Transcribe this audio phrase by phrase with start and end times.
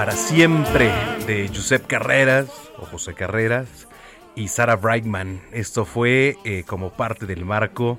[0.00, 0.90] Para siempre
[1.26, 2.48] de Josep Carreras
[2.78, 3.86] o José Carreras
[4.34, 5.42] y Sarah Brightman.
[5.52, 7.98] Esto fue eh, como parte del marco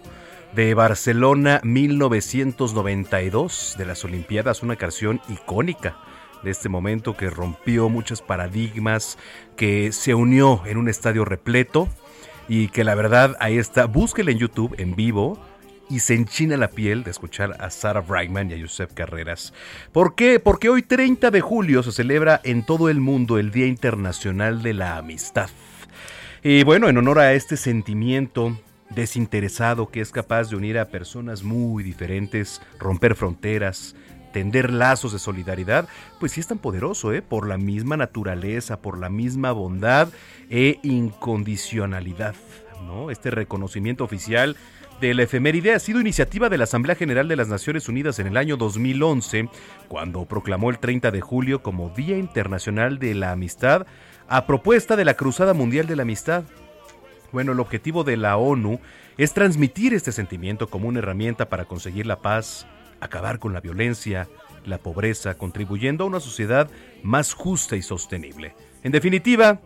[0.56, 5.96] de Barcelona 1992 de las Olimpiadas, una canción icónica
[6.42, 9.20] de este momento que rompió muchos paradigmas,
[9.56, 11.88] que se unió en un estadio repleto
[12.48, 15.38] y que la verdad ahí está, búsquela en YouTube en vivo
[15.92, 19.54] y se enchina la piel de escuchar a Sarah Brightman y a Josep Carreras.
[19.92, 20.40] ¿Por qué?
[20.40, 24.74] Porque hoy 30 de julio se celebra en todo el mundo el Día Internacional de
[24.74, 25.50] la Amistad.
[26.44, 28.58] Y bueno, en honor a este sentimiento
[28.90, 33.94] desinteresado que es capaz de unir a personas muy diferentes, romper fronteras,
[34.32, 35.90] tender lazos de solidaridad,
[36.22, 37.22] pues sí es tan poderoso, ¿eh?
[37.22, 40.08] Por la misma naturaleza, por la misma bondad
[40.50, 42.36] e incondicionalidad,
[42.86, 43.12] ¿no?
[43.12, 44.56] Este reconocimiento oficial
[45.02, 48.28] de la efeméride ha sido iniciativa de la Asamblea General de las Naciones Unidas en
[48.28, 49.50] el año 2011,
[49.88, 53.88] cuando proclamó el 30 de julio como Día Internacional de la Amistad,
[54.28, 56.44] a propuesta de la Cruzada Mundial de la Amistad.
[57.32, 58.80] Bueno, el objetivo de la ONU
[59.18, 62.68] es transmitir este sentimiento como una herramienta para conseguir la paz,
[63.00, 64.28] acabar con la violencia,
[64.66, 66.70] la pobreza, contribuyendo a una sociedad
[67.02, 68.54] más justa y sostenible.
[68.84, 69.62] En definitiva,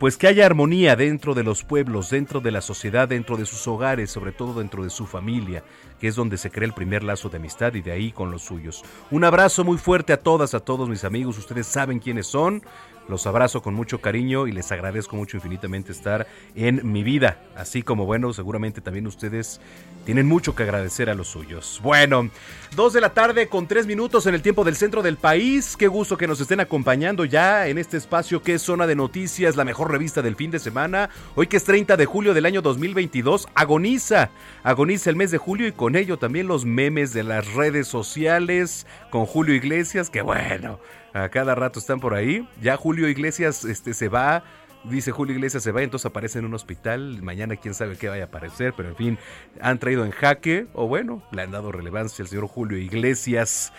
[0.00, 3.68] pues que haya armonía dentro de los pueblos, dentro de la sociedad, dentro de sus
[3.68, 5.62] hogares, sobre todo dentro de su familia,
[6.00, 8.42] que es donde se crea el primer lazo de amistad y de ahí con los
[8.42, 8.82] suyos.
[9.10, 12.62] Un abrazo muy fuerte a todas, a todos mis amigos, ustedes saben quiénes son.
[13.10, 17.42] Los abrazo con mucho cariño y les agradezco mucho infinitamente estar en mi vida.
[17.56, 19.60] Así como, bueno, seguramente también ustedes
[20.04, 21.80] tienen mucho que agradecer a los suyos.
[21.82, 22.30] Bueno,
[22.76, 25.76] dos de la tarde con tres minutos en el tiempo del centro del país.
[25.76, 29.56] Qué gusto que nos estén acompañando ya en este espacio que es Zona de Noticias,
[29.56, 31.10] la mejor revista del fin de semana.
[31.34, 34.30] Hoy que es 30 de julio del año 2022, agoniza,
[34.62, 38.86] agoniza el mes de julio y con ello también los memes de las redes sociales
[39.10, 40.78] con Julio Iglesias, que bueno
[41.12, 42.48] a cada rato están por ahí.
[42.60, 44.44] Ya Julio Iglesias este, se va,
[44.84, 47.22] dice Julio Iglesias se va, entonces aparece en un hospital.
[47.22, 49.18] Mañana quién sabe qué vaya a aparecer, pero en fin,
[49.60, 53.72] han traído en jaque, o bueno, le han dado relevancia al señor Julio Iglesias.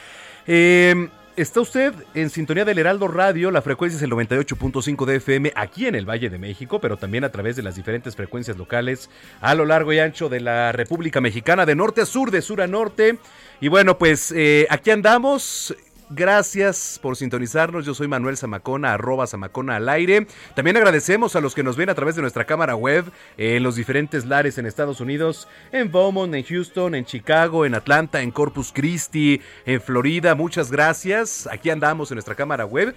[0.47, 5.53] Em, está usted en sintonía del Heraldo Radio, la frecuencia es el 98.5 de FM
[5.55, 9.09] aquí en el Valle de México, pero también a través de las diferentes frecuencias locales
[9.41, 12.61] a lo largo y ancho de la República Mexicana, de norte a sur, de sur
[12.61, 13.17] a norte.
[13.59, 15.75] Y bueno, pues eh, aquí andamos
[16.13, 17.85] Gracias por sintonizarnos.
[17.85, 20.27] Yo soy Manuel Zamacona, arroba Zamacona al aire.
[20.55, 23.05] También agradecemos a los que nos ven a través de nuestra cámara web
[23.37, 28.21] en los diferentes lares en Estados Unidos, en Beaumont, en Houston, en Chicago, en Atlanta,
[28.21, 30.35] en Corpus Christi, en Florida.
[30.35, 31.47] Muchas gracias.
[31.49, 32.93] Aquí andamos en nuestra cámara web.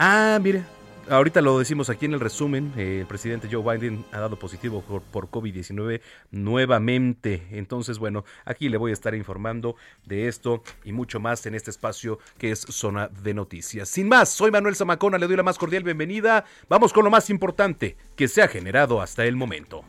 [0.00, 0.64] Ah, mire,
[1.08, 4.82] ahorita lo decimos aquí en el resumen, eh, el presidente Joe Biden ha dado positivo
[4.82, 6.00] por, COVID-19
[6.30, 7.46] nuevamente.
[7.50, 11.70] Entonces, bueno, aquí le voy a estar informando de esto y mucho más en este
[11.70, 13.88] espacio que es Zona de Noticias.
[13.88, 16.44] Sin más, soy Manuel Zamacona, le doy la más cordial bienvenida.
[16.68, 19.84] Vamos con lo más importante que se ha generado hasta el momento.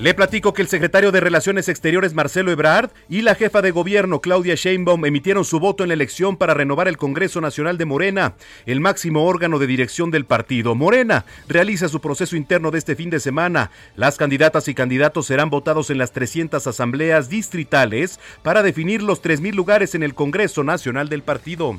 [0.00, 4.22] Le platico que el secretario de Relaciones Exteriores Marcelo Ebrard y la jefa de gobierno
[4.22, 8.32] Claudia Sheinbaum emitieron su voto en la elección para renovar el Congreso Nacional de Morena,
[8.64, 10.74] el máximo órgano de dirección del partido.
[10.74, 13.72] Morena realiza su proceso interno de este fin de semana.
[13.94, 19.52] Las candidatas y candidatos serán votados en las 300 asambleas distritales para definir los 3.000
[19.52, 21.78] lugares en el Congreso Nacional del partido.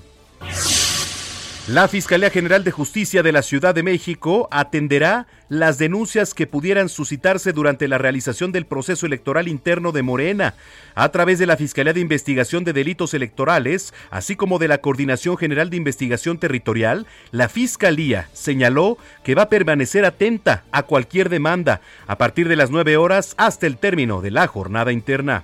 [1.68, 6.90] La Fiscalía General de Justicia de la Ciudad de México atenderá las denuncias que pudieran
[6.90, 10.56] suscitarse durante la realización del proceso electoral interno de Morena,
[10.96, 15.38] a través de la Fiscalía de Investigación de Delitos Electorales, así como de la Coordinación
[15.38, 21.82] General de Investigación Territorial, la Fiscalía señaló que va a permanecer atenta a cualquier demanda
[22.08, 25.44] a partir de las 9 horas hasta el término de la jornada interna.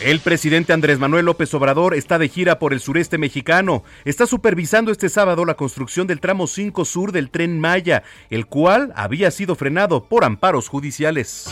[0.00, 3.82] El presidente Andrés Manuel López Obrador está de gira por el sureste mexicano.
[4.04, 8.92] Está supervisando este sábado la construcción del tramo 5 sur del tren Maya, el cual
[8.94, 11.46] había sido frenado por amparos judiciales.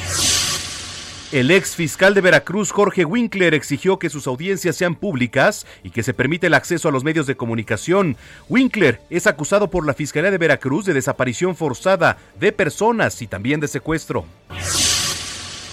[1.33, 6.05] El ex fiscal de Veracruz, Jorge Winkler, exigió que sus audiencias sean públicas y que
[6.05, 8.17] se permite el acceso a los medios de comunicación.
[8.49, 13.59] Winkler es acusado por la Fiscalía de Veracruz de desaparición forzada de personas y también
[13.59, 14.25] de secuestro.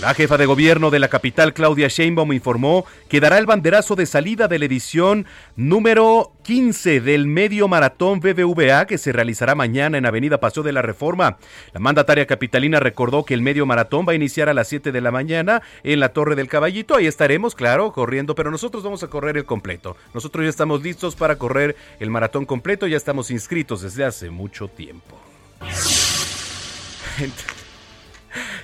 [0.04, 4.06] La jefa de gobierno de la capital, Claudia Sheinbaum, informó que dará el banderazo de
[4.06, 10.06] salida de la edición número 15 del medio maratón BBVA que se realizará mañana en
[10.06, 11.38] Avenida Paseo de la Reforma.
[11.72, 15.00] La mandataria capitalina recordó que el medio maratón va a iniciar a las 7 de
[15.00, 16.98] la mañana en la Torre del Caballito.
[16.98, 19.96] Ahí estaremos, claro, corriendo, pero nosotros vamos a correr el completo.
[20.14, 24.68] Nosotros ya estamos listos para correr el maratón completo, ya estamos inscritos desde hace mucho
[24.68, 25.18] tiempo.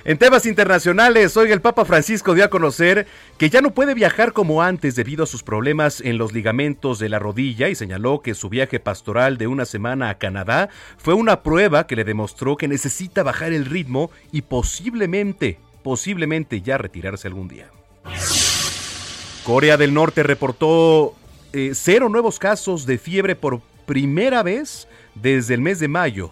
[0.02, 3.06] En temas internacionales, hoy el Papa Francisco dio a conocer
[3.36, 7.10] que ya no puede viajar como antes debido a sus problemas en los ligamentos de
[7.10, 11.42] la rodilla y señaló que su viaje pastoral de una semana a Canadá fue una
[11.42, 17.48] prueba que le demostró que necesita bajar el ritmo y posiblemente, posiblemente ya retirarse algún
[17.48, 17.68] día.
[19.44, 21.14] Corea del Norte reportó
[21.52, 26.30] eh, cero nuevos casos de fiebre por primera vez desde el mes de mayo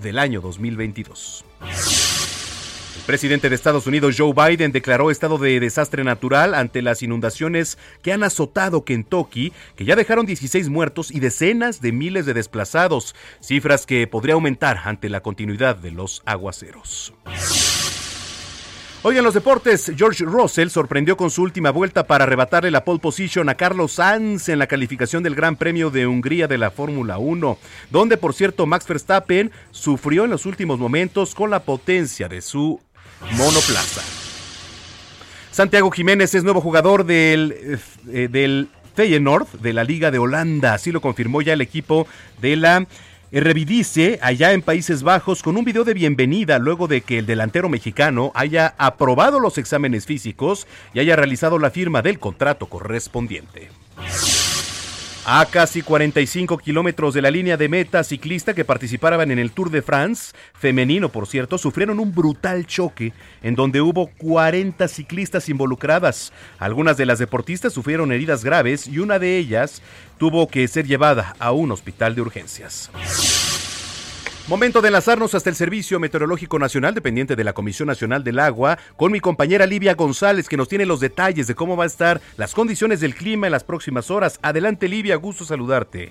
[0.00, 1.44] del año 2022.
[3.00, 7.78] El presidente de Estados Unidos, Joe Biden, declaró estado de desastre natural ante las inundaciones
[8.02, 13.16] que han azotado Kentucky, que ya dejaron 16 muertos y decenas de miles de desplazados,
[13.40, 17.14] cifras que podría aumentar ante la continuidad de los aguaceros.
[19.02, 23.00] Hoy en los deportes, George Russell sorprendió con su última vuelta para arrebatarle la pole
[23.00, 27.16] position a Carlos Sainz en la calificación del Gran Premio de Hungría de la Fórmula
[27.16, 27.56] 1,
[27.90, 32.78] donde por cierto Max Verstappen sufrió en los últimos momentos con la potencia de su
[33.36, 34.02] monoplaza.
[35.50, 37.80] Santiago Jiménez es nuevo jugador del,
[38.12, 42.06] eh, del Feyenoord de la Liga de Holanda, así lo confirmó ya el equipo
[42.40, 42.86] de la
[43.32, 47.68] Revidice allá en Países Bajos con un video de bienvenida luego de que el delantero
[47.68, 53.68] mexicano haya aprobado los exámenes físicos y haya realizado la firma del contrato correspondiente.
[55.26, 59.70] A casi 45 kilómetros de la línea de meta, ciclista que participaban en el Tour
[59.70, 63.12] de France, femenino por cierto, sufrieron un brutal choque
[63.42, 66.32] en donde hubo 40 ciclistas involucradas.
[66.58, 69.82] Algunas de las deportistas sufrieron heridas graves y una de ellas
[70.16, 72.90] tuvo que ser llevada a un hospital de urgencias.
[74.50, 78.78] Momento de enlazarnos hasta el Servicio Meteorológico Nacional, dependiente de la Comisión Nacional del Agua,
[78.96, 82.20] con mi compañera Livia González, que nos tiene los detalles de cómo va a estar
[82.36, 84.40] las condiciones del clima en las próximas horas.
[84.42, 86.10] Adelante, Livia, gusto saludarte.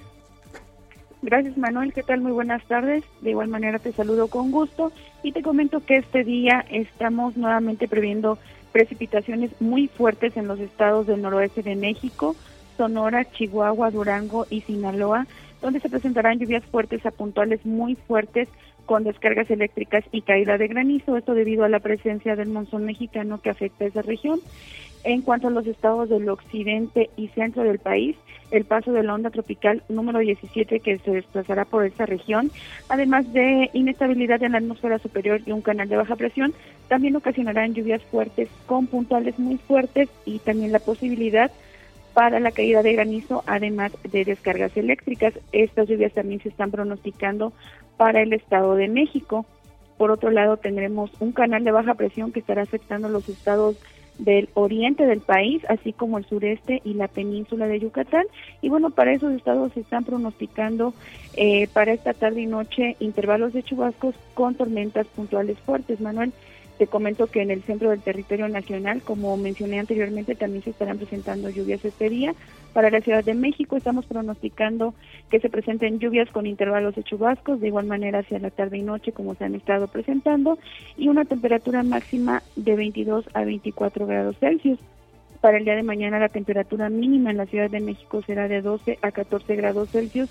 [1.21, 1.91] Gracias, Manuel.
[1.91, 2.21] ¿Qué tal?
[2.21, 3.03] Muy buenas tardes.
[3.19, 7.89] De igual manera te saludo con gusto y te comento que este día estamos nuevamente
[7.89, 8.39] previendo
[8.71, 12.37] precipitaciones muy fuertes en los estados del noroeste de México,
[12.79, 15.27] Sonora, Chihuahua, Durango y Sinaloa,
[15.61, 18.47] donde se presentarán lluvias fuertes a puntuales muy fuertes
[18.85, 23.41] con descargas eléctricas y caída de granizo, esto debido a la presencia del monzón mexicano
[23.41, 24.39] que afecta a esa región.
[25.03, 28.15] En cuanto a los estados del occidente y centro del país,
[28.49, 32.49] el paso de la onda tropical número 17 que se desplazará por esta región,
[32.87, 36.53] además de inestabilidad en la atmósfera superior y un canal de baja presión,
[36.87, 41.51] también ocasionarán lluvias fuertes con puntuales muy fuertes y también la posibilidad
[42.19, 45.33] para la caída de granizo, además de descargas eléctricas.
[45.53, 47.53] Estas lluvias también se están pronosticando
[47.95, 49.45] para el Estado de México.
[49.97, 53.77] Por otro lado, tendremos un canal de baja presión que estará afectando los estados
[54.17, 58.25] del oriente del país, así como el sureste y la península de Yucatán.
[58.61, 60.93] Y bueno, para esos estados se están pronosticando
[61.37, 66.01] eh, para esta tarde y noche intervalos de chubascos con tormentas puntuales fuertes.
[66.01, 66.33] Manuel,
[66.79, 70.97] te comento que en el centro del territorio nacional, como mencioné anteriormente, también se estarán
[70.97, 72.33] presentando lluvias este día.
[72.71, 74.93] Para la Ciudad de México estamos pronosticando
[75.29, 78.81] que se presenten lluvias con intervalos de chubascos, de igual manera hacia la tarde y
[78.81, 80.57] noche como se han estado presentando,
[80.95, 84.79] y una temperatura máxima de 22 a 24 grados Celsius.
[85.41, 88.61] Para el día de mañana la temperatura mínima en la Ciudad de México será de
[88.61, 90.29] 12 a 14 grados Celsius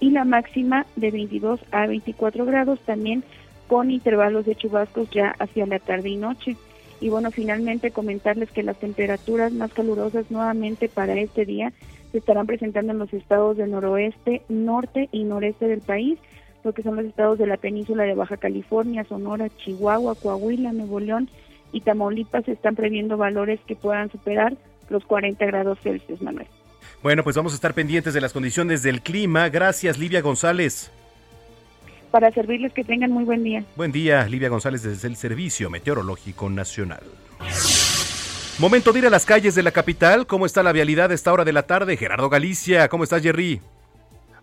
[0.00, 3.22] y la máxima de 22 a 24 grados también
[3.70, 6.56] con intervalos de chubascos ya hacia la tarde y noche.
[7.00, 11.72] Y bueno, finalmente comentarles que las temperaturas más calurosas nuevamente para este día
[12.10, 16.18] se estarán presentando en los estados del noroeste, norte y noreste del país,
[16.64, 20.98] lo que son los estados de la península de Baja California, Sonora, Chihuahua, Coahuila, Nuevo
[20.98, 21.30] León
[21.70, 24.56] y Tamaulipas están previendo valores que puedan superar
[24.88, 26.48] los 40 grados Celsius, Manuel.
[27.04, 29.48] Bueno, pues vamos a estar pendientes de las condiciones del clima.
[29.48, 30.90] Gracias, Livia González
[32.10, 33.64] para servirles que tengan muy buen día.
[33.76, 37.02] Buen día, Livia González desde el Servicio Meteorológico Nacional.
[38.58, 40.26] Momento de ir a las calles de la capital.
[40.26, 41.96] ¿Cómo está la vialidad a esta hora de la tarde?
[41.96, 43.60] Gerardo Galicia, ¿cómo estás, Jerry?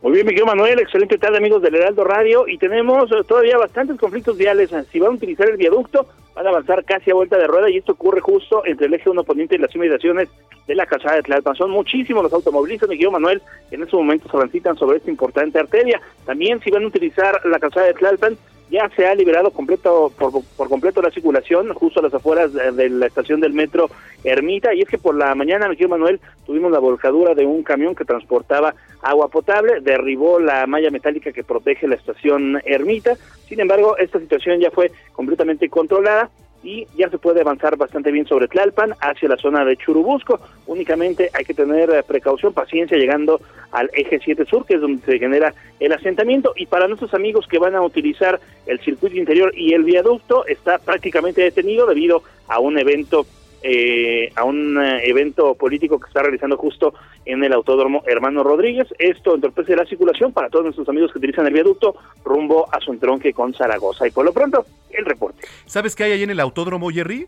[0.01, 4.37] Muy bien, Miguel Manuel, excelente tarde amigos del Heraldo Radio y tenemos todavía bastantes conflictos
[4.37, 4.71] viales.
[4.91, 6.07] Si van a utilizar el viaducto,
[6.37, 9.09] van a avanzar casi a vuelta de rueda y esto ocurre justo entre el eje
[9.09, 10.29] 1 poniente y las inmediaciones
[10.67, 11.55] de la calzada de Tlalpan.
[11.55, 13.41] Son muchísimos los automovilistas, Miguel Manuel,
[13.71, 15.99] en estos momentos transitan sobre esta importante arteria.
[16.27, 18.37] También si van a utilizar la calzada de Tlalpan,
[18.69, 22.89] ya se ha liberado completo por, por, completo la circulación justo a las afueras de,
[22.89, 23.89] la estación del metro
[24.23, 27.95] Ermita y es que por la mañana, Miguel Manuel, tuvimos la volcadura de un camión
[27.95, 33.15] que transportaba agua potable, derribó la malla metálica que protege la estación Ermita,
[33.47, 36.29] sin embargo, esta situación ya fue completamente controlada
[36.63, 40.39] y ya se puede avanzar bastante bien sobre Tlalpan hacia la zona de Churubusco.
[40.65, 43.39] Únicamente hay que tener eh, precaución, paciencia llegando
[43.71, 46.53] al eje 7 sur, que es donde se genera el asentamiento.
[46.55, 50.79] Y para nuestros amigos que van a utilizar el circuito interior y el viaducto, está
[50.79, 53.25] prácticamente detenido debido a un evento
[53.63, 56.93] eh, a un eh, evento político que está realizando justo
[57.25, 58.87] en el Autódromo Hermano Rodríguez.
[58.99, 62.91] Esto entorpece la circulación para todos nuestros amigos que utilizan el viaducto rumbo a su
[62.91, 64.07] entronque con Zaragoza.
[64.07, 65.47] Y por lo pronto, el reporte.
[65.65, 67.27] ¿Sabes qué hay ahí en el Autódromo, Jerry?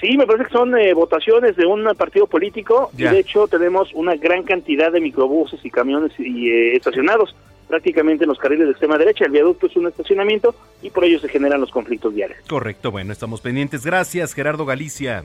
[0.00, 3.92] Sí, me parece que son eh, votaciones de un partido político y de hecho tenemos
[3.94, 7.34] una gran cantidad de microbuses y camiones y, estacionados
[7.68, 9.24] prácticamente en los carriles de extrema derecha.
[9.24, 12.38] El viaducto es un estacionamiento y por ello se generan los conflictos viales.
[12.48, 13.84] Correcto, bueno, estamos pendientes.
[13.84, 15.24] Gracias, Gerardo Galicia.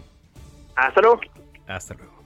[0.75, 1.21] Hasta luego.
[1.67, 2.20] Hasta luego.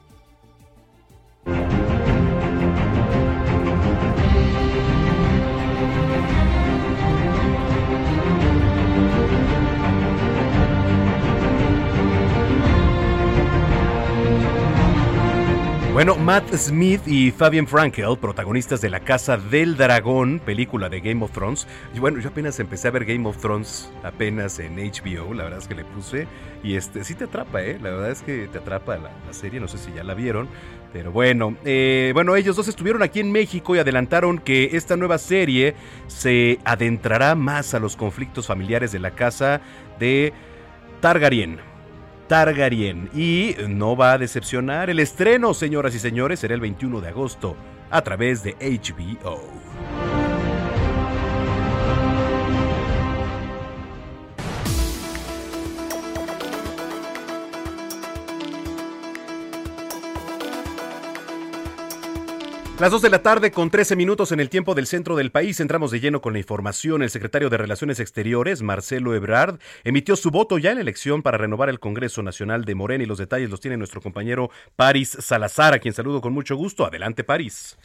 [15.95, 21.23] Bueno, Matt Smith y Fabian Frankel, protagonistas de La Casa del Dragón, película de Game
[21.23, 21.69] of Thrones.
[21.93, 25.59] Y bueno, yo apenas empecé a ver Game of Thrones apenas en HBO, la verdad
[25.59, 26.27] es que le puse.
[26.65, 27.79] Y este, sí te atrapa, ¿eh?
[27.81, 30.49] La verdad es que te atrapa la, serie, no sé si ya la vieron.
[30.91, 35.17] Pero bueno, eh, bueno, ellos dos estuvieron aquí en México y adelantaron que esta nueva
[35.17, 35.75] serie
[36.07, 39.61] se adentrará más a los conflictos familiares de la casa
[39.97, 40.33] de
[40.99, 41.74] Targaryen.
[42.27, 43.09] Targaryen.
[43.13, 44.89] Y no va a decepcionar.
[44.89, 47.55] El estreno, señoras y señores, será el 21 de agosto
[47.91, 49.64] a través de HBO.
[62.77, 65.61] Las 2 de la tarde con 13 minutos en el tiempo del centro del país.
[65.61, 67.03] Entramos de lleno con la información.
[67.03, 71.37] El secretario de Relaciones Exteriores, Marcelo Ebrard, emitió su voto ya en la elección para
[71.37, 75.73] renovar el Congreso Nacional de Morena y los detalles los tiene nuestro compañero Paris Salazar,
[75.73, 76.85] a quien saludo con mucho gusto.
[76.85, 77.77] Adelante, Paris.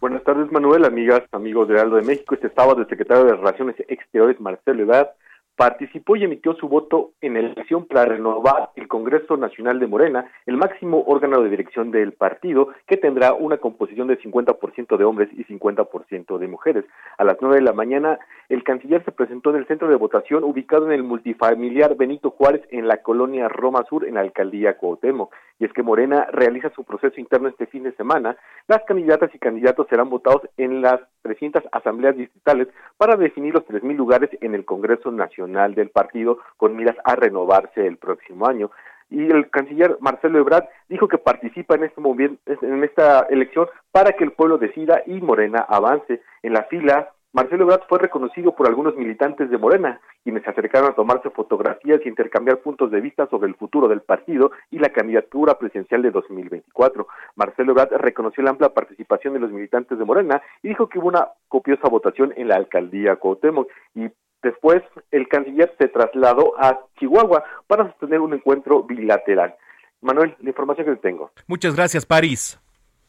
[0.00, 2.34] Buenas tardes, Manuel, amigas, amigos de Aldo de México.
[2.34, 5.10] Este sábado el secretario de Relaciones Exteriores, Marcelo Ebrard,
[5.58, 10.30] participó y emitió su voto en la elección para renovar el Congreso Nacional de Morena,
[10.46, 15.28] el máximo órgano de dirección del partido, que tendrá una composición de 50% de hombres
[15.32, 16.84] y 50% de mujeres.
[17.18, 20.44] A las nueve de la mañana, el canciller se presentó en el centro de votación
[20.44, 25.34] ubicado en el multifamiliar Benito Juárez en la colonia Roma Sur, en la alcaldía Cuauhtémoc.
[25.58, 28.36] Y es que Morena realiza su proceso interno este fin de semana.
[28.68, 33.96] Las candidatas y candidatos serán votados en las 300 asambleas distritales para definir los 3.000
[33.96, 38.70] lugares en el Congreso Nacional del partido con miras a renovarse el próximo año.
[39.10, 44.12] Y el canciller Marcelo Ebrard dijo que participa en este movimiento, en esta elección para
[44.12, 46.20] que el pueblo decida y Morena avance.
[46.42, 50.90] En la fila Marcelo Ebrard fue reconocido por algunos militantes de Morena, quienes se acercaron
[50.90, 54.88] a tomarse fotografías y intercambiar puntos de vista sobre el futuro del partido y la
[54.88, 57.06] candidatura presidencial de 2024.
[57.36, 61.08] Marcelo Ebrard reconoció la amplia participación de los militantes de Morena y dijo que hubo
[61.08, 64.08] una copiosa votación en la alcaldía Cuauhtémoc y
[64.42, 69.54] después el canciller se trasladó a Chihuahua para sostener un encuentro bilateral.
[70.00, 71.30] Manuel, la información que tengo.
[71.46, 72.58] Muchas gracias, París.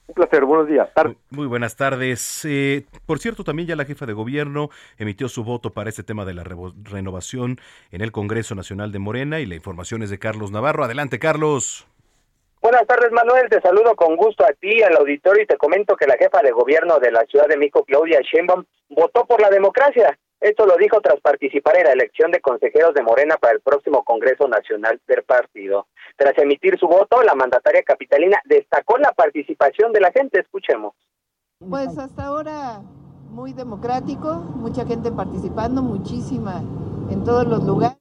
[0.07, 0.89] Un placer, buenos días.
[1.29, 2.43] Muy, buenas tardes.
[2.43, 6.25] Eh, por cierto, también ya la jefa de gobierno emitió su voto para este tema
[6.25, 7.57] de la renovación
[7.91, 10.83] en el Congreso Nacional de Morena y la información es de Carlos Navarro.
[10.83, 11.88] Adelante, Carlos.
[12.59, 13.50] Buenas tardes, Manuel.
[13.50, 16.51] Te saludo con gusto a ti, al auditorio, y te comento que la jefa de
[16.51, 20.17] gobierno de la Ciudad de México, Claudia Sheinbaum, votó por la democracia.
[20.41, 24.03] Esto lo dijo tras participar en la elección de consejeros de Morena para el próximo
[24.03, 25.88] Congreso Nacional del partido.
[26.15, 30.39] Tras emitir su voto, la mandataria capitalina destacó la participación de la gente.
[30.39, 30.93] Escuchemos.
[31.69, 32.81] Pues hasta ahora
[33.29, 36.63] muy democrático, mucha gente participando, muchísima
[37.10, 37.98] en todos los lugares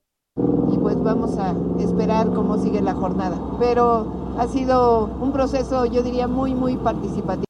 [0.73, 3.37] y pues vamos a esperar cómo sigue la jornada.
[3.59, 7.48] Pero ha sido un proceso, yo diría, muy, muy participativo.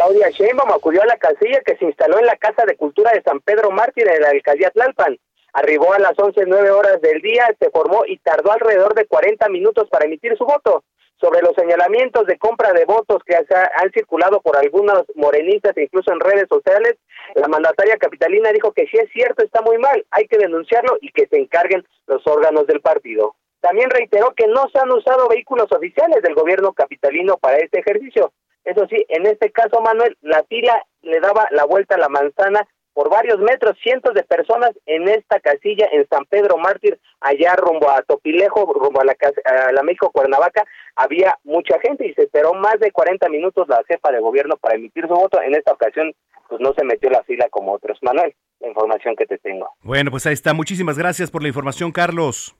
[0.00, 3.20] Claudia Sheinbaum acudió a la casilla que se instaló en la Casa de Cultura de
[3.20, 5.18] San Pedro Mártir en la alcaldía Tlalpan.
[5.52, 9.46] Arribó a las 11, 9 horas del día, se formó y tardó alrededor de 40
[9.50, 10.84] minutos para emitir su voto.
[11.20, 16.10] Sobre los señalamientos de compra de votos que han circulado por algunos morenistas e incluso
[16.14, 16.96] en redes sociales,
[17.34, 21.12] la mandataria capitalina dijo que si es cierto está muy mal, hay que denunciarlo y
[21.12, 23.34] que se encarguen los órganos del partido.
[23.60, 28.32] También reiteró que no se han usado vehículos oficiales del gobierno capitalino para este ejercicio.
[28.64, 32.66] Eso sí, en este caso, Manuel, la fila le daba la vuelta a la manzana
[32.92, 37.88] por varios metros, cientos de personas en esta casilla en San Pedro Mártir, allá rumbo
[37.90, 40.64] a Topilejo, rumbo a la, a la México Cuernavaca,
[40.96, 44.74] había mucha gente y se esperó más de 40 minutos la jefa de gobierno para
[44.74, 45.40] emitir su voto.
[45.40, 46.12] En esta ocasión,
[46.48, 47.98] pues no se metió la fila como otros.
[48.02, 49.70] Manuel, la información que te tengo.
[49.82, 50.52] Bueno, pues ahí está.
[50.52, 52.56] Muchísimas gracias por la información, Carlos.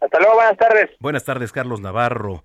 [0.00, 0.90] Hasta luego, buenas tardes.
[1.00, 2.42] Buenas tardes, Carlos Navarro.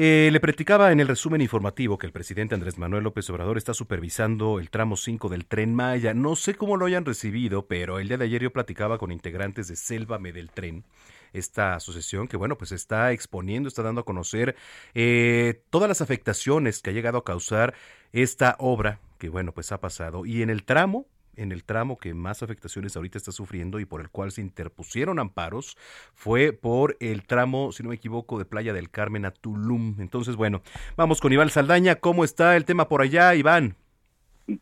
[0.00, 3.74] Eh, le platicaba en el resumen informativo que el presidente Andrés Manuel López Obrador está
[3.74, 6.14] supervisando el tramo 5 del tren Maya.
[6.14, 9.66] No sé cómo lo hayan recibido, pero el día de ayer yo platicaba con integrantes
[9.66, 10.84] de Sélvame del Tren,
[11.32, 14.54] esta asociación que, bueno, pues está exponiendo, está dando a conocer
[14.94, 17.74] eh, todas las afectaciones que ha llegado a causar
[18.12, 20.26] esta obra que, bueno, pues ha pasado.
[20.26, 24.00] Y en el tramo, en el tramo que más afectaciones ahorita está sufriendo y por
[24.00, 25.76] el cual se interpusieron amparos
[26.14, 29.96] fue por el tramo, si no me equivoco, de Playa del Carmen a Tulum.
[29.98, 30.62] Entonces, bueno,
[30.96, 31.96] vamos con Iván Saldaña.
[31.96, 33.76] ¿Cómo está el tema por allá, Iván?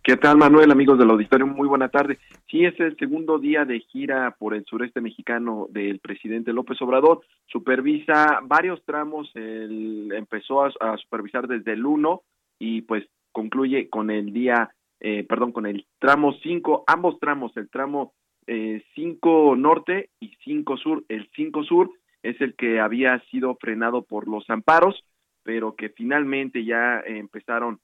[0.02, 1.46] ¿Qué tal, Manuel, amigos del auditorio?
[1.46, 2.18] Muy buena tarde.
[2.50, 7.20] Sí, es el segundo día de gira por el sureste mexicano del presidente López Obrador.
[7.46, 12.20] Supervisa varios tramos, él empezó a, supervisar desde el 1
[12.58, 17.68] y pues concluye con el día eh, perdón, con el tramo 5, ambos tramos, el
[17.68, 18.14] tramo
[18.46, 21.04] 5 eh, norte y 5 sur.
[21.08, 21.90] El 5 sur
[22.22, 25.04] es el que había sido frenado por los amparos,
[25.42, 27.80] pero que finalmente ya empezaron,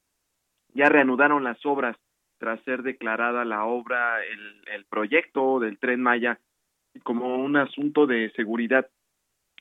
[0.74, 1.96] ya reanudaron las obras
[2.38, 6.40] tras ser declarada la obra, el, el proyecto del tren Maya
[7.02, 8.88] como un asunto de seguridad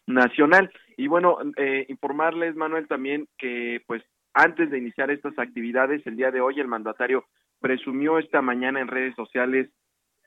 [0.07, 0.71] nacional.
[0.97, 6.31] Y bueno, eh, informarles, Manuel, también que pues antes de iniciar estas actividades, el día
[6.31, 7.25] de hoy el mandatario
[7.61, 9.69] presumió esta mañana en redes sociales,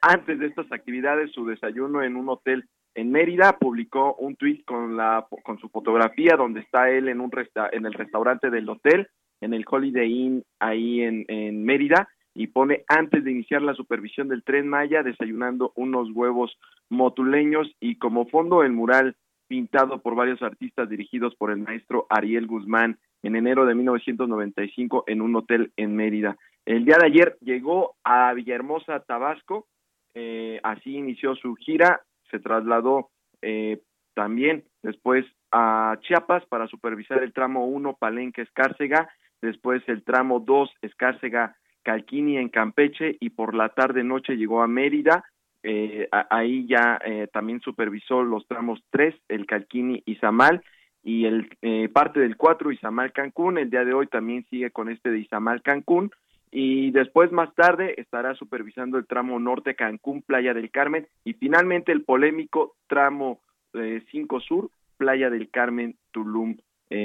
[0.00, 4.96] antes de estas actividades, su desayuno en un hotel en Mérida, publicó un tuit con
[4.96, 9.08] la con su fotografía donde está él en un resta, en el restaurante del hotel,
[9.40, 14.28] en el Holiday Inn ahí en, en Mérida y pone antes de iniciar la supervisión
[14.28, 16.56] del tren Maya desayunando unos huevos
[16.88, 19.16] motuleños y como fondo el mural
[19.46, 25.22] pintado por varios artistas dirigidos por el maestro Ariel Guzmán en enero de 1995 en
[25.22, 26.36] un hotel en Mérida.
[26.66, 29.66] El día de ayer llegó a Villahermosa, Tabasco,
[30.14, 33.10] eh, así inició su gira, se trasladó
[33.42, 33.80] eh,
[34.14, 39.10] también después a Chiapas para supervisar el tramo 1 Palenque Escárcega,
[39.42, 43.16] después el tramo 2 Escárcega Calquini en Campeche.
[43.20, 45.24] Y por la tarde noche llegó a Mérida.
[45.62, 50.62] Eh, ahí ya eh, también supervisó los tramos 3, el Calquini y Zamal,
[51.02, 53.58] y el eh, parte del 4, Izamal Cancún.
[53.58, 56.10] El día de hoy también sigue con este de Izamal Cancún.
[56.56, 61.08] Y después, más tarde, estará supervisando el tramo norte Cancún, Playa del Carmen.
[61.24, 63.40] Y finalmente, el polémico tramo
[63.72, 66.56] 5 Sur, Playa del Carmen, Tulum.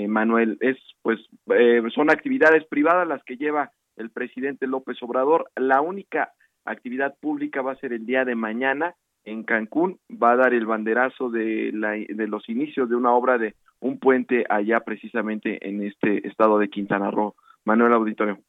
[0.07, 1.19] Manuel, es pues
[1.95, 5.49] son actividades privadas las que lleva el presidente López Obrador.
[5.55, 6.31] La única
[6.65, 8.93] actividad pública va a ser el día de mañana
[9.25, 13.39] en Cancún, va a dar el banderazo de, la, de los inicios de una obra
[13.39, 17.35] de un puente allá precisamente en este estado de Quintana Roo.
[17.69, 18.39] Manuel Auditorio.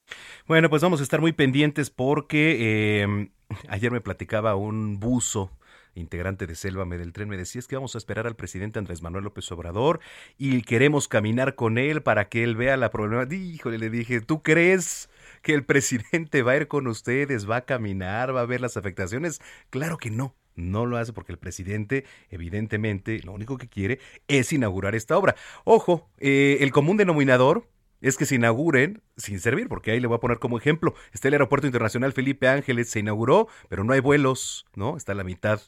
[0.46, 3.30] Bueno, pues vamos a estar muy pendientes porque eh,
[3.68, 5.50] ayer me platicaba un buzo
[5.94, 9.02] integrante de Selva del Tren, me decía es que vamos a esperar al presidente Andrés
[9.02, 10.00] Manuel López Obrador
[10.38, 13.26] y queremos caminar con él para que él vea la problema.
[13.30, 15.10] Híjole, le dije, ¿tú crees?
[15.42, 18.76] que el presidente va a ir con ustedes, va a caminar, va a ver las
[18.76, 19.40] afectaciones.
[19.70, 20.34] Claro que no.
[20.56, 25.36] No lo hace porque el presidente, evidentemente, lo único que quiere es inaugurar esta obra.
[25.64, 27.66] Ojo, eh, el común denominador
[28.00, 30.94] es que se inauguren sin servir, porque ahí le voy a poner como ejemplo.
[31.12, 34.96] Está el Aeropuerto Internacional Felipe Ángeles, se inauguró, pero no hay vuelos, ¿no?
[34.96, 35.60] Está a la mitad.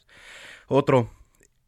[0.67, 1.09] Otro,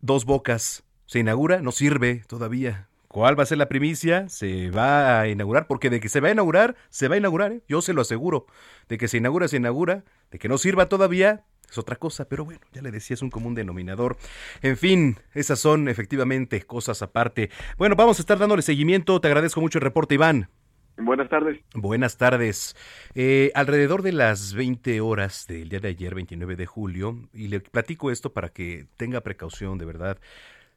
[0.02, 2.90] dos bocas, se inaugura, no sirve todavía.
[3.08, 4.28] ¿Cuál va a ser la primicia?
[4.28, 7.54] Se va a inaugurar, porque de que se va a inaugurar, se va a inaugurar,
[7.54, 7.62] ¿eh?
[7.68, 8.46] yo se lo aseguro.
[8.90, 10.04] De que se inaugura, se inaugura.
[10.32, 13.30] De que no sirva todavía, es otra cosa, pero bueno, ya le decía, es un
[13.30, 14.18] común denominador.
[14.62, 17.50] En fin, esas son efectivamente cosas aparte.
[17.78, 19.20] Bueno, vamos a estar dándole seguimiento.
[19.20, 20.50] Te agradezco mucho el reporte, Iván.
[20.98, 21.60] Buenas tardes.
[21.74, 22.76] Buenas tardes.
[23.16, 27.60] Eh, alrededor de las 20 horas del día de ayer, 29 de julio, y le
[27.60, 30.18] platico esto para que tenga precaución, de verdad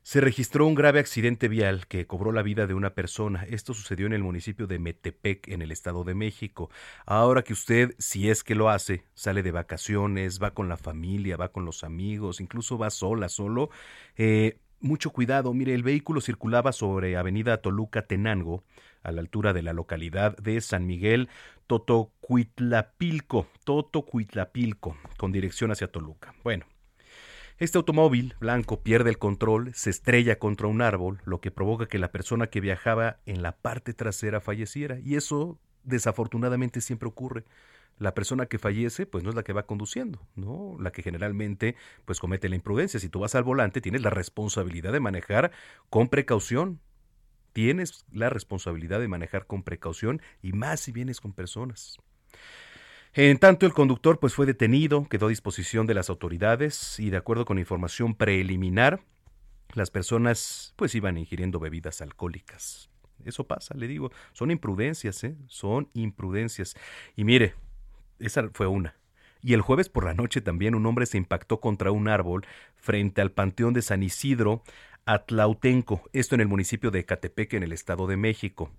[0.02, 3.44] se registró un grave accidente vial que cobró la vida de una persona.
[3.48, 6.70] Esto sucedió en el municipio de Metepec, en el Estado de México.
[7.04, 11.36] Ahora que usted, si es que lo hace, sale de vacaciones, va con la familia,
[11.36, 13.70] va con los amigos, incluso va sola, solo,
[14.16, 15.52] eh, mucho cuidado.
[15.52, 18.64] Mire, el vehículo circulaba sobre Avenida Toluca Tenango,
[19.02, 21.28] a la altura de la localidad de San Miguel
[21.66, 26.34] Totocuitlapilco, Totocuitlapilco, con dirección hacia Toluca.
[26.42, 26.66] Bueno,
[27.58, 31.98] este automóvil blanco pierde el control, se estrella contra un árbol, lo que provoca que
[31.98, 34.98] la persona que viajaba en la parte trasera falleciera.
[35.00, 37.44] Y eso desafortunadamente siempre ocurre.
[37.98, 40.76] La persona que fallece, pues no es la que va conduciendo, ¿no?
[40.78, 43.00] La que generalmente, pues comete la imprudencia.
[43.00, 45.50] Si tú vas al volante, tienes la responsabilidad de manejar
[45.90, 46.78] con precaución.
[47.52, 51.98] Tienes la responsabilidad de manejar con precaución y más si vienes con personas.
[53.14, 57.16] En tanto, el conductor pues fue detenido, quedó a disposición de las autoridades y de
[57.16, 59.00] acuerdo con información preliminar,
[59.74, 62.90] las personas pues iban ingiriendo bebidas alcohólicas.
[63.24, 65.36] Eso pasa, le digo, son imprudencias, ¿eh?
[65.48, 66.76] Son imprudencias.
[67.16, 67.54] Y mire,
[68.18, 68.94] esa fue una.
[69.42, 73.20] Y el jueves por la noche también un hombre se impactó contra un árbol frente
[73.20, 74.62] al Panteón de San Isidro,
[75.04, 78.70] Atlautenco, esto en el municipio de Ecatepec, en el Estado de México.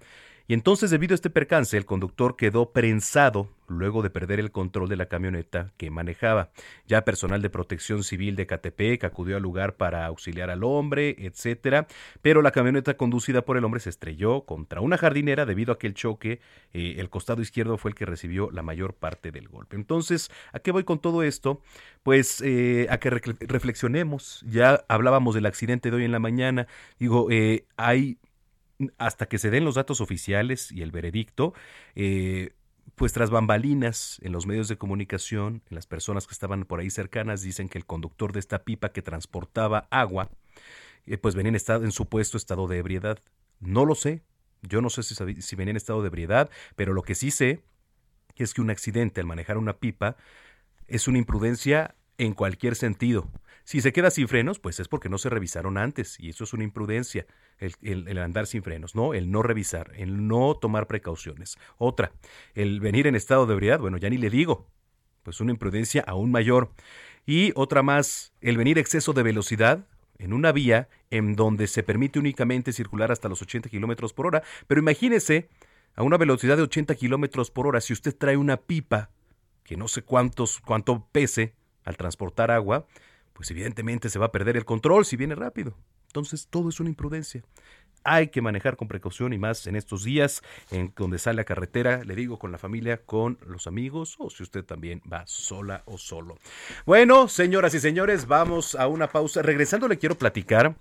[0.49, 4.89] Y entonces, debido a este percance, el conductor quedó prensado luego de perder el control
[4.89, 6.49] de la camioneta que manejaba.
[6.87, 11.85] Ya personal de protección civil de Catepec acudió al lugar para auxiliar al hombre, etcétera,
[12.23, 15.85] pero la camioneta conducida por el hombre se estrelló contra una jardinera debido a que
[15.85, 16.41] el choque,
[16.73, 19.75] eh, el costado izquierdo fue el que recibió la mayor parte del golpe.
[19.75, 21.61] Entonces, ¿a qué voy con todo esto?
[22.01, 24.43] Pues eh, a que reflexionemos.
[24.49, 26.65] Ya hablábamos del accidente de hoy en la mañana.
[26.97, 28.17] Digo, eh, hay
[28.97, 31.53] hasta que se den los datos oficiales y el veredicto,
[31.95, 32.53] eh,
[32.95, 36.89] pues tras bambalinas en los medios de comunicación, en las personas que estaban por ahí
[36.89, 40.29] cercanas, dicen que el conductor de esta pipa que transportaba agua,
[41.05, 43.19] eh, pues venía en, estado, en supuesto estado de ebriedad.
[43.59, 44.23] No lo sé,
[44.61, 47.63] yo no sé si, si venía en estado de ebriedad, pero lo que sí sé
[48.35, 50.15] es que un accidente al manejar una pipa
[50.87, 53.29] es una imprudencia en cualquier sentido.
[53.63, 56.53] Si se queda sin frenos, pues es porque no se revisaron antes y eso es
[56.53, 57.25] una imprudencia,
[57.59, 59.13] el, andar sin frenos, ¿no?
[59.13, 61.57] El no revisar, el no tomar precauciones.
[61.77, 62.11] Otra,
[62.53, 64.67] el venir en estado de ebriedad, bueno, ya ni le digo,
[65.23, 66.71] pues una imprudencia aún mayor.
[67.25, 69.85] Y otra más, el venir exceso de velocidad
[70.17, 74.43] en una vía en donde se permite únicamente circular hasta los 80 kilómetros por hora,
[74.67, 75.49] pero imagínese
[75.95, 79.09] a una velocidad de 80 kilómetros por hora, si usted trae una pipa
[79.63, 82.87] que no sé cuántos, cuánto pese al transportar agua,
[83.33, 85.75] pues evidentemente se va a perder el control si viene rápido.
[86.09, 87.43] Entonces todo es una imprudencia.
[88.03, 90.41] Hay que manejar con precaución y más en estos días
[90.71, 94.41] en donde sale a carretera, le digo, con la familia, con los amigos o si
[94.41, 96.37] usted también va sola o solo.
[96.85, 99.41] Bueno, señoras y señores, vamos a una pausa.
[99.41, 100.75] Regresando le quiero platicar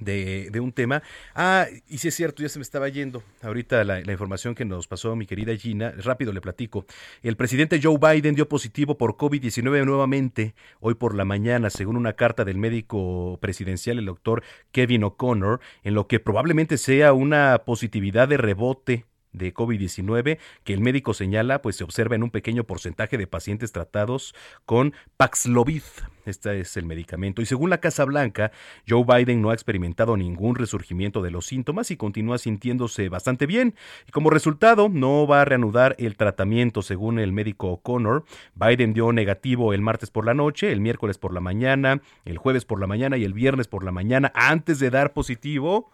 [0.00, 1.02] de, un tema.
[1.34, 3.22] Ah, y si es cierto, ya se me estaba yendo.
[3.42, 6.86] Ahorita la, la, información que nos pasó mi querida Gina, rápido le platico.
[7.22, 12.14] El presidente Joe Biden dio positivo por COVID-19 nuevamente hoy por la mañana, según una
[12.14, 18.28] carta del médico presidencial, el doctor Kevin O'Connor, en lo que probablemente sea una positividad
[18.28, 23.18] de rebote de COVID-19 que el médico señala pues se observa en un pequeño porcentaje
[23.18, 25.82] de pacientes tratados con Paxlovid.
[26.24, 27.42] Este es el medicamento.
[27.42, 28.52] Y según la Casa Blanca,
[28.88, 33.74] Joe Biden no ha experimentado ningún resurgimiento de los síntomas y continúa sintiéndose bastante bien.
[34.06, 38.24] Y como resultado, no va a reanudar el tratamiento, según el médico O'Connor.
[38.54, 42.64] Biden dio negativo el martes por la noche, el miércoles por la mañana, el jueves
[42.64, 45.90] por la mañana y el viernes por la mañana antes de dar positivo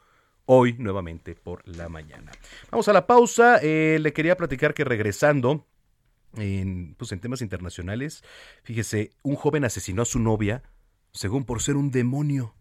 [0.51, 2.33] hoy nuevamente por la mañana.
[2.71, 3.59] Vamos a la pausa.
[3.63, 5.67] Eh, le quería platicar que regresando
[6.37, 8.25] en, pues en temas internacionales,
[8.63, 10.63] fíjese, un joven asesinó a su novia,
[11.13, 12.55] según por ser un demonio.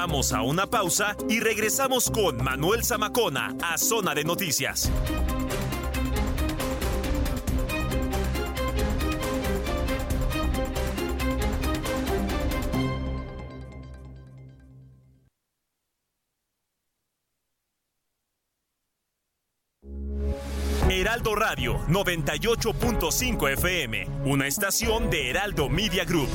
[0.00, 4.88] Vamos a una pausa y regresamos con Manuel Zamacona a Zona de Noticias.
[20.88, 26.28] Heraldo Radio 98.5 FM, una estación de Heraldo Media Group.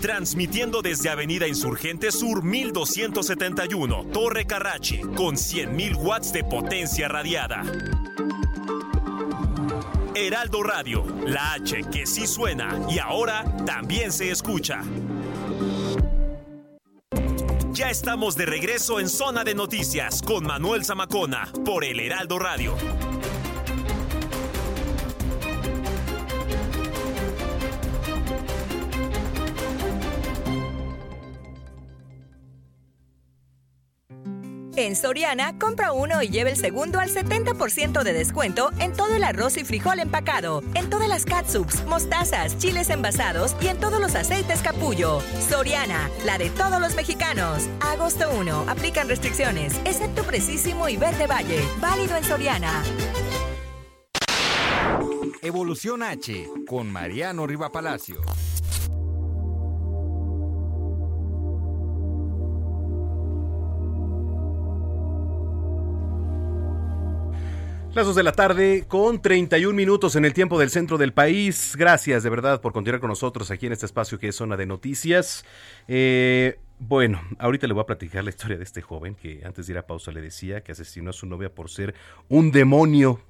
[0.00, 7.64] Transmitiendo desde Avenida Insurgente Sur 1271, Torre Carrachi, con 100.000 watts de potencia radiada.
[10.14, 14.82] Heraldo Radio, la H que sí suena y ahora también se escucha.
[17.72, 22.74] Ya estamos de regreso en Zona de Noticias con Manuel Zamacona por el Heraldo Radio.
[34.88, 39.22] En Soriana, compra uno y lleve el segundo al 70% de descuento en todo el
[39.22, 44.14] arroz y frijol empacado, en todas las catsups, mostazas, chiles envasados y en todos los
[44.14, 45.20] aceites capullo.
[45.46, 47.68] Soriana, la de todos los mexicanos.
[47.80, 51.60] Agosto 1, aplican restricciones, excepto Precisísimo y Verde Valle.
[51.82, 52.82] Válido en Soriana.
[55.42, 58.22] Evolución H, con Mariano Riva Palacio.
[67.98, 71.74] Las 2 de la tarde con 31 minutos en el tiempo del centro del país.
[71.76, 74.66] Gracias de verdad por continuar con nosotros aquí en este espacio que es zona de
[74.66, 75.44] noticias.
[75.88, 79.72] Eh, bueno, ahorita le voy a platicar la historia de este joven que antes de
[79.72, 81.92] ir a pausa le decía que asesinó a su novia por ser
[82.28, 83.20] un demonio.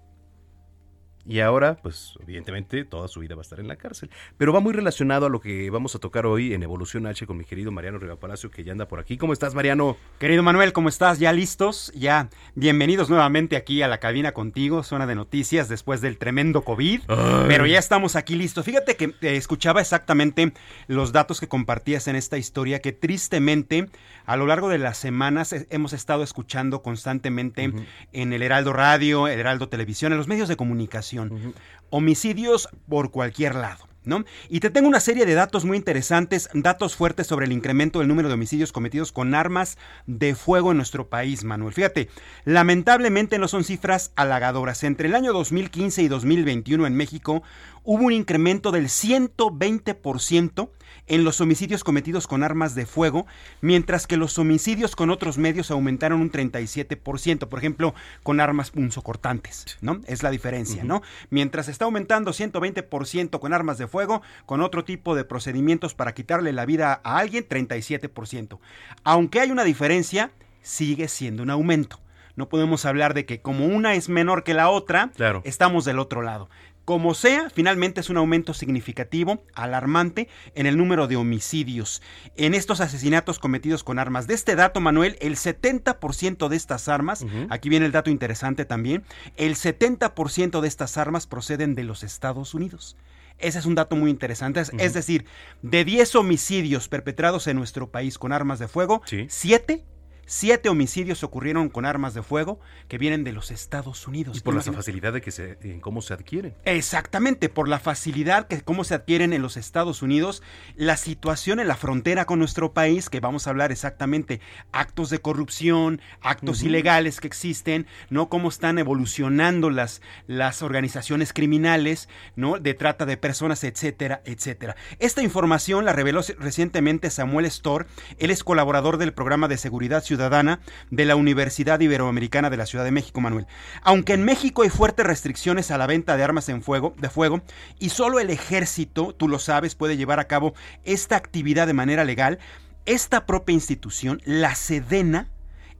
[1.28, 4.08] Y ahora, pues evidentemente, toda su vida va a estar en la cárcel.
[4.38, 7.36] Pero va muy relacionado a lo que vamos a tocar hoy en Evolución H con
[7.36, 9.18] mi querido Mariano Riva Palacio, que ya anda por aquí.
[9.18, 9.98] ¿Cómo estás, Mariano?
[10.18, 11.18] Querido Manuel, ¿cómo estás?
[11.18, 11.92] ¿Ya listos?
[11.94, 17.02] Ya bienvenidos nuevamente aquí a la cabina contigo, zona de noticias, después del tremendo COVID.
[17.46, 18.64] Pero ya estamos aquí listos.
[18.64, 20.54] Fíjate que eh, escuchaba exactamente
[20.86, 23.90] los datos que compartías en esta historia, que tristemente
[24.28, 27.72] a lo largo de las semanas hemos estado escuchando constantemente
[28.12, 31.54] en el Heraldo Radio, el Heraldo Televisión, en los medios de comunicación
[31.88, 33.88] Homicidios por cualquier lado.
[34.04, 34.24] ¿No?
[34.48, 38.08] Y te tengo una serie de datos muy interesantes, datos fuertes sobre el incremento del
[38.08, 41.74] número de homicidios cometidos con armas de fuego en nuestro país, Manuel.
[41.74, 42.08] Fíjate,
[42.46, 44.82] lamentablemente no son cifras halagadoras.
[44.82, 47.42] Entre el año 2015 y 2021 en México
[47.82, 50.70] hubo un incremento del 120%
[51.08, 53.26] en los homicidios cometidos con armas de fuego,
[53.60, 59.78] mientras que los homicidios con otros medios aumentaron un 37%, por ejemplo, con armas punzocortantes,
[59.80, 60.00] ¿no?
[60.06, 61.02] Es la diferencia, ¿no?
[61.30, 66.52] Mientras está aumentando 120% con armas de fuego, con otro tipo de procedimientos para quitarle
[66.52, 68.58] la vida a alguien, 37%.
[69.04, 72.00] Aunque hay una diferencia, sigue siendo un aumento.
[72.38, 75.10] No podemos hablar de que como una es menor que la otra,
[75.42, 76.48] estamos del otro lado.
[76.88, 82.00] Como sea, finalmente es un aumento significativo, alarmante, en el número de homicidios.
[82.34, 84.26] En estos asesinatos cometidos con armas.
[84.26, 89.04] De este dato, Manuel, el 70% de estas armas, aquí viene el dato interesante también,
[89.36, 92.96] el 70% de estas armas proceden de los Estados Unidos.
[93.36, 94.62] Ese es un dato muy interesante.
[94.78, 95.26] Es, decir,
[95.60, 99.84] de 10 homicidios perpetrados en nuestro país con armas de fuego, 7
[100.30, 104.36] Siete homicidios ocurrieron con armas de fuego que vienen de los Estados Unidos.
[104.36, 106.54] Y por la facilidad de que se, en cómo se adquieren.
[106.66, 110.42] Exactamente, por la facilidad que cómo se adquieren en los Estados Unidos,
[110.76, 115.18] la situación en la frontera con nuestro país, que vamos a hablar exactamente, actos de
[115.20, 118.28] corrupción, actos ilegales que existen, ¿no?
[118.28, 122.58] Cómo están evolucionando las, las organizaciones criminales, ¿no?
[122.58, 124.76] De trata de personas, etcétera, etcétera.
[124.98, 127.86] Esta información la reveló recientemente Samuel Storr,
[128.18, 132.84] él es colaborador del programa de seguridad ciudadana de la Universidad Iberoamericana de la Ciudad
[132.84, 133.46] de México, Manuel.
[133.82, 137.42] Aunque en México hay fuertes restricciones a la venta de armas en fuego, de fuego
[137.78, 140.54] y solo el ejército, tú lo sabes, puede llevar a cabo
[140.84, 142.38] esta actividad de manera legal,
[142.84, 145.30] esta propia institución, la Sedena,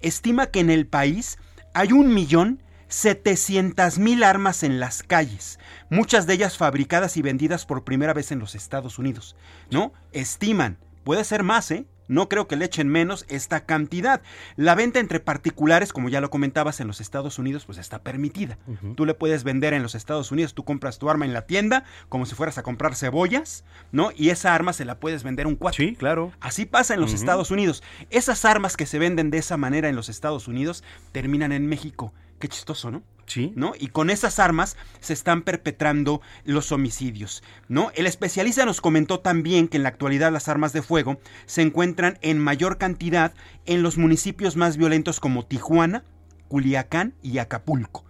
[0.00, 1.38] estima que en el país
[1.74, 5.58] hay un millón 700 mil armas en las calles,
[5.90, 9.36] muchas de ellas fabricadas y vendidas por primera vez en los Estados Unidos,
[9.70, 9.92] ¿no?
[10.12, 11.86] Estiman, puede ser más, ¿eh?
[12.08, 14.22] No creo que le echen menos esta cantidad.
[14.56, 18.58] La venta entre particulares, como ya lo comentabas en los Estados Unidos, pues está permitida.
[18.96, 21.84] Tú le puedes vender en los Estados Unidos, tú compras tu arma en la tienda,
[22.08, 24.10] como si fueras a comprar cebollas, ¿no?
[24.16, 25.84] Y esa arma se la puedes vender un cuatro.
[25.84, 26.32] Sí, claro.
[26.40, 27.18] Así pasa en los.
[27.18, 27.82] Estados Unidos.
[28.10, 32.12] Esas armas que se venden de esa manera en los Estados Unidos terminan en México.
[32.38, 33.02] Qué chistoso, ¿no?
[33.26, 33.52] Sí.
[33.56, 33.74] ¿No?
[33.78, 37.90] Y con esas armas se están perpetrando los homicidios, ¿no?
[37.94, 42.18] El especialista nos comentó también que en la actualidad las armas de fuego se encuentran
[42.22, 43.34] en mayor cantidad
[43.66, 46.04] en los municipios más violentos como Tijuana,
[46.48, 48.08] Culiacán y Acapulco.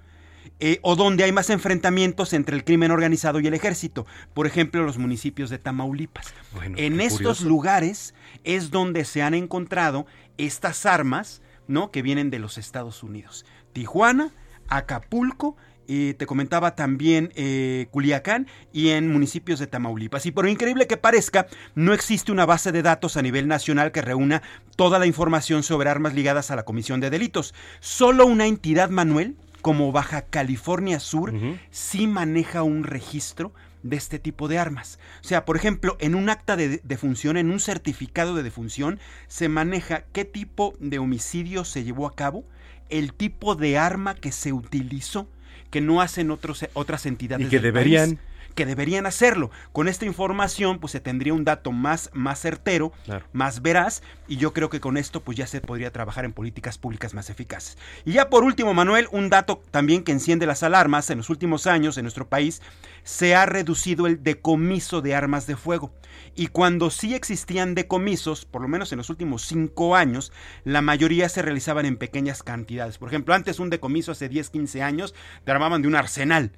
[0.60, 4.82] Eh, o donde hay más enfrentamientos entre el crimen organizado y el ejército, por ejemplo
[4.82, 6.34] los municipios de Tamaulipas.
[6.52, 7.48] Bueno, en estos curioso.
[7.48, 11.92] lugares es donde se han encontrado estas armas, ¿no?
[11.92, 13.44] Que vienen de los Estados Unidos.
[13.72, 14.32] Tijuana,
[14.68, 15.56] Acapulco,
[15.90, 20.26] eh, te comentaba también eh, Culiacán y en municipios de Tamaulipas.
[20.26, 24.02] Y por increíble que parezca, no existe una base de datos a nivel nacional que
[24.02, 24.42] reúna
[24.76, 27.54] toda la información sobre armas ligadas a la comisión de delitos.
[27.80, 31.32] Solo una entidad, Manuel, como Baja California Sur,
[31.70, 33.52] sí maneja un registro
[33.82, 34.98] de este tipo de armas.
[35.22, 39.48] O sea, por ejemplo, en un acta de defunción, en un certificado de defunción, se
[39.48, 42.44] maneja qué tipo de homicidio se llevó a cabo,
[42.88, 45.28] el tipo de arma que se utilizó,
[45.70, 47.46] que no hacen otros, otras entidades.
[47.46, 48.16] Y que del deberían.
[48.16, 48.27] país,
[48.58, 49.52] que deberían hacerlo.
[49.70, 53.24] Con esta información, pues se tendría un dato más, más certero, Claro.
[53.32, 56.76] más veraz, y yo creo que con esto, pues ya se podría trabajar en políticas
[56.76, 57.78] públicas más eficaces.
[58.04, 61.08] Y ya por último, Manuel, un dato también que enciende las alarmas.
[61.10, 62.60] En los últimos años, en nuestro país,
[63.04, 65.94] se ha reducido el decomiso de armas de fuego.
[66.34, 70.32] Y cuando sí existían decomisos, por lo menos en los últimos cinco años,
[70.64, 72.98] la mayoría se realizaban en pequeñas cantidades.
[72.98, 76.50] Por ejemplo, antes un decomiso hace 10, 15 años, te armaban de un arsenal.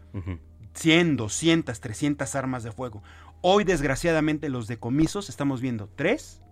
[0.75, 3.03] 100, 200, 300 armas de fuego.
[3.43, 6.43] Hoy, desgraciadamente, los decomisos estamos viendo 3,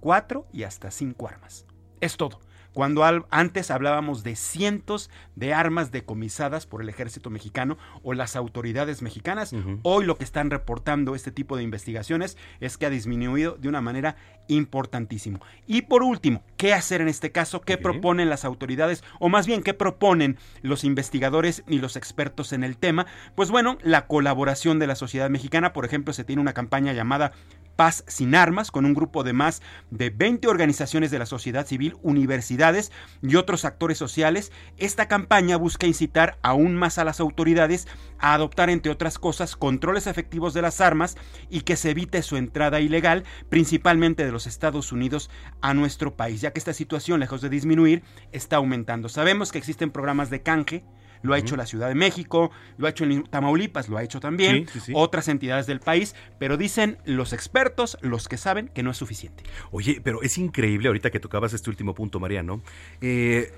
[0.00, 1.66] 4 y hasta 5 armas.
[2.00, 2.40] Es todo.
[2.72, 8.36] Cuando al- antes hablábamos de cientos de armas decomisadas por el ejército mexicano o las
[8.36, 9.52] autoridades mexicanas,
[9.82, 13.80] hoy lo que están reportando este tipo de investigaciones es que ha disminuido de una
[13.80, 14.16] manera
[14.64, 15.40] importantísima.
[15.66, 17.60] Y por último, ¿qué hacer en este caso?
[17.60, 22.62] ¿Qué proponen las autoridades o más bien qué proponen los investigadores y los expertos en
[22.64, 23.06] el tema?
[23.34, 27.32] Pues bueno, la colaboración de la sociedad mexicana, por ejemplo, se tiene una campaña llamada
[27.80, 31.96] Paz sin Armas, con un grupo de más de 20 organizaciones de la sociedad civil,
[32.02, 34.52] universidades y otros actores sociales.
[34.76, 37.88] Esta campaña busca incitar aún más a las autoridades
[38.18, 41.16] a adoptar, entre otras cosas, controles efectivos de las armas
[41.48, 45.30] y que se evite su entrada ilegal, principalmente de los Estados Unidos
[45.62, 49.08] a nuestro país, ya que esta situación, lejos de disminuir, está aumentando.
[49.08, 50.84] Sabemos que existen programas de canje,
[51.22, 54.20] lo ha hecho la Ciudad de México, lo ha hecho en Tamaulipas, lo ha hecho
[54.20, 54.92] también Sí, sí, sí.
[54.94, 59.42] otras entidades del país, pero dicen los expertos, los que saben, que no es suficiente.
[59.70, 62.62] Oye, pero es increíble ahorita que tocabas este último punto, Mariano.
[63.00, 63.52] Eh,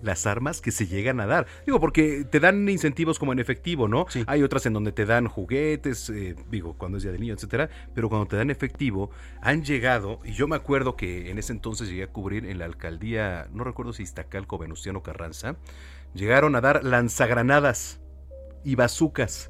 [0.00, 1.46] las armas que se llegan a dar.
[1.66, 4.06] Digo, porque te dan incentivos como en efectivo, ¿no?
[4.26, 7.68] Hay otras en donde te dan juguetes, eh, digo, cuando es día de niño, etcétera.
[7.94, 11.88] Pero cuando te dan efectivo, han llegado, y yo me acuerdo que en ese entonces
[11.88, 15.56] llegué a cubrir en la alcaldía, no recuerdo si Iztacalco Venustiano Carranza,
[16.14, 18.00] llegaron a dar lanzagranadas
[18.64, 19.48] y bazucas.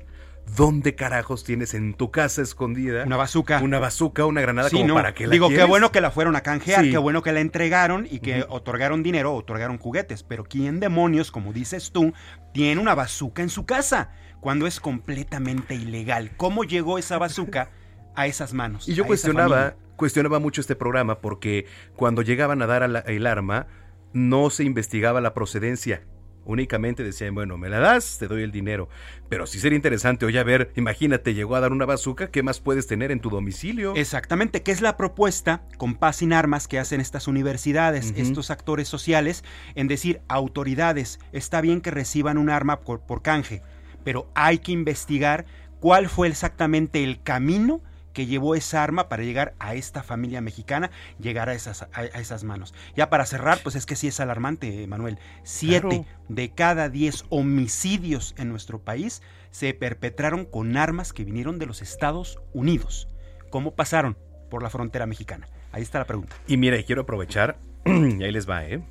[0.57, 3.05] ¿Dónde carajos tienes en tu casa escondida?
[3.05, 3.61] Una bazuca.
[3.63, 6.11] Una bazuca, una granada Sí, como no, para que la Digo, qué bueno que la
[6.11, 6.91] fueron a canjear, Sí.
[6.91, 10.25] qué bueno que la entregaron y que otorgaron dinero, otorgaron juguetes.
[10.25, 12.13] Pero ¿quién demonios, como dices tú,
[12.53, 16.33] tiene una bazuca en su casa cuando es completamente ilegal?
[16.37, 17.71] ¿Cómo llegó esa bazuca
[18.17, 18.89] a esas manos?
[18.89, 23.29] Y yo cuestionaba, cuestionaba mucho este programa porque cuando llegaban a dar a la- el
[23.29, 23.69] arma
[24.13, 26.03] no se investigaba la procedencia.
[26.45, 28.89] Únicamente decían, bueno, me la das, te doy el dinero.
[29.29, 32.61] Pero sí sería interesante, oye, a ver, imagínate, llegó a dar una bazuca, ¿qué más
[32.61, 33.95] puedes tener en tu domicilio?
[33.95, 38.89] Exactamente, que es la propuesta con paz sin armas que hacen estas universidades, estos actores
[38.89, 43.63] sociales, en decir, autoridades, está bien que reciban un arma por, por canje,
[44.05, 45.47] pero hay que investigar
[45.81, 47.83] cuál fue exactamente el camino
[48.13, 52.45] que llevó esa arma para llegar a esta familia mexicana, llegar a esas, a, esas
[52.45, 52.75] manos.
[52.97, 55.19] Ya para cerrar, pues es que sí es alarmante, Manuel.
[55.43, 61.67] Siete de cada diez homicidios en nuestro país se perpetraron con armas que vinieron de
[61.67, 63.09] los Estados Unidos.
[63.51, 64.17] ¿Cómo pasaron
[64.51, 65.49] por la frontera mexicana?
[65.73, 66.37] Ahí está la pregunta.
[66.47, 68.83] Y mira, quiero aprovechar, y ahí les va, ¿eh?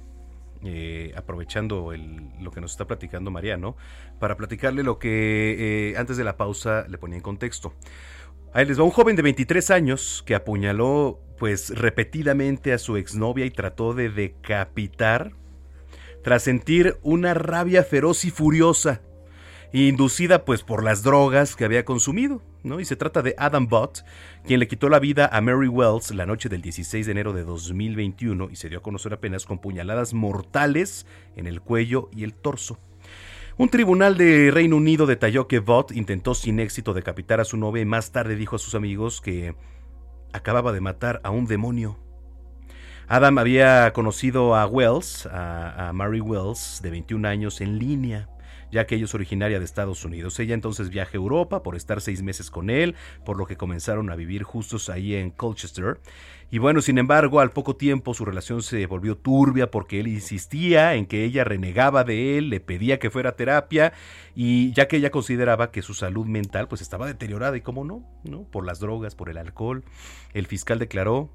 [0.63, 1.91] Eh, aprovechando
[2.39, 3.75] lo que nos está platicando Mariano,
[4.19, 7.73] para platicarle lo que eh, antes de la pausa le ponía en contexto.
[8.53, 13.45] Ahí les va un joven de 23 años que apuñaló pues repetidamente a su exnovia
[13.45, 15.31] y trató de decapitar
[16.21, 19.01] tras sentir una rabia feroz y furiosa,
[19.71, 22.81] inducida pues por las drogas que había consumido, ¿no?
[22.81, 24.03] Y se trata de Adam Bott,
[24.45, 27.45] quien le quitó la vida a Mary Wells la noche del 16 de enero de
[27.45, 31.05] 2021 y se dio a conocer apenas con puñaladas mortales
[31.37, 32.77] en el cuello y el torso.
[33.61, 37.83] Un tribunal de Reino Unido detalló que Vought intentó sin éxito decapitar a su novia
[37.83, 39.53] y más tarde dijo a sus amigos que
[40.33, 41.99] acababa de matar a un demonio.
[43.07, 48.29] Adam había conocido a Wells, a, Mary Wells, de 21 años, en línea
[48.71, 50.39] ya que ella es originaria de Estados Unidos.
[50.39, 52.95] Ella entonces viaja a Europa por estar seis meses con él,
[53.25, 55.99] por lo que comenzaron a vivir justos ahí en Colchester.
[56.53, 60.95] Y bueno, sin embargo, al poco tiempo su relación se volvió turbia porque él insistía
[60.95, 63.93] en que ella renegaba de él, le pedía que fuera a terapia
[64.35, 68.03] y ya que ella consideraba que su salud mental pues estaba deteriorada y cómo no,
[68.25, 68.43] ¿no?
[68.43, 69.85] Por las drogas, por el alcohol.
[70.33, 71.29] El fiscal declaró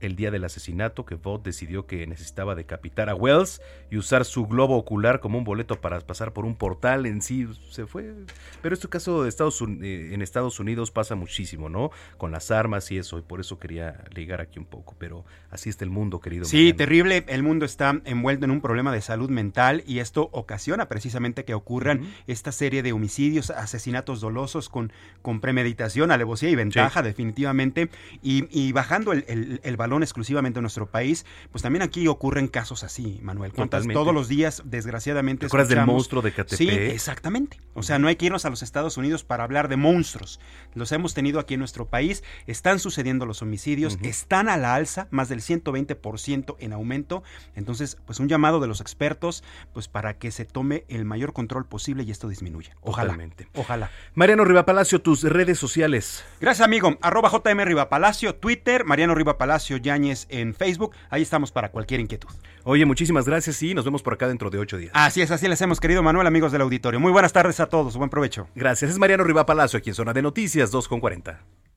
[0.00, 4.46] el día del asesinato que Vought decidió que necesitaba decapitar a Wells y usar su
[4.46, 7.46] globo ocular como un boleto para pasar por un portal en sí.
[7.70, 8.14] Se fue.
[8.62, 12.90] Pero este caso de Estados eh, en Estados Unidos pasa muchísimo no con las armas
[12.90, 16.20] y eso y por eso quería ligar aquí un poco pero así está el mundo
[16.20, 17.24] querido sí terrible.
[17.28, 21.54] El mundo está envuelto en un problema de salud mental y esto ocasiona precisamente que
[21.54, 24.92] ocurran esta serie de homicidios asesinatos dolosos con
[25.22, 27.90] con premeditación alevosía y ventaja definitivamente.
[28.22, 33.20] Y, bajando el, el valor exclusivamente en nuestro país, pues también aquí ocurren casos así,
[33.22, 33.52] Manuel.
[33.52, 36.54] ¿Cuántas todos los días, desgraciadamente, ¿Te acuerdas del monstruo de KTP?
[36.54, 37.60] Sí, exactamente.
[37.74, 40.40] O sea, no hay que irnos a los Estados Unidos para hablar de monstruos.
[40.74, 42.22] Los hemos tenido aquí en nuestro país.
[42.46, 47.22] Están sucediendo los homicidios, están a la alza, más del 120% en aumento.
[47.54, 51.66] Entonces, pues un llamado de los expertos, pues para que se tome el mayor control
[51.66, 52.76] posible y esto disminuya.
[52.80, 53.18] Ojalá.
[53.54, 53.90] Ojalá.
[54.14, 56.24] Mariano Rivapalacio, tus redes sociales.
[56.40, 56.98] Gracias, amigo.
[57.02, 60.94] Arroba JM Rivapalacio, Twitter, Mariano Rivapalacio Yáñez en Facebook.
[61.08, 62.28] Ahí estamos para cualquier inquietud.
[62.64, 64.92] Oye, muchísimas gracias y nos vemos por acá dentro de ocho días.
[64.94, 67.00] Así es, así les hemos querido, Manuel, amigos del auditorio.
[67.00, 68.48] Muy buenas tardes a todos, buen provecho.
[68.54, 71.40] Gracias, es Mariano Riva Palacio, aquí en Zona de Noticias 2 con 40.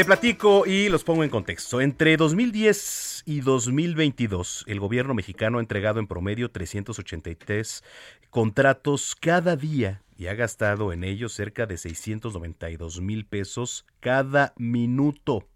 [0.00, 1.82] Le platico y los pongo en contexto.
[1.82, 7.84] Entre 2010 y 2022, el gobierno mexicano ha entregado en promedio 383
[8.30, 15.46] contratos cada día y ha gastado en ellos cerca de 692 mil pesos cada minuto.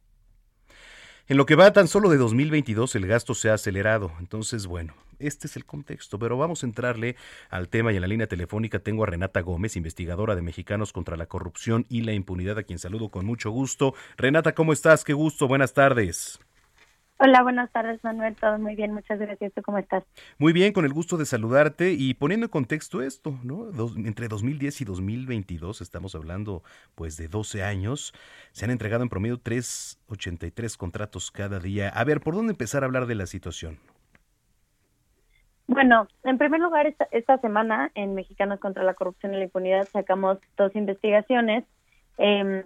[1.27, 4.13] En lo que va tan solo de 2022, el gasto se ha acelerado.
[4.21, 4.95] Entonces, bueno,
[5.27, 7.16] este es el contexto, pero vamos a entrarle
[7.51, 11.16] al tema y en la línea telefónica tengo a Renata Gómez, investigadora de Mexicanos contra
[11.16, 13.95] la Corrupción y la Impunidad, a quien saludo con mucho gusto.
[14.16, 15.05] Renata, ¿cómo estás?
[15.05, 16.41] Qué gusto, buenas tardes.
[17.16, 19.53] Hola, buenas tardes Manuel, todo muy bien, muchas gracias.
[19.55, 20.03] ¿Tú cómo estás?
[20.39, 23.70] Muy bien, con el gusto de saludarte y poniendo en contexto esto, ¿no?
[23.97, 26.64] entre 2010 y 2022, estamos hablando
[26.97, 28.12] pues de 12 años,
[28.51, 31.89] se han entregado en promedio 383 contratos cada día.
[31.89, 33.79] A ver, ¿por dónde empezar a hablar de la situación?
[35.75, 40.39] Bueno, en primer lugar, esta, semana en Mexicanos contra la Corrupción y la Impunidad sacamos
[40.57, 41.64] dos investigaciones.
[42.16, 42.62] Em,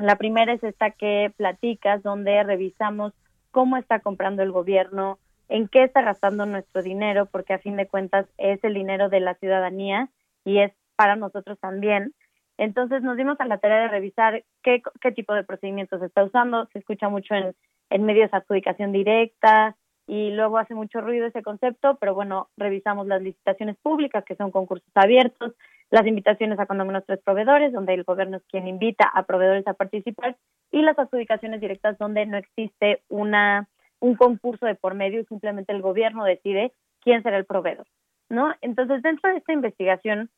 [0.00, 3.12] la primera es esta que platicas, donde revisamos
[3.52, 7.86] cómo está comprando el gobierno, en qué está gastando nuestro dinero, porque a fin de
[7.86, 10.08] cuentas es el dinero de la ciudadanía
[10.44, 12.14] y es para nosotros también.
[12.58, 16.66] Entonces nos dimos a la tarea de revisar qué, qué tipo de procedimientos está usando.
[16.72, 17.54] Se escucha mucho en,
[17.90, 19.76] en medios de adjudicación directa,
[20.10, 24.50] y luego hace mucho ruido ese concepto, pero bueno, revisamos las licitaciones públicas, que son
[24.50, 25.54] concursos abiertos,
[25.88, 29.68] las invitaciones a cuando menos tres proveedores, donde el gobierno es quien invita a proveedores
[29.68, 30.36] a participar,
[30.72, 33.68] y las adjudicaciones directas, donde no existe una
[34.00, 37.86] un concurso de por medio simplemente el gobierno decide quién será el proveedor,
[38.28, 38.52] ¿no?
[38.62, 40.28] Entonces, dentro de esta investigación,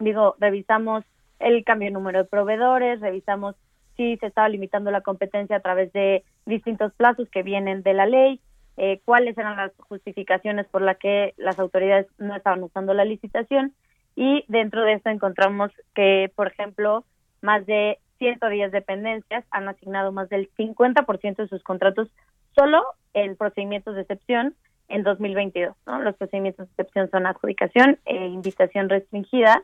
[0.00, 1.04] digo, revisamos
[1.38, 3.54] el cambio de número de proveedores, revisamos
[3.96, 8.06] si se estaba limitando la competencia a través de distintos plazos que vienen de la
[8.06, 8.40] ley,
[8.76, 13.72] eh, cuáles eran las justificaciones por las que las autoridades no estaban usando la licitación
[14.16, 17.04] y dentro de esto encontramos que, por ejemplo,
[17.40, 22.08] más de 110 dependencias han asignado más del 50% de sus contratos
[22.54, 24.54] solo en procedimientos de excepción
[24.88, 25.76] en 2022.
[25.86, 26.00] ¿no?
[26.00, 29.62] Los procedimientos de excepción son adjudicación e invitación restringida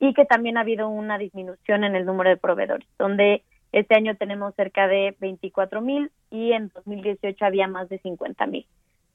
[0.00, 3.42] y que también ha habido una disminución en el número de proveedores, donde
[3.72, 8.66] este año tenemos cerca de 24 mil y en 2018 había más de 50 mil.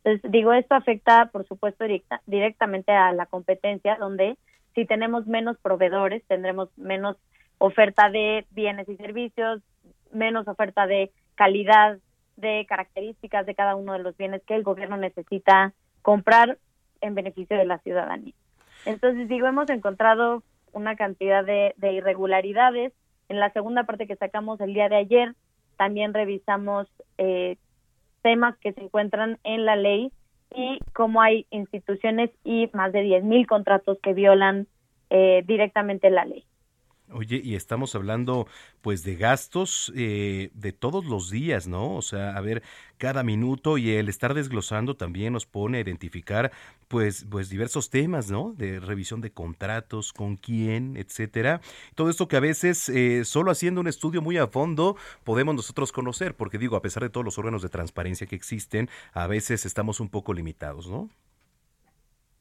[0.04, 4.38] Entonces, digo, esto afecta, por supuesto, directa, directamente a la competencia, donde
[4.76, 7.18] si tenemos menos proveedores, tendremos menos
[7.58, 9.62] oferta de bienes y servicios,
[10.12, 11.99] menos oferta de calidad,
[12.36, 16.58] de características de cada uno de los bienes que el gobierno necesita comprar
[17.01, 18.34] en beneficio de la ciudadanía.
[18.86, 20.43] Entonces, digo, hemos encontrado
[20.74, 22.91] una cantidad de, de irregularidades
[23.34, 25.36] en la segunda parte que sacamos el día de ayer,
[25.75, 27.57] también revisamos eh,
[28.21, 30.11] temas que se encuentran en la ley
[30.55, 34.67] y cómo hay instituciones y más de 10.000 contratos que violan
[35.09, 36.45] eh, directamente la ley.
[37.12, 38.47] Oye, y estamos hablando
[38.82, 41.95] pues de gastos eh, de todos los días, ¿no?
[41.95, 42.64] O sea, a ver,
[42.97, 46.51] cada minuto y el estar desglosando también nos pone a identificar
[46.88, 48.54] pues, pues diversos temas, ¿no?
[48.58, 51.62] De revisión de contratos, con quién, etcétera.
[51.93, 55.91] Todo esto que a veces eh, solo haciendo un estudio muy a fondo podemos nosotros
[55.91, 59.66] conocer, porque digo, a pesar de todos los órganos de transparencia que existen, a veces
[59.66, 61.10] estamos un poco limitados, ¿no?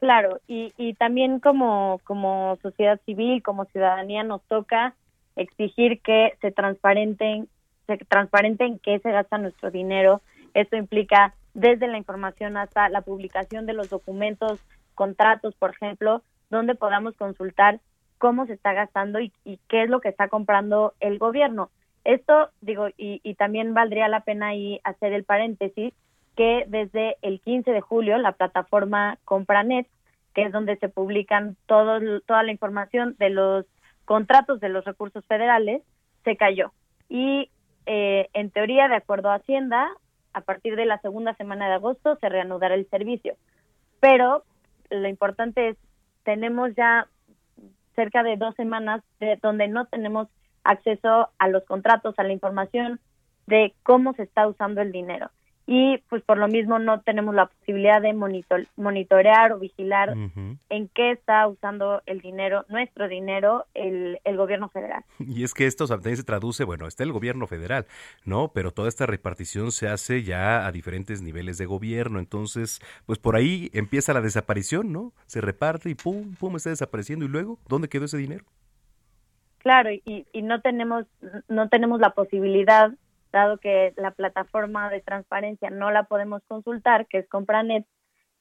[0.02, 4.96] Claro, y, y también como, como sociedad civil, como ciudadanía, nos toca
[5.36, 7.48] exigir que se transparenten,
[7.86, 10.20] se transparenten qué se gasta nuestro dinero.
[10.54, 14.58] Esto implica desde la información hasta la publicación de los documentos,
[14.96, 17.78] contratos, por ejemplo, donde podamos consultar
[18.18, 21.70] cómo se está gastando y, y qué es lo que está comprando el gobierno.
[22.02, 25.94] Esto, digo, y, y también valdría la pena ahí hacer el paréntesis,
[26.36, 29.86] que desde el 15 de julio la plataforma Compranet,
[30.34, 33.66] que es donde se publican todo, toda la información de los
[34.04, 35.82] contratos de los recursos federales,
[36.24, 36.72] se cayó.
[37.08, 37.50] Y
[37.86, 39.90] eh, en teoría, de acuerdo a Hacienda,
[40.32, 43.36] a partir de la segunda semana de agosto se reanudará el servicio.
[44.00, 44.44] Pero
[44.90, 45.76] lo importante es,
[46.24, 47.08] tenemos ya
[47.94, 50.28] cerca de dos semanas de donde no tenemos
[50.64, 53.00] acceso a los contratos, a la información
[53.46, 55.30] de cómo se está usando el dinero
[55.66, 60.14] y pues por lo mismo no tenemos la posibilidad de monitor, monitorear o vigilar
[60.68, 65.04] en qué está usando el dinero, nuestro dinero, el, el, gobierno federal.
[65.20, 67.86] Y es que esto también se traduce, bueno, está el gobierno federal,
[68.24, 68.48] ¿no?
[68.52, 73.36] Pero toda esta repartición se hace ya a diferentes niveles de gobierno, entonces, pues por
[73.36, 75.12] ahí empieza la desaparición, ¿no?
[75.26, 78.44] Se reparte y pum, pum, está desapareciendo y luego, ¿dónde quedó ese dinero?
[79.58, 81.06] Claro, y, y no tenemos
[81.48, 82.92] no tenemos la posibilidad
[83.32, 87.86] dado que la plataforma de transparencia no la podemos consultar, que es Compranet,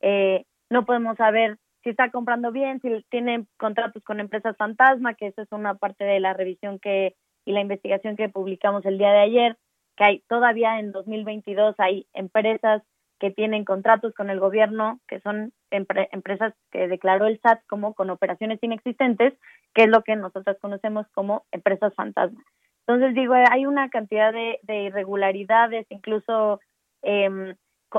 [0.01, 5.27] eh, no podemos saber si está comprando bien, si tiene contratos con empresas fantasma, que
[5.27, 7.15] eso es una parte de la revisión que
[7.45, 9.57] y la investigación que publicamos el día de ayer,
[9.97, 12.83] que hay todavía en 2022 hay empresas
[13.19, 18.09] que tienen contratos con el gobierno, que son empresas que declaró el SAT como con
[18.09, 19.33] operaciones inexistentes,
[19.75, 22.41] que es lo que nosotros conocemos como empresas fantasma.
[22.93, 26.59] Entonces, digo, hay una cantidad de, irregularidades, incluso
[27.03, 27.55] eh,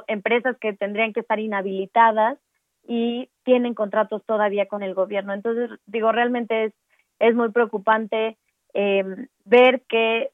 [0.07, 2.39] empresas que tendrían que estar inhabilitadas
[2.87, 5.33] y tienen contratos todavía con el gobierno.
[5.33, 6.75] Entonces, digo, realmente
[7.21, 8.37] es, muy preocupante
[8.75, 9.03] eh,
[9.47, 10.31] ver que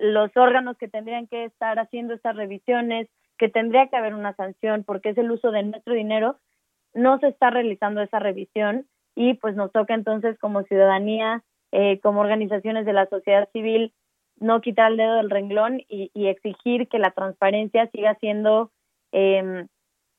[0.00, 4.84] los órganos que tendrían que estar haciendo estas revisiones, que tendría que haber una sanción
[4.84, 6.36] porque es el uso de nuestro dinero,
[6.94, 8.86] no se está realizando esa revisión
[9.16, 11.42] y pues nos toca entonces como ciudadanía
[11.72, 13.92] eh, como organizaciones de la sociedad civil,
[14.40, 18.70] no quitar el dedo del renglón y, exigir que la transparencia siga siendo
[19.12, 19.66] eh,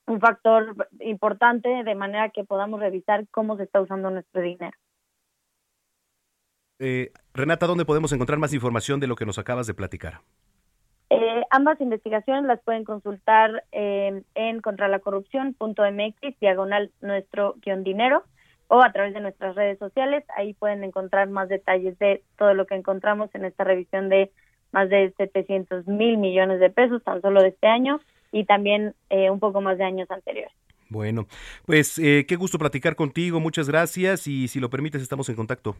[0.06, 4.76] un factor importante de manera que podamos revisar cómo se está usando nuestro dinero.
[6.80, 10.22] Eh, Renata, ¿dónde podemos encontrar más información de lo que nos acabas de platicar?
[11.10, 18.24] Eh, ambas investigaciones las pueden consultar eh, en contralacorrupción.mx, diagonal nuestro guion dinero
[18.70, 20.24] o a través de nuestras redes sociales.
[20.36, 24.30] Ahí pueden encontrar más detalles de todo lo que encontramos en esta revisión de
[24.70, 28.00] más de 700 mil millones de pesos tan solo de este año
[28.30, 30.54] y también eh, un poco más de años anteriores.
[30.88, 31.26] Bueno,
[31.66, 35.74] pues eh, qué gusto platicar contigo, muchas gracias y si lo permites estamos en contacto.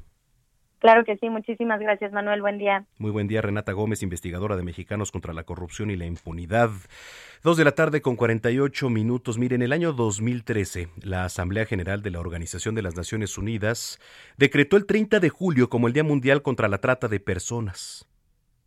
[0.80, 2.86] Claro que sí, muchísimas gracias Manuel, buen día.
[2.96, 6.70] Muy buen día, Renata Gómez, investigadora de Mexicanos contra la Corrupción y la Impunidad.
[7.42, 9.36] Dos de la tarde con 48 minutos.
[9.36, 14.00] Miren, en el año 2013, la Asamblea General de la Organización de las Naciones Unidas
[14.38, 18.08] decretó el 30 de julio como el Día Mundial contra la Trata de Personas.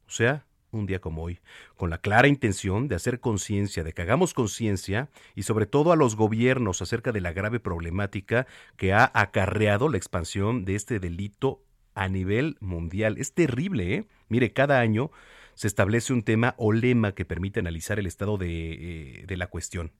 [0.05, 1.39] O sea, un día como hoy,
[1.75, 5.95] con la clara intención de hacer conciencia, de que hagamos conciencia y sobre todo a
[5.95, 8.45] los gobiernos acerca de la grave problemática
[8.77, 11.63] que ha acarreado la expansión de este delito
[11.95, 13.17] a nivel mundial.
[13.17, 14.07] Es terrible, ¿eh?
[14.29, 15.11] Mire, cada año
[15.55, 19.91] se establece un tema o lema que permite analizar el estado de, eh, la cuestión.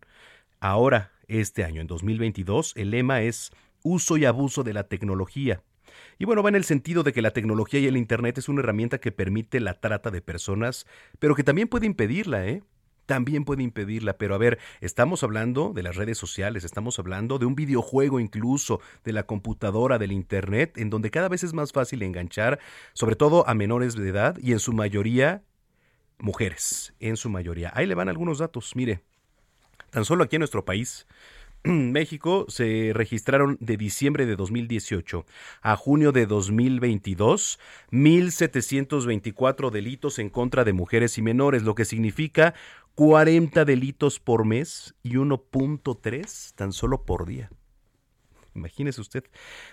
[0.60, 3.52] Ahora, este año, en 2022, el lema es
[3.84, 5.62] uso y abuso de la tecnología.
[6.18, 8.62] Y bueno, va en el sentido de que la tecnología y el Internet es una
[8.62, 10.88] herramienta que permite la trata de personas,
[11.20, 12.64] pero que también puede impedirla, ¿eh?
[13.06, 14.18] También puede impedirla.
[14.18, 18.82] Pero a ver, estamos hablando de las redes sociales, estamos hablando de un videojuego incluso,
[19.04, 22.60] de la computadora, del Internet, en donde cada vez es más fácil enganchar,
[22.94, 25.44] sobre todo a menores de edad y en su mayoría
[26.20, 27.72] mujeres, en su mayoría.
[27.76, 29.02] Ahí le van algunos datos, mire,
[29.90, 31.06] tan solo aquí en nuestro país.
[31.64, 35.26] México se registraron de diciembre de 2018
[35.62, 37.60] a junio de 2022
[37.92, 42.54] 1.724 delitos en contra de mujeres y menores, lo que significa
[42.96, 47.50] 40 delitos por mes y 1.3 tan solo por día.
[48.56, 49.24] Imagínese usted.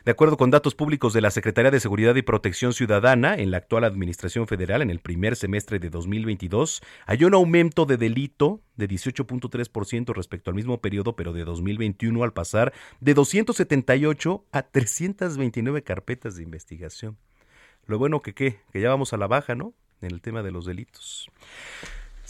[0.05, 3.59] De acuerdo con datos públicos de la Secretaría de Seguridad y Protección Ciudadana, en la
[3.59, 8.89] actual Administración Federal, en el primer semestre de 2022, hay un aumento de delito de
[8.89, 16.37] 18.3% respecto al mismo periodo, pero de 2021 al pasar de 278 a 329 carpetas
[16.37, 17.19] de investigación.
[17.87, 19.75] Lo bueno que qué, que ya vamos a la baja, ¿no?
[20.01, 21.31] En el tema de los delitos.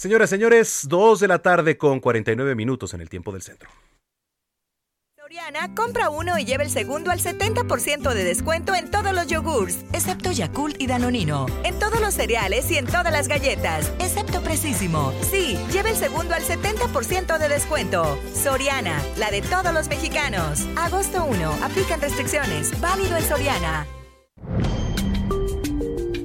[0.01, 3.69] Señoras, señores, 2 de la tarde con 49 minutos en el tiempo del centro.
[5.15, 9.85] Soriana, compra uno y lleva el segundo al 70% de descuento en todos los yogurts,
[9.93, 15.13] excepto Yakult y Danonino, en todos los cereales y en todas las galletas, excepto Precisimo.
[15.31, 18.19] Sí, lleva el segundo al 70% de descuento.
[18.33, 20.67] Soriana, la de todos los mexicanos.
[20.77, 23.87] Agosto 1, aplican restricciones, válido en Soriana.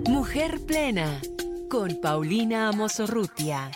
[0.08, 1.20] Mujer plena
[1.70, 3.72] con Paulina Amosorrutia.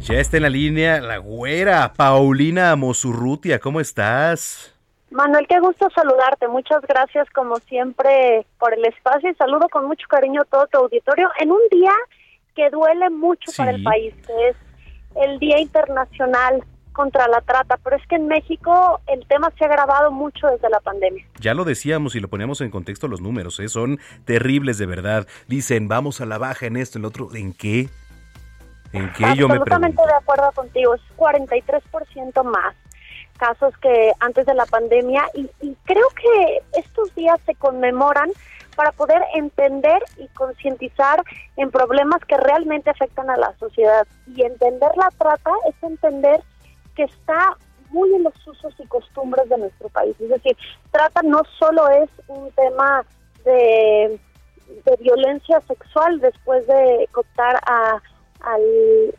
[0.00, 4.74] Ya está en la línea la güera Paulina Amosurrutia, ¿cómo estás?
[5.10, 6.48] Manuel, qué gusto saludarte.
[6.48, 10.78] Muchas gracias como siempre por el espacio y saludo con mucho cariño a todo tu
[10.78, 11.92] auditorio en un día
[12.54, 14.56] que duele mucho para el país, que es
[15.16, 16.62] el Día Internacional
[16.98, 20.68] contra la trata, pero es que en México el tema se ha agravado mucho desde
[20.68, 21.24] la pandemia.
[21.38, 23.68] Ya lo decíamos y lo poníamos en contexto los números, ¿eh?
[23.68, 25.28] son terribles de verdad.
[25.46, 27.88] Dicen, vamos a la baja en esto, en lo otro, ¿en qué?
[28.92, 32.74] ¿En qué yo me Absolutamente de acuerdo contigo, es 43% más
[33.38, 38.28] casos que antes de la pandemia y, y creo que estos días se conmemoran
[38.74, 41.22] para poder entender y concientizar
[41.56, 44.04] en problemas que realmente afectan a la sociedad.
[44.34, 46.40] Y entender la trata es entender
[46.98, 47.56] que está
[47.90, 50.16] muy en los usos y costumbres de nuestro país.
[50.20, 50.56] Es decir,
[50.90, 53.04] trata no solo es un tema
[53.44, 54.18] de,
[55.00, 58.02] violencia sexual después de cooptar a,
[58.40, 58.62] al,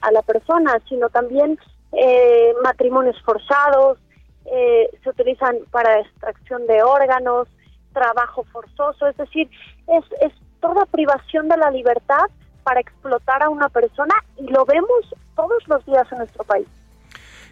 [0.01, 1.57] a la persona, sino también
[1.93, 3.97] eh, matrimonios forzados,
[4.45, 7.47] eh, se utilizan para extracción de órganos,
[7.93, 9.49] trabajo forzoso, es decir,
[9.87, 12.25] es, es toda privación de la libertad
[12.63, 16.67] para explotar a una persona y lo vemos todos los días en nuestro país.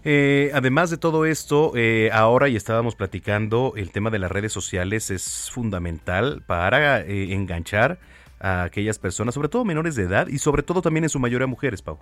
[0.10, 4.54] Eh, además de todo esto, eh, ahora y estábamos platicando, el tema de las redes
[4.54, 8.00] sociales es fundamental para eh, enganchar
[8.40, 11.46] a aquellas personas, sobre todo menores de edad y sobre todo también en su mayoría
[11.46, 11.98] mujeres, Pau.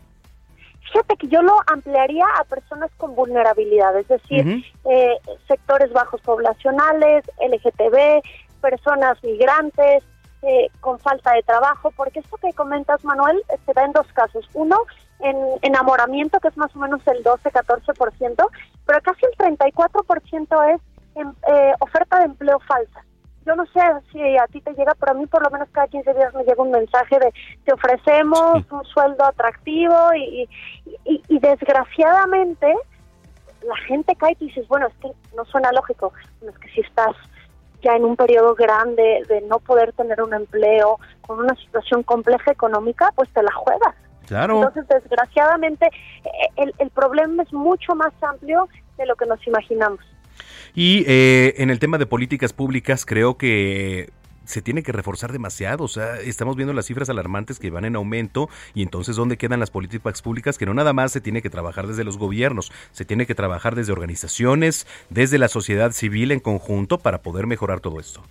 [0.83, 7.23] Fíjate que yo lo ampliaría a personas con vulnerabilidad, es decir, eh, sectores bajos poblacionales,
[7.39, 8.21] LGTB,
[8.61, 10.03] personas migrantes,
[10.43, 14.47] eh, con falta de trabajo, porque esto que comentas, Manuel, se da en dos casos.
[14.53, 14.77] Uno,
[15.19, 18.47] en enamoramiento, que es más o menos el 12-14%,
[18.85, 20.81] pero casi el 34% es
[21.15, 23.03] en, eh, oferta de empleo falsa.
[23.45, 23.79] Yo no sé
[24.11, 26.43] si a ti te llega, pero a mí por lo menos cada 15 días me
[26.43, 27.31] llega un mensaje de
[27.63, 30.49] te ofrecemos un sueldo atractivo y,
[31.05, 32.73] y, y desgraciadamente
[33.67, 36.81] la gente cae y dices, bueno, es que no suena lógico, bueno, es que si
[36.81, 37.15] estás
[37.83, 42.51] ya en un periodo grande de no poder tener un empleo, con una situación compleja
[42.51, 43.95] económica, pues te la juegas.
[44.27, 44.63] Claro.
[44.63, 48.67] Entonces, desgraciadamente, eh, el, el problema es mucho más amplio
[48.97, 49.99] de lo que nos imaginamos.
[50.73, 54.09] Y eh, en el tema de políticas públicas, creo que
[54.45, 55.83] se tiene que reforzar demasiado.
[55.83, 59.59] O sea, estamos viendo las cifras alarmantes que van en aumento y entonces ¿dónde quedan
[59.59, 60.57] las políticas públicas?
[60.57, 63.75] Que no nada más se tiene que trabajar desde los gobiernos, se tiene que trabajar
[63.75, 68.21] desde organizaciones, desde la sociedad civil en conjunto para poder mejorar todo esto.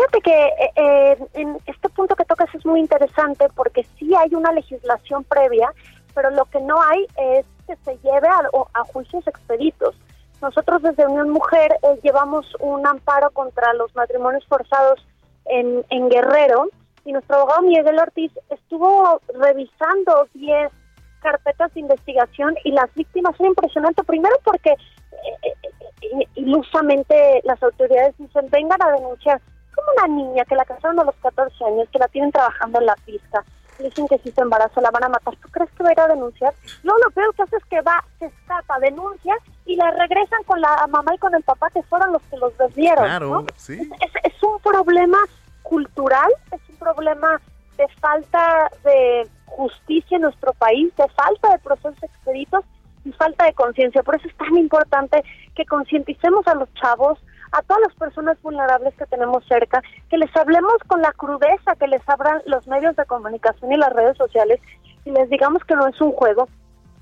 [0.00, 4.34] Fíjate que eh, eh, en este punto que tocas es muy interesante porque sí hay
[4.34, 5.74] una legislación previa,
[6.14, 9.94] pero lo que no hay es que se lleve a, a juicios expeditos.
[10.40, 15.06] Nosotros desde Unión Mujer eh, llevamos un amparo contra los matrimonios forzados
[15.44, 16.68] en, Guerrero
[17.04, 20.72] y nuestro abogado Miguel Ortiz estuvo revisando 10
[21.20, 24.06] carpetas de investigación y las víctimas son impresionantes.
[24.06, 29.42] Primero porque eh, ilusamente las autoridades dicen vengan a denunciar
[29.74, 32.86] como una niña que la casaron a los 14 años, que la tienen trabajando en
[32.86, 33.44] la pista,
[33.78, 35.34] dicen que si se embaraza la van a matar.
[35.36, 36.54] ¿Tú crees que va a ir a denunciar?
[36.82, 40.60] No, lo peor que hace es que va, se escapa, denuncia y la regresan con
[40.60, 43.04] la mamá y con el papá que fueron los que los desvieron.
[43.04, 43.90] Claro, sí.
[44.00, 45.18] Es, es un problema
[45.62, 47.40] cultural, es un problema
[47.76, 52.64] de falta de justicia en nuestro país, de falta de procesos expeditos
[53.04, 54.02] y falta de conciencia.
[54.02, 55.22] Por eso es tan importante
[55.54, 57.18] que concienticemos a los chavos,
[57.52, 61.88] a todas las personas vulnerables que tenemos cerca, que les hablemos con la crudeza que
[61.88, 64.60] les abran los medios de comunicación y las redes sociales
[65.04, 66.48] y les digamos que no es un juego,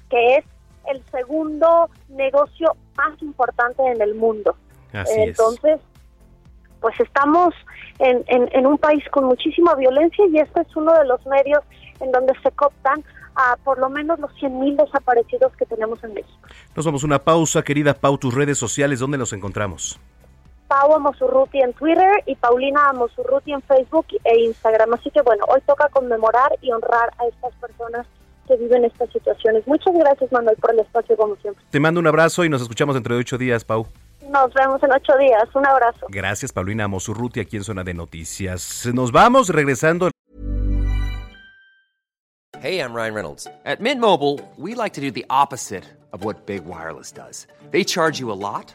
[0.09, 0.45] que es
[0.91, 4.57] el segundo negocio más importante en el mundo.
[4.93, 5.81] Así Entonces,
[6.81, 7.55] pues estamos
[7.99, 11.63] en, en, en un país con muchísima violencia y este es uno de los medios
[12.01, 16.39] en donde se cooptan a por lo menos los 100.000 desaparecidos que tenemos en México.
[16.75, 19.99] Nos vamos a una pausa, querida Pau, tus redes sociales, ¿dónde nos encontramos?
[20.69, 24.95] Pau Amosurruti en Twitter y Paulina Amosurruti en Facebook e Instagram.
[24.95, 28.07] Así que bueno, hoy toca conmemorar y honrar a estas personas
[28.47, 29.67] que viven estas situaciones.
[29.67, 31.65] Muchas gracias, Manuel, por el espacio, como siempre.
[31.71, 33.87] Te mando un abrazo y nos escuchamos dentro de ocho días, Pau.
[34.31, 35.45] Nos vemos en ocho días.
[35.55, 36.07] Un abrazo.
[36.11, 38.89] Gracias, Paulina Amosurruti, aquí en Zona de Noticias.
[38.93, 40.11] Nos vamos regresando.
[42.61, 43.47] Hey, I'm Ryan Reynolds.
[43.65, 47.47] At Mint Mobile, we like to do the opposite of what Big Wireless does.
[47.71, 48.75] They charge you a lot,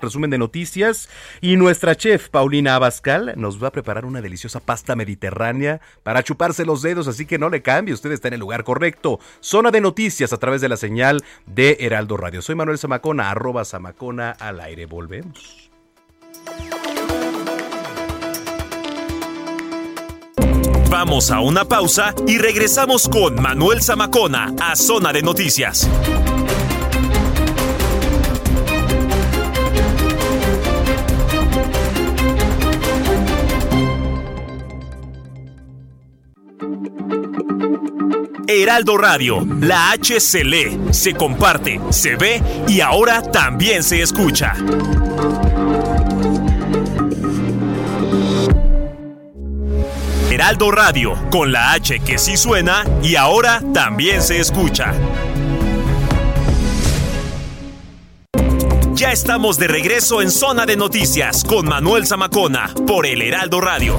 [0.00, 1.08] Resumen de noticias
[1.40, 6.64] y nuestra chef Paulina Abascal nos va a preparar una deliciosa pasta mediterránea para chuparse
[6.64, 9.18] los dedos, así que no le cambie, usted está en el lugar correcto.
[9.40, 12.42] Zona de noticias a través de la señal de Heraldo Radio.
[12.42, 14.86] Soy Manuel Zamacona, arroba Zamacona al aire.
[14.86, 15.68] Volvemos.
[20.88, 25.90] Vamos a una pausa y regresamos con Manuel Zamacona a Zona de Noticias.
[38.50, 44.54] Heraldo Radio, la H se lee, se comparte, se ve y ahora también se escucha.
[50.30, 54.94] Heraldo Radio, con la H que sí suena y ahora también se escucha.
[58.94, 63.98] Ya estamos de regreso en Zona de Noticias con Manuel Zamacona por el Heraldo Radio.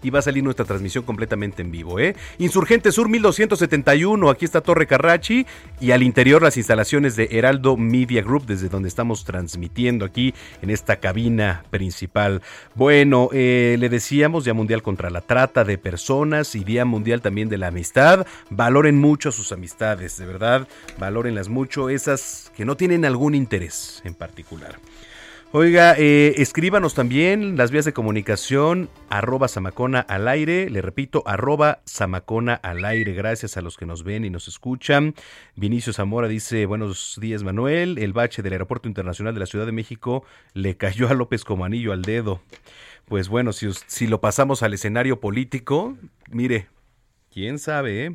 [0.03, 1.99] y va a salir nuestra transmisión completamente en vivo.
[1.99, 2.17] ¿eh?
[2.39, 5.47] Insurgente Sur 1271, aquí está Torre Carrachi
[5.81, 10.71] y al interior las instalaciones de Heraldo Media Group, desde donde estamos transmitiendo aquí en
[10.71, 12.43] esta cabina principal.
[12.75, 17.49] Bueno, eh, le decíamos Día Mundial contra la Trata de Personas y Día Mundial también
[17.49, 18.27] de la Amistad.
[18.51, 20.69] Valoren mucho sus amistades, de verdad,
[20.99, 24.79] valórenlas mucho, esas que no tienen algún interés en particular.
[25.53, 31.83] Oiga, eh, escríbanos también las vías de comunicación, arroba Samacona al aire, le repito, arroba
[31.85, 35.15] Samacona al aire, gracias a los que nos ven y nos escuchan.
[35.55, 39.73] Vinicio Zamora dice, buenos días Manuel, el bache del Aeropuerto Internacional de la Ciudad de
[39.73, 42.43] México le cayó a López como anillo al dedo.
[43.07, 45.97] Pues bueno, si, si lo pasamos al escenario político,
[46.29, 46.67] mire,
[47.33, 48.15] quién sabe, ¿eh?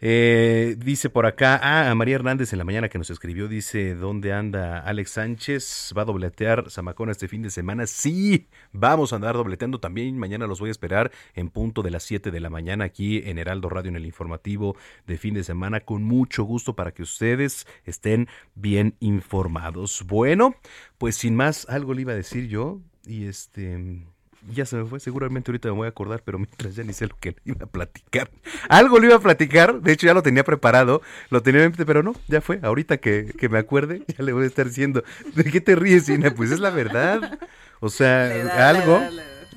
[0.00, 3.94] Eh, dice por acá, ah, a María Hernández en la mañana que nos escribió, dice,
[3.94, 5.92] ¿dónde anda Alex Sánchez?
[5.96, 7.86] ¿Va a dobletear Zamacona este fin de semana?
[7.86, 10.18] Sí, vamos a andar dobleteando también.
[10.18, 13.38] Mañana los voy a esperar en punto de las 7 de la mañana aquí en
[13.38, 14.76] Heraldo Radio en el informativo
[15.06, 20.04] de fin de semana con mucho gusto para que ustedes estén bien informados.
[20.06, 20.54] Bueno,
[20.98, 24.06] pues sin más, algo le iba a decir yo y este
[24.52, 27.06] ya se me fue, seguramente ahorita me voy a acordar, pero mientras ya ni sé
[27.06, 28.30] lo que le iba a platicar.
[28.68, 31.86] Algo le iba a platicar, de hecho ya lo tenía preparado, lo tenía en mente,
[31.86, 35.02] pero no, ya fue, ahorita que, que me acuerde, ya le voy a estar diciendo,
[35.34, 36.32] ¿de qué te ríes, Ina?
[36.32, 37.38] Pues es la verdad.
[37.80, 39.00] O sea, algo,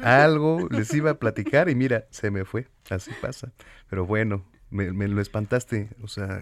[0.01, 3.51] algo les iba a platicar y mira, se me fue, así pasa.
[3.89, 6.41] Pero bueno, me, me lo espantaste, o sea...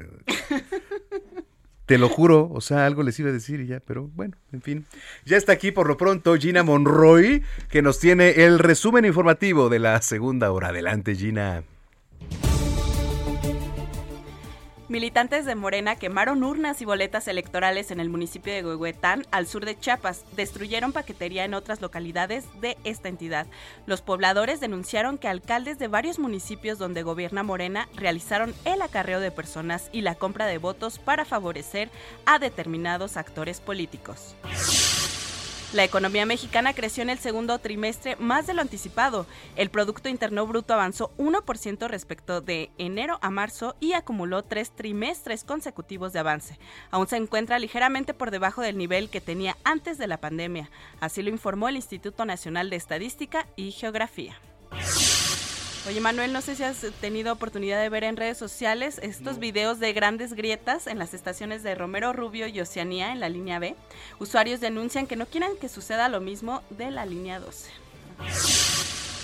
[1.88, 4.62] Te lo juro, o sea, algo les iba a decir y ya, pero bueno, en
[4.62, 4.86] fin.
[5.24, 9.80] Ya está aquí por lo pronto Gina Monroy, que nos tiene el resumen informativo de
[9.80, 10.68] la segunda hora.
[10.68, 11.64] Adelante, Gina.
[14.90, 19.66] Militantes de Morena quemaron urnas y boletas electorales en el municipio de Huehuetán, al sur
[19.66, 20.24] de Chiapas.
[20.38, 23.48] Destruyeron paquetería en otras localidades de esta entidad.
[23.86, 29.30] Los pobladores denunciaron que alcaldes de varios municipios donde gobierna Morena realizaron el acarreo de
[29.30, 31.90] personas y la compra de votos para favorecer
[32.26, 34.38] a determinados actores políticos.
[35.74, 39.26] La economía mexicana creció en el segundo trimestre más de lo anticipado.
[39.58, 45.44] El Producto Interno Bruto avanzó 1% respecto de enero a marzo y acumuló tres trimestres
[45.44, 46.58] consecutivos de avance.
[46.90, 50.70] Aún se encuentra ligeramente por debajo del nivel que tenía antes de la pandemia.
[51.02, 54.40] Así lo informó el Instituto Nacional de Estadística y Geografía.
[55.88, 59.80] Oye Manuel, no sé si has tenido oportunidad de ver en redes sociales estos videos
[59.80, 63.74] de grandes grietas en las estaciones de Romero Rubio y Oceanía en la línea B.
[64.20, 67.72] Usuarios denuncian que no quieren que suceda lo mismo de la línea 12.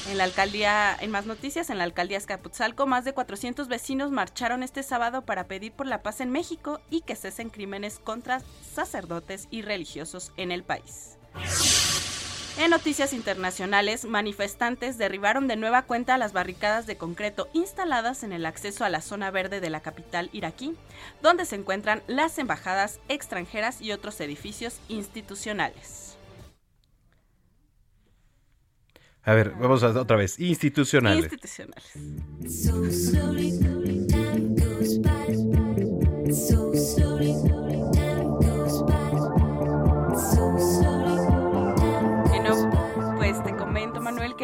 [0.10, 4.64] En la alcaldía, en más noticias, en la alcaldía Escaputzalco, más de 400 vecinos marcharon
[4.64, 8.42] este sábado para pedir por la paz en México y que cesen crímenes contra
[8.74, 11.18] sacerdotes y religiosos en el país.
[12.60, 18.46] En noticias internacionales, manifestantes derribaron de nueva cuenta las barricadas de concreto instaladas en el
[18.46, 20.76] acceso a la zona verde de la capital iraquí,
[21.24, 26.16] donde se encuentran las embajadas extranjeras y otros edificios institucionales.
[29.24, 30.40] A ver, vamos a otra vez.
[30.40, 31.32] Institucionales.
[31.32, 31.92] Institucionales.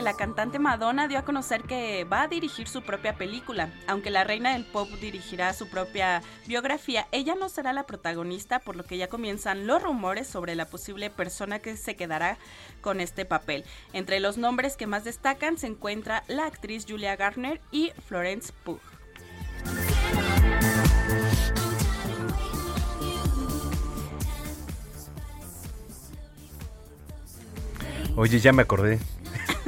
[0.10, 3.70] La cantante Madonna dio a conocer que va a dirigir su propia película.
[3.86, 8.76] Aunque la reina del pop dirigirá su propia biografía, ella no será la protagonista, por
[8.76, 12.40] lo que ya comienzan los rumores sobre la posible persona que se quedará
[12.82, 13.66] con este papel.
[13.94, 18.82] Entre los nombres que más destacan se encuentra la actriz Julia Garner y Florence Pugh.
[28.16, 28.98] Oye, ya me acordé.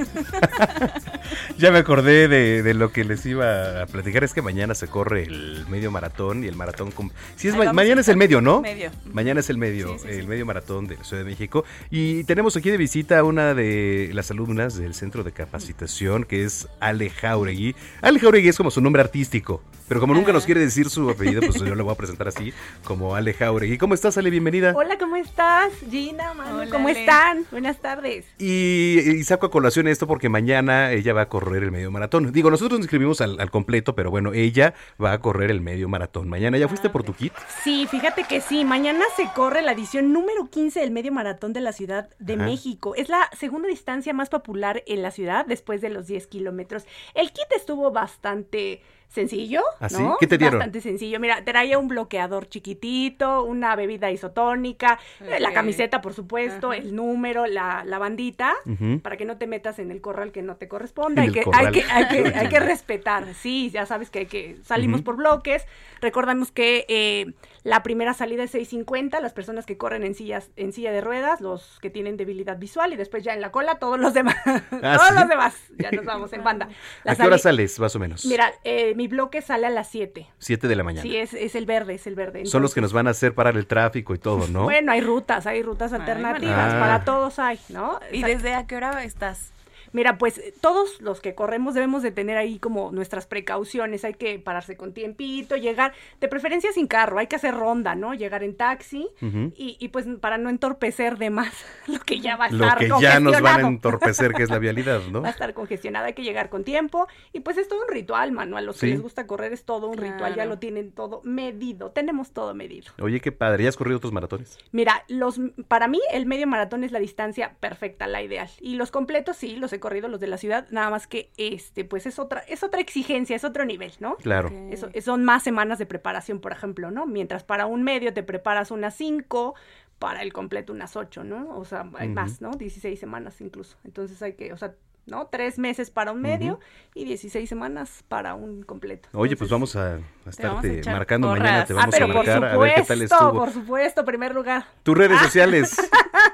[1.58, 4.24] ya me acordé de, lo que les iba a platicar.
[4.24, 6.94] Es que mañana se corre el medio maratón y el maratón.
[7.36, 8.64] Si es mañana es el medio, ¿no?
[9.12, 11.66] Mañana es el medio, el medio maratón de la Ciudad de México.
[11.90, 16.44] Y tenemos aquí de visita a una de las alumnas del centro de capacitación, que
[16.44, 17.76] es Ale Jauregui.
[18.02, 19.62] Ale Jauregui es como su nombre artístico.
[19.88, 22.54] Pero como nunca nos quiere decir su apellido, pues yo le voy a presentar así,
[22.86, 23.78] como Ale Jauregui.
[23.78, 24.30] ¿Cómo estás, Ale?
[24.30, 24.72] Bienvenida.
[24.74, 25.74] Hola, ¿cómo estás?
[25.90, 27.46] Gina, Manu, ¿cómo están?
[27.52, 28.26] Buenas tardes.
[28.40, 32.32] Y, y saco a colación esto porque mañana ella va a correr el medio maratón.
[32.32, 36.30] Digo, nosotros nos inscribimos al, completo, pero bueno, ella va a correr el medio maratón.
[36.30, 37.34] Mañana, ¿ya fuiste por tu kit?
[37.64, 38.66] Sí, fíjate que sí.
[38.66, 42.96] Mañana se corre la edición número 15 del medio maratón de la Ciudad de México.
[42.96, 46.86] Es la segunda distancia más popular en la ciudad después de los 10 kilómetros.
[47.14, 48.82] El kit estuvo bastante
[49.12, 50.02] sencillo, ¿Ah, sí?
[50.02, 50.18] ¿no?
[50.20, 50.60] ¿Qué te dieron?
[50.60, 51.20] Bastante sencillo.
[51.20, 56.78] Mira, traía un bloqueador chiquitito, una bebida isotónica, eh, la camiseta, por supuesto, Ajá.
[56.78, 58.54] el número, la, la bandita,
[59.02, 61.22] para que no te metas en el corral que no te corresponde.
[61.22, 63.34] Hay que, hay, que, hay, que, hay que respetar.
[63.34, 65.66] Sí, ya sabes que hay que salimos por bloques.
[66.02, 67.34] Recordamos que eh,
[67.64, 71.42] la primera salida es 6.50, las personas que corren en sillas en silla de ruedas,
[71.42, 74.36] los que tienen debilidad visual y después ya en la cola todos los demás.
[74.46, 74.62] Ah,
[74.98, 75.14] todos ¿sí?
[75.16, 75.56] los demás.
[75.78, 76.70] Ya nos vamos en banda.
[77.04, 78.26] La ¿A qué hora sales, más o menos?
[78.26, 80.28] Mira, eh, mi bloque sale a las 7.
[80.40, 81.04] 7 de la mañana.
[81.04, 82.46] Sí, es, es el verde, es el verde.
[82.48, 84.64] Son los que nos van a hacer parar el tráfico y todo, ¿no?
[84.72, 86.80] Bueno, hay rutas, hay rutas alternativas, Ah.
[86.80, 88.00] para todos hay, ¿no?
[88.12, 89.52] ¿Y desde a qué hora estás?
[89.94, 94.14] Mira, pues eh, todos los que corremos debemos de tener ahí como nuestras precauciones, hay
[94.14, 98.14] que pararse con tiempito, llegar, de preferencia sin carro, hay que hacer ronda, ¿no?
[98.14, 101.54] Llegar en taxi y, y pues para no entorpecer de más
[101.88, 104.50] lo que ya va a Lo estar que ya nos van a entorpecer, que es
[104.50, 105.22] la vialidad, ¿no?
[105.22, 108.32] Va a estar congestionada, hay que llegar con tiempo y pues es todo un ritual,
[108.32, 108.88] Manu, a los Sí.
[108.88, 112.54] que les gusta correr es todo un ritual, ya lo tienen todo medido, tenemos todo
[112.56, 112.92] medido.
[113.00, 113.64] Oye, qué padre.
[113.64, 114.58] ¿Ya has corrido otros maratones?
[114.72, 118.50] Mira, los para mí el medio maratón es la distancia perfecta, la ideal.
[118.60, 121.84] Y los completos sí, los he corrido los de la ciudad, nada más que este
[121.84, 124.16] pues es otra es otra exigencia, es otro nivel, ¿no?
[124.18, 124.50] Claro.
[124.70, 127.06] Eso, son más semanas de preparación, por ejemplo, ¿no?
[127.06, 129.56] Mientras para un medio te preparas unas 5,
[130.00, 131.58] para el completo unas 8, ¿no?
[131.58, 132.52] O sea, hay más, ¿no?
[132.52, 133.78] 16 semanas incluso.
[133.84, 134.74] Entonces hay que, o sea,
[135.12, 135.28] ¿no?
[135.28, 136.60] Tres meses para un medio
[136.96, 139.10] y 16 semanas para un completo.
[139.14, 141.44] Oye, pues vamos a, a vamos a estarte marcando porras.
[141.44, 143.34] mañana, te Ah, vamos pero a por marcar a ver qué tal supuesto, estuvo.
[143.34, 144.66] Por supuesto, primer lugar.
[144.82, 145.76] Tus redes sociales.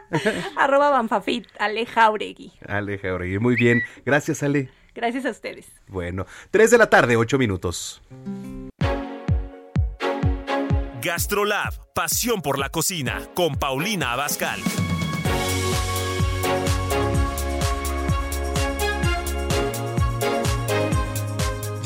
[0.56, 2.54] Arroba Banfafit, Ale Jauregui.
[2.68, 3.82] Ale Jauregui, muy bien.
[4.06, 4.70] Gracias, Ale.
[4.96, 5.68] Gracias a ustedes.
[5.88, 8.02] Bueno, 3 de la tarde, 8 minutos.
[11.02, 14.60] Gastrolab, pasión por la cocina, con Paulina Abascal.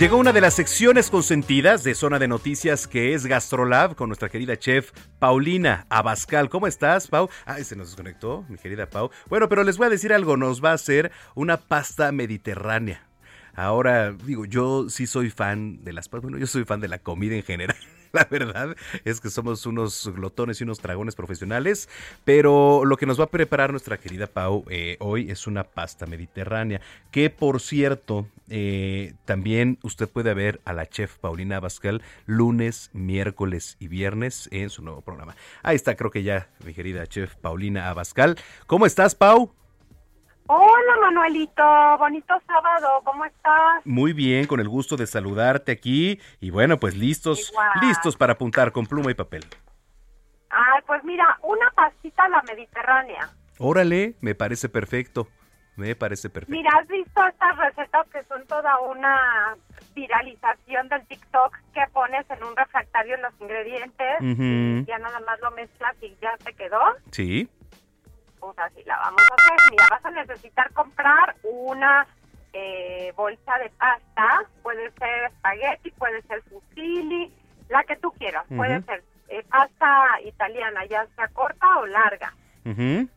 [0.02, 4.30] Llegó una de las secciones consentidas de Zona de Noticias que es Gastrolab con nuestra
[4.30, 6.49] querida chef Paulina Abascal.
[6.49, 7.30] ¿Cómo estás, Pau?
[7.45, 9.12] Ay, se nos desconectó, mi querida Pau.
[9.30, 13.08] Bueno, pero les voy a decir algo, nos va a hacer una pasta mediterránea.
[13.54, 17.36] Ahora, digo, yo sí soy fan de las bueno, yo soy fan de la comida
[17.36, 17.78] en general.
[18.14, 21.89] La verdad es que somos unos glotones y unos dragones profesionales,
[22.26, 26.05] pero lo que nos va a preparar nuestra querida Pau eh, hoy es una pasta
[26.05, 26.82] mediterránea,
[27.12, 33.78] que por cierto, eh, también usted puede ver a la chef Paulina Abascal lunes, miércoles
[33.80, 35.36] y viernes en su nuevo programa.
[35.64, 38.38] Ahí está, creo que ya, mi querida chef Paulina Abascal.
[38.68, 39.61] ¿Cómo estás, Pau?
[40.54, 41.64] Hola Manuelito,
[41.97, 43.86] bonito sábado, ¿cómo estás?
[43.86, 47.70] Muy bien, con el gusto de saludarte aquí y bueno, pues listos, Igual.
[47.84, 49.45] listos para apuntar con pluma y papel.
[50.49, 53.30] Ay, pues mira, una pastita a la mediterránea.
[53.60, 55.30] Órale, me parece perfecto.
[55.78, 56.52] Me parece perfecto.
[56.52, 59.56] Mira, ¿has visto estas recetas que son toda una
[59.95, 65.52] viralización del TikTok que pones en un refractario los ingredientes y ya nada más lo
[65.52, 66.82] mezclas y ya te quedó?
[67.12, 67.49] Sí.
[68.42, 69.72] Pues así la vamos a hacer.
[69.72, 72.06] Mira, vas a necesitar comprar una
[72.52, 74.44] eh, bolsa de pasta.
[74.64, 77.34] Puede ser espagueti, puede ser fusilli,
[77.70, 78.46] la que tú quieras.
[78.50, 82.34] Puede ser eh, pasta italiana, ya sea corta o larga.
[82.66, 83.08] Ujú.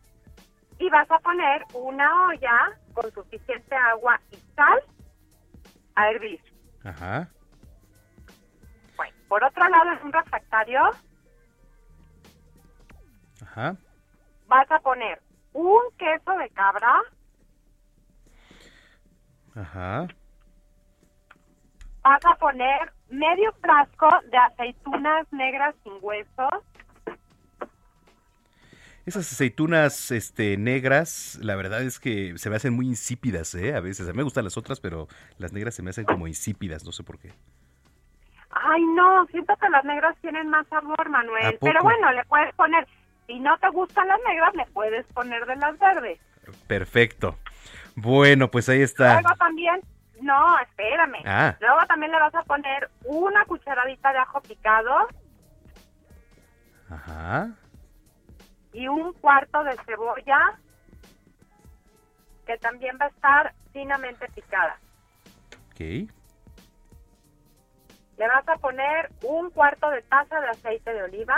[0.78, 4.80] Y vas a poner una olla con suficiente agua y sal
[5.96, 6.40] a hervir.
[6.84, 7.28] Ajá.
[8.96, 10.90] Bueno, por otro lado, en un refractario
[13.42, 13.76] Ajá.
[14.46, 15.20] Vas a poner
[15.52, 17.00] un queso de cabra,
[19.54, 20.06] Ajá.
[22.02, 26.64] vas a poner medio frasco de aceitunas negras sin huesos,
[29.06, 33.74] Esas aceitunas este, negras, la verdad es que se me hacen muy insípidas, ¿eh?
[33.74, 34.08] A veces.
[34.08, 36.92] A mí me gustan las otras, pero las negras se me hacen como insípidas, no
[36.92, 37.34] sé por qué.
[38.48, 41.10] Ay, no, siento que las negras tienen más sabor,
[41.44, 41.58] ¿A Manuel.
[41.60, 42.86] Pero bueno, le puedes poner,
[43.26, 46.20] si no te gustan las negras, le puedes poner de las verdes.
[46.66, 47.38] Perfecto.
[47.96, 49.20] Bueno, pues ahí está.
[49.20, 49.80] Luego también,
[50.20, 51.22] no, espérame.
[51.24, 51.56] Ah.
[51.60, 55.08] Luego también le vas a poner una cucharadita de ajo picado
[56.90, 57.50] Ajá.
[58.72, 60.58] y un cuarto de cebolla
[62.46, 64.78] que también va a estar finamente picada.
[65.70, 65.80] Ok.
[68.16, 71.36] Le vas a poner un cuarto de taza de aceite de oliva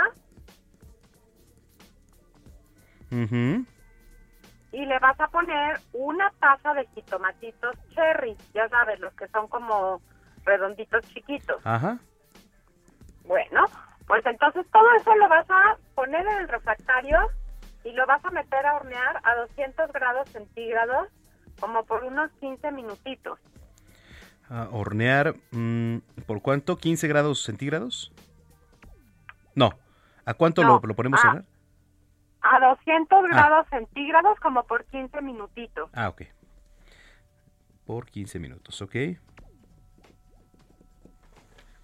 [4.71, 9.47] Y le vas a poner una taza de jitomatitos cherry, ya sabes, los que son
[9.47, 10.01] como
[10.45, 11.57] redonditos chiquitos.
[11.63, 11.97] Ajá.
[13.25, 13.65] Bueno,
[14.07, 17.17] pues entonces todo eso lo vas a poner en el refractario
[17.83, 21.07] y lo vas a meter a hornear a 200 grados centígrados
[21.59, 23.39] como por unos 15 minutitos.
[24.49, 26.77] A hornear, mm, ¿por cuánto?
[26.77, 28.13] ¿15 grados centígrados?
[29.55, 29.71] No.
[30.25, 31.45] ¿A cuánto No, lo, lo ponemos a hornear?
[32.49, 35.89] A 200 grados centígrados como por 15 minutitos.
[35.93, 36.21] Ah, ok.
[37.85, 38.95] Por 15 minutos, ok.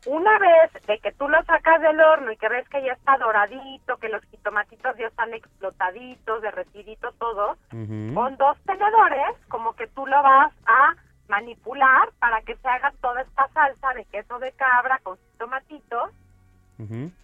[0.05, 3.17] Una vez de que tú lo sacas del horno y que ves que ya está
[3.17, 8.13] doradito, que los jitomatitos ya están explotaditos, derretiditos todo, Ujú.
[8.13, 10.95] con dos tenedores, como que tú lo vas a
[11.29, 16.11] manipular para que se haga toda esta salsa de queso de cabra con jitomatitos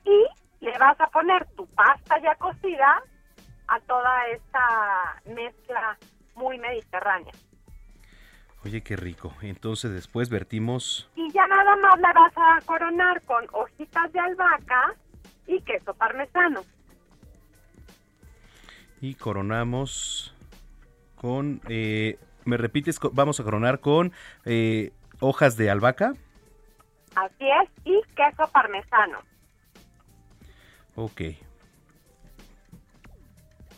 [0.05, 0.27] y
[0.61, 3.03] le vas a poner tu pasta ya cocida
[3.69, 5.97] a toda esta mezcla
[6.35, 7.33] muy mediterránea.
[8.65, 9.33] Oye, qué rico.
[9.41, 11.09] Entonces después vertimos...
[11.15, 14.95] Y ya nada más le vas a coronar con hojitas de albahaca
[15.47, 16.65] y queso parmesano.
[18.99, 20.35] Y coronamos
[21.15, 21.61] con...
[21.69, 22.99] eh, ¿Me repites?
[23.13, 24.11] Vamos a coronar con
[24.45, 26.13] eh, hojas de albahaca.
[27.15, 29.19] Así es, y queso parmesano.
[30.95, 31.21] Ok.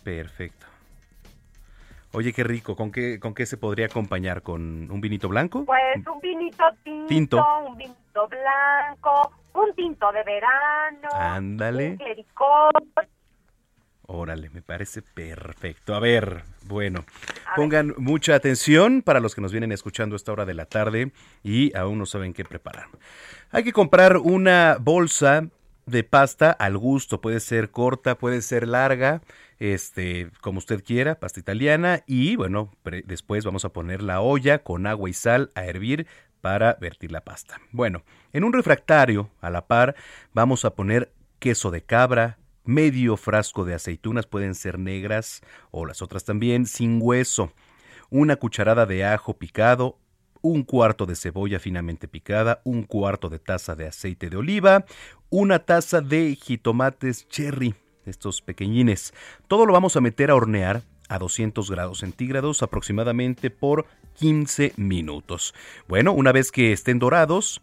[0.03, 0.67] Perfecto.
[2.13, 2.75] Oye, qué rico.
[2.75, 4.41] ¿Con qué, ¿Con qué se podría acompañar?
[4.41, 5.63] ¿Con un vinito blanco?
[5.65, 7.45] Pues un vinito tinto, Tinto.
[7.67, 11.91] un vinito blanco, un tinto de verano, Ándale.
[11.91, 13.09] un clericot.
[14.07, 15.95] Órale, me parece perfecto.
[15.95, 17.05] A ver, bueno,
[17.55, 21.13] pongan mucha atención para los que nos vienen escuchando a esta hora de la tarde
[21.43, 22.87] y aún no saben qué preparar.
[23.51, 25.47] Hay que comprar una bolsa
[25.91, 29.21] de pasta al gusto, puede ser corta, puede ser larga,
[29.59, 32.71] este, como usted quiera, pasta italiana y bueno,
[33.05, 36.07] después vamos a poner la olla con agua y sal a hervir
[36.41, 37.61] para vertir la pasta.
[37.71, 39.95] Bueno, en un refractario a la par
[40.33, 46.01] vamos a poner queso de cabra, medio frasco de aceitunas, pueden ser negras o las
[46.01, 47.51] otras también, sin hueso,
[48.09, 49.97] una cucharada de ajo picado,
[50.41, 54.85] un cuarto de cebolla finamente picada, un cuarto de taza de aceite de oliva,
[55.29, 57.75] una taza de jitomates cherry,
[58.05, 59.13] estos pequeñines.
[59.47, 63.85] Todo lo vamos a meter a hornear a 200 grados centígrados aproximadamente por
[64.15, 65.53] 15 minutos.
[65.87, 67.61] Bueno, una vez que estén dorados,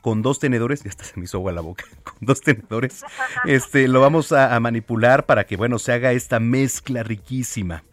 [0.00, 3.04] con dos tenedores, ya hasta se me hizo agua la boca, con dos tenedores,
[3.44, 7.84] este, lo vamos a, a manipular para que, bueno, se haga esta mezcla riquísima.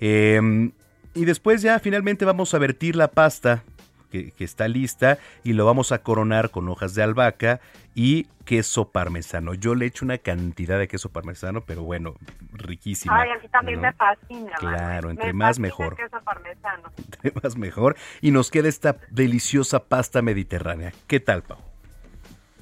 [0.00, 0.70] Eh,
[1.18, 3.64] y después ya finalmente vamos a vertir la pasta
[4.10, 7.60] que, que está lista y lo vamos a coronar con hojas de albahaca
[7.94, 9.52] y queso parmesano.
[9.54, 12.14] Yo le echo una cantidad de queso parmesano, pero bueno,
[12.52, 13.20] riquísima.
[13.20, 13.88] Ay, a mí también ¿no?
[13.88, 14.52] me fascina.
[14.58, 15.96] Claro, entre Me más mejor.
[15.98, 16.90] el queso parmesano.
[16.96, 17.96] Entre más mejor.
[18.22, 20.92] Y nos queda esta deliciosa pasta mediterránea.
[21.06, 21.58] ¿Qué tal, Pau?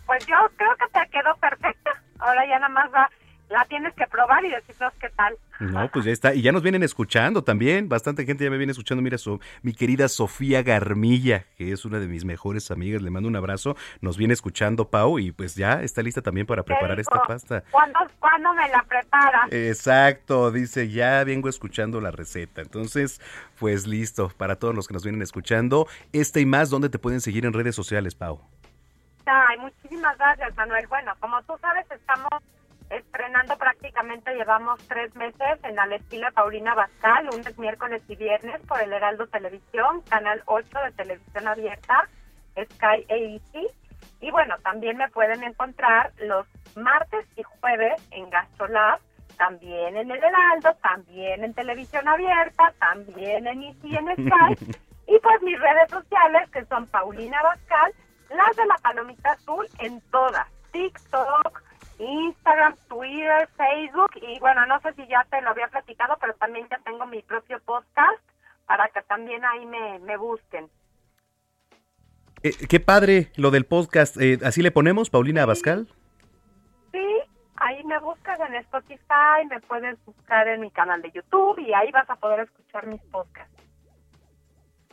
[0.06, 2.02] Pues yo creo que te quedó perfecta.
[2.18, 3.10] Ahora ya nada más va,
[3.48, 5.36] la tienes que probar y decirnos qué tal.
[5.60, 6.34] No, pues ya está.
[6.34, 7.88] Y ya nos vienen escuchando también.
[7.88, 9.02] Bastante gente ya me viene escuchando.
[9.02, 13.02] Mira, so- mi querida Sofía Garmilla, que es una de mis mejores amigas.
[13.02, 13.76] Le mando un abrazo.
[14.00, 15.18] Nos viene escuchando, Pau.
[15.18, 17.62] Y pues ya está lista también para preparar esta pasta.
[17.70, 19.50] ¿Cuándo, ¿Cuándo me la preparas?
[19.52, 22.60] Exacto, dice, ya vengo escuchando la receta.
[22.62, 23.20] Entonces,
[23.58, 25.86] pues listo, para todos los que nos vienen escuchando.
[26.12, 28.40] Esta y más, ¿dónde te pueden seguir en redes sociales, Pau?
[29.24, 30.86] Ay, muchísimas gracias, Manuel.
[30.88, 32.28] Bueno, como tú sabes, estamos
[32.90, 38.80] estrenando prácticamente, llevamos tres meses en al estilo Paulina Bascal, lunes, miércoles y viernes por
[38.80, 42.08] el Heraldo Televisión, Canal 8 de Televisión Abierta,
[42.54, 43.70] Sky ABC.
[44.20, 49.00] Y bueno, también me pueden encontrar los martes y jueves en GastroLab,
[49.36, 54.72] también en el Heraldo, también en Televisión Abierta, también en Easy y en Sky.
[55.08, 57.92] Y pues mis redes sociales, que son Paulina Bascal,
[58.30, 61.62] las de la palomita azul en todas, TikTok,
[61.98, 66.66] Instagram, Twitter, Facebook y bueno, no sé si ya te lo había platicado, pero también
[66.70, 68.20] ya tengo mi propio podcast
[68.66, 70.68] para que también ahí me, me busquen.
[72.42, 74.16] Eh, qué padre lo del podcast.
[74.20, 75.88] Eh, ¿Así le ponemos, Paulina Abascal?
[76.92, 77.06] Sí,
[77.56, 81.90] ahí me buscas en Spotify, me puedes buscar en mi canal de YouTube y ahí
[81.92, 83.54] vas a poder escuchar mis podcasts.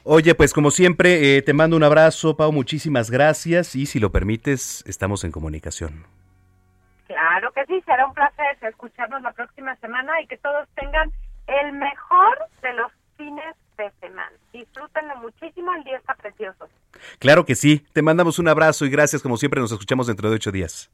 [0.06, 2.52] Oye, pues como siempre, eh, te mando un abrazo, Pau.
[2.52, 3.76] Muchísimas gracias.
[3.76, 6.06] Y si lo permites, estamos en comunicación.
[7.34, 11.12] Claro que sí, será un placer escucharnos la próxima semana y que todos tengan
[11.48, 14.32] el mejor de los fines de semana.
[14.54, 16.70] Disfrútenlo muchísimo, el día está precioso.
[17.18, 17.88] Claro que sí.
[17.92, 19.24] Te mandamos un abrazo y gracias.
[19.24, 20.92] Como siempre, nos escuchamos dentro de ocho días.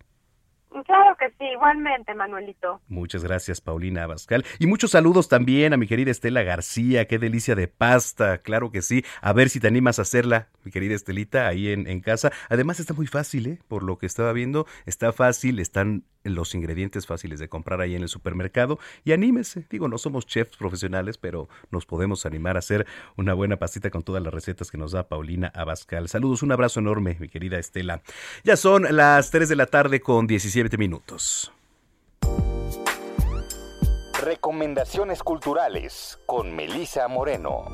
[0.85, 2.79] Claro que sí, igualmente, Manuelito.
[2.87, 4.45] Muchas gracias, Paulina Abascal.
[4.59, 7.05] Y muchos saludos también a mi querida Estela García.
[7.05, 9.03] Qué delicia de pasta, claro que sí.
[9.21, 12.31] A ver si te animas a hacerla, mi querida Estelita, ahí en, en casa.
[12.49, 13.59] Además está muy fácil, ¿eh?
[13.67, 18.03] Por lo que estaba viendo, está fácil, están los ingredientes fáciles de comprar ahí en
[18.03, 19.65] el supermercado y anímese.
[19.69, 22.85] Digo, no somos chefs profesionales, pero nos podemos animar a hacer
[23.15, 26.09] una buena pastita con todas las recetas que nos da Paulina Abascal.
[26.09, 28.01] Saludos, un abrazo enorme, mi querida Estela.
[28.43, 31.51] Ya son las 3 de la tarde con 17 minutos.
[34.21, 37.65] Recomendaciones culturales con Melisa Moreno.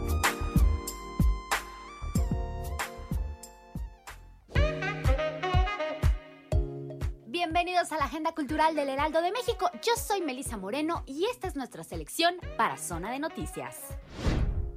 [7.46, 9.70] Bienvenidos a la Agenda Cultural del Heraldo de México.
[9.84, 13.76] Yo soy Melisa Moreno y esta es nuestra selección para Zona de Noticias.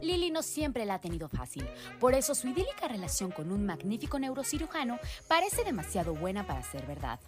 [0.02, 1.66] Lili no siempre la ha tenido fácil,
[1.98, 7.18] por eso su idílica relación con un magnífico neurocirujano parece demasiado buena para ser verdad.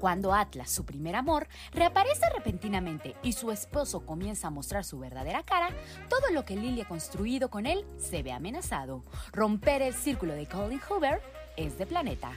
[0.00, 5.44] Cuando Atlas, su primer amor, reaparece repentinamente y su esposo comienza a mostrar su verdadera
[5.44, 5.70] cara,
[6.08, 9.04] todo lo que Lily ha construido con él se ve amenazado.
[9.30, 11.22] Romper el círculo de Colin Hoover
[11.56, 12.32] es de planeta.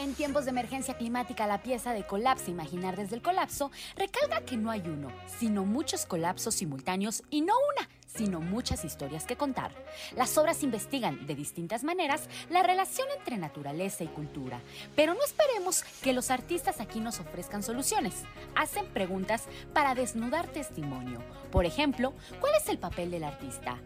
[0.00, 4.56] En tiempos de emergencia climática, la pieza de Colapso Imaginar desde el colapso recalca que
[4.56, 9.72] no hay uno, sino muchos colapsos simultáneos y no una, sino muchas historias que contar.
[10.16, 14.62] Las obras investigan de distintas maneras la relación entre naturaleza y cultura,
[14.96, 18.22] pero no esperemos que los artistas aquí nos ofrezcan soluciones.
[18.54, 21.22] Hacen preguntas para desnudar testimonio.
[21.52, 23.76] Por ejemplo, ¿cuál es el papel del artista?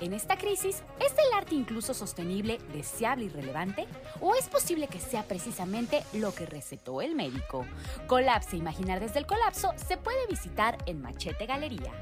[0.00, 3.86] En esta crisis, ¿es el arte incluso sostenible, deseable y relevante?
[4.22, 7.66] ¿O es posible que sea precisamente lo que recetó el médico?
[8.06, 11.92] Colapse Imaginar desde el colapso se puede visitar en Machete Galería.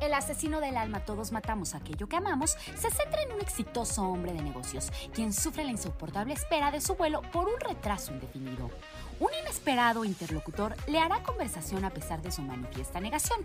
[0.00, 4.32] El asesino del alma Todos matamos aquello que amamos se centra en un exitoso hombre
[4.32, 8.70] de negocios, quien sufre la insoportable espera de su vuelo por un retraso indefinido.
[9.20, 13.40] Un inesperado interlocutor le hará conversación a pesar de su manifiesta negación.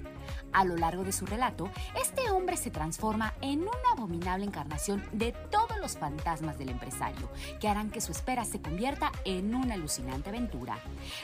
[0.54, 1.70] A lo largo de su relato,
[2.02, 7.30] este hombre se transforma en una abominable encarnación de todos los fantasmas del empresario,
[7.60, 10.80] que harán que su espera se convierta en una alucinante aventura.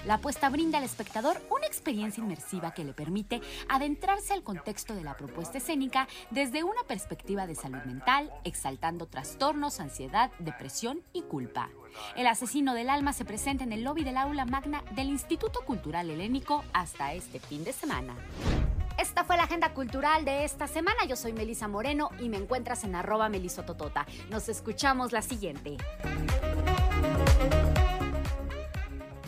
[0.05, 5.05] La apuesta brinda al espectador una experiencia inmersiva que le permite adentrarse al contexto de
[5.05, 11.69] la propuesta escénica desde una perspectiva de salud mental, exaltando trastornos, ansiedad, depresión y culpa.
[12.15, 16.09] El asesino del alma se presenta en el lobby del aula magna del Instituto Cultural
[16.09, 18.15] Helénico hasta este fin de semana.
[18.97, 21.05] Esta fue la agenda cultural de esta semana.
[21.07, 24.05] Yo soy Melisa Moreno y me encuentras en arroba melisototota.
[24.29, 25.77] Nos escuchamos la siguiente.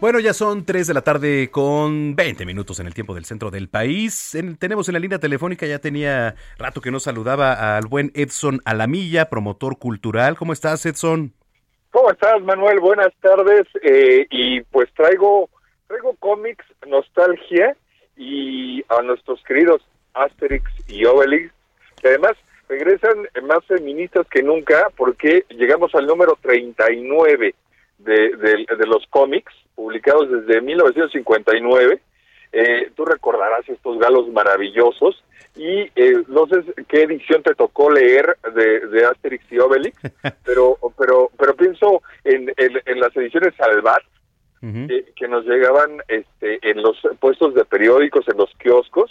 [0.00, 3.50] Bueno, ya son 3 de la tarde con 20 minutos en el tiempo del centro
[3.50, 4.34] del país.
[4.34, 8.60] En- tenemos en la línea telefónica, ya tenía rato que no saludaba al buen Edson
[8.64, 10.36] Alamilla, promotor cultural.
[10.36, 11.34] ¿Cómo estás, Edson?
[11.90, 12.80] ¿Cómo estás, Manuel?
[12.80, 13.66] Buenas tardes.
[13.82, 15.50] Eh, y pues traigo,
[15.86, 17.76] traigo cómics, nostalgia
[18.16, 19.82] y a nuestros queridos
[20.14, 21.52] Asterix y Obelix,
[22.00, 22.32] que además
[22.70, 27.54] regresan más feministas que nunca porque llegamos al número 39
[27.98, 32.00] de, de, de los cómics, publicados desde 1959.
[32.52, 35.24] Eh, tú recordarás estos galos maravillosos
[35.56, 39.96] y eh, no sé qué edición te tocó leer de, de Asterix y Obelix,
[40.44, 44.02] pero pero pero pienso en, en, en las ediciones Salvat
[44.60, 49.10] que, que nos llegaban este, en los puestos de periódicos, en los kioscos,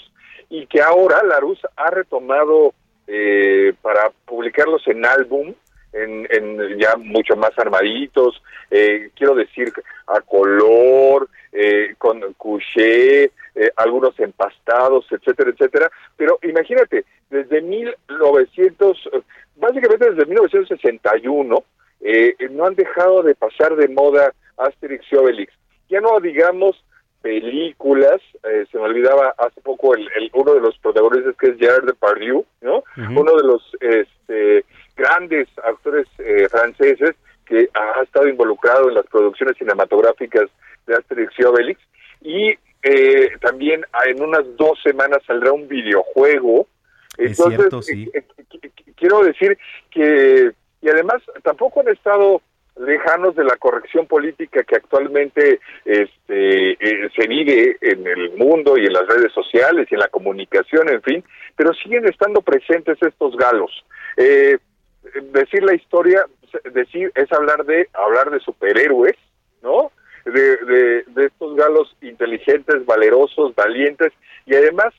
[0.51, 2.75] y que ahora Larus ha retomado
[3.07, 5.55] eh, para publicarlos en álbum,
[5.93, 9.71] en, en ya mucho más armaditos, eh, quiero decir,
[10.07, 15.91] a color, eh, con couché, eh, algunos empastados, etcétera, etcétera.
[16.15, 19.21] Pero imagínate, desde 1900, eh,
[19.55, 21.63] básicamente desde 1961,
[22.01, 25.53] eh, no han dejado de pasar de moda Asterix y Obelix.
[25.89, 26.83] Ya no digamos
[27.21, 31.57] películas, eh, se me olvidaba hace poco el, el- uno de los protagonistas que es
[31.57, 32.83] Gerard Depardieu, ¿no?
[32.97, 34.65] Uno de los este,
[34.95, 37.15] grandes actores eh, franceses
[37.45, 40.49] que ha estado involucrado en las producciones cinematográficas
[40.87, 41.79] de Asterix y Obelix.
[42.21, 42.49] Y
[42.83, 46.67] eh, también en unas dos semanas saldrá un videojuego.
[47.17, 48.09] Es Entonces, cierto, sí.
[48.13, 49.57] eh, eh, qu- qu- quiero decir
[49.91, 50.51] que,
[50.81, 52.41] y además tampoco han estado
[52.79, 58.85] lejanos de la corrección política que actualmente este, eh, se vive en el mundo y
[58.85, 61.23] en las redes sociales y en la comunicación, en fin,
[61.55, 63.71] pero siguen estando presentes estos galos.
[64.17, 64.57] Eh,
[65.31, 66.25] decir la historia,
[66.71, 69.15] decir es hablar de hablar de superhéroes,
[69.61, 69.91] ¿no?
[70.25, 74.13] de, de, estos galos inteligentes, valerosos, valientes
[74.45, 74.93] y además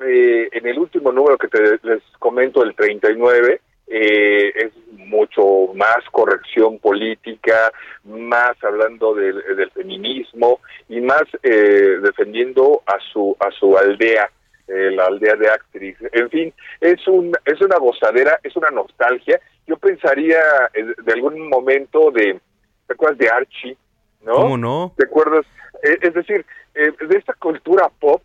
[0.00, 4.72] eh, en el último número que te, les comento, el 39, eh, es
[5.06, 7.72] mucho más corrección política,
[8.04, 14.30] más hablando del, del feminismo y más eh, defendiendo a su a su aldea,
[14.66, 15.96] eh, la aldea de actriz.
[16.12, 19.40] En fin, es un es una gozadera, es una nostalgia.
[19.66, 20.40] Yo pensaría
[20.74, 22.40] eh, de algún momento de
[22.86, 23.76] ¿te acuerdas de Archie?
[24.22, 24.34] ¿No?
[24.34, 24.92] ¿Cómo no?
[24.96, 25.46] ¿Te acuerdas?
[25.82, 26.44] Eh, es decir,
[26.74, 28.22] de esta cultura pop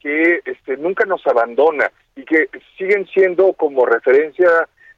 [0.00, 4.48] que este, nunca nos abandona y que siguen siendo como referencia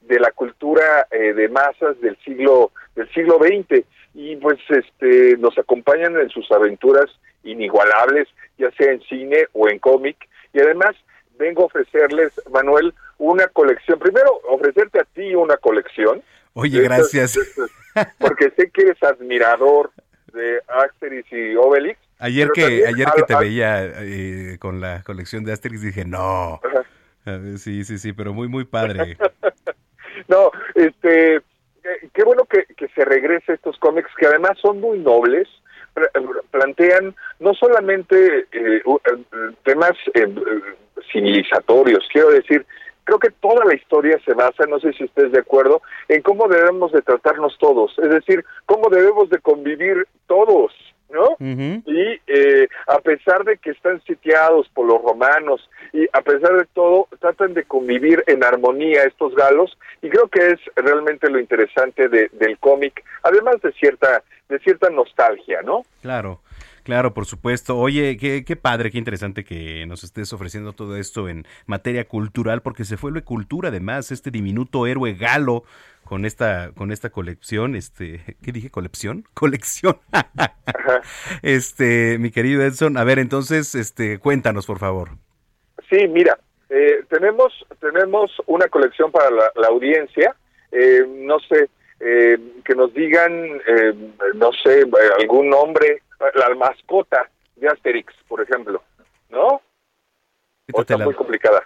[0.02, 3.84] de la cultura eh, de masas del siglo del siglo XX
[4.14, 7.06] y pues este nos acompañan en sus aventuras
[7.44, 10.16] inigualables ya sea en cine o en cómic
[10.52, 10.94] y además
[11.38, 16.22] vengo a ofrecerles Manuel una colección primero ofrecerte a ti una colección
[16.54, 17.36] Oye, estas- gracias.
[17.36, 17.70] estas-
[18.18, 19.90] porque sé que eres admirador
[20.34, 25.02] de Asterix y Obelix Ayer que también ayer que te al- veía eh, con la
[25.02, 26.60] colección de Asterix dije, no.
[27.58, 29.16] Sí, sí, sí, pero muy, muy padre.
[30.28, 31.42] No, este, eh,
[32.12, 35.48] qué bueno que, que se regrese estos cómics que además son muy nobles,
[35.94, 36.10] pla-
[36.50, 40.74] plantean no solamente eh, eh, temas eh, eh,
[41.12, 42.64] civilizatorios, quiero decir,
[43.04, 46.46] creo que toda la historia se basa, no sé si estés de acuerdo, en cómo
[46.48, 50.72] debemos de tratarnos todos, es decir, cómo debemos de convivir todos,
[51.12, 51.36] ¿no?
[51.38, 56.66] Y eh, a pesar de que están sitiados por los romanos y a pesar de
[56.72, 62.08] todo, tratan de convivir en armonía estos galos y creo que es realmente lo interesante
[62.08, 65.82] de, del cómic, además de cierta de cierta nostalgia, ¿no?
[66.02, 66.40] Claro,
[66.82, 67.76] claro, por supuesto.
[67.78, 72.62] Oye, qué, qué padre, qué interesante que nos estés ofreciendo todo esto en materia cultural,
[72.62, 75.64] porque se vuelve cultura además, este diminuto héroe galo
[76.04, 78.70] con esta, con esta colección, este, ¿qué dije?
[78.70, 79.24] ¿Colección?
[79.34, 79.98] Colección.
[81.42, 85.10] este, mi querido Edson, a ver, entonces, este, cuéntanos, por favor.
[85.90, 86.38] Sí, mira,
[86.70, 90.34] eh, tenemos tenemos una colección para la, la audiencia,
[90.70, 91.68] eh, no sé,
[92.04, 93.32] eh, que nos digan,
[93.66, 93.94] eh,
[94.34, 94.86] no sé, eh,
[95.20, 96.02] algún nombre,
[96.34, 98.82] la mascota de Asterix, por ejemplo,
[99.30, 99.60] ¿no?
[100.72, 101.62] O está muy complicada.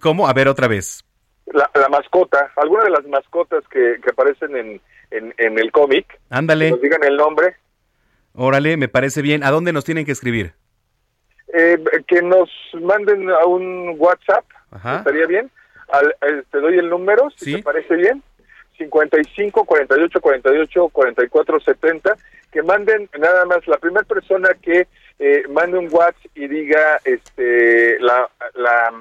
[0.00, 0.28] ¿Cómo?
[0.28, 1.04] A ver, otra vez.
[1.46, 4.80] La, la mascota, alguna de las mascotas que, que aparecen en,
[5.10, 7.56] en, en el cómic, Ándale, nos digan el nombre,
[8.34, 9.42] órale, me parece bien.
[9.44, 10.54] ¿A dónde nos tienen que escribir?
[11.54, 11.76] eh,
[12.06, 12.48] que nos
[12.80, 14.98] manden a un WhatsApp, Ajá.
[14.98, 15.50] estaría bien.
[15.92, 18.22] Al- eh, te doy el número, si te parece bien.
[18.84, 22.16] 55 48 48 44 70
[22.50, 24.86] que manden nada más la primera persona que
[25.18, 28.92] eh, mande un WhatsApp y diga este la, la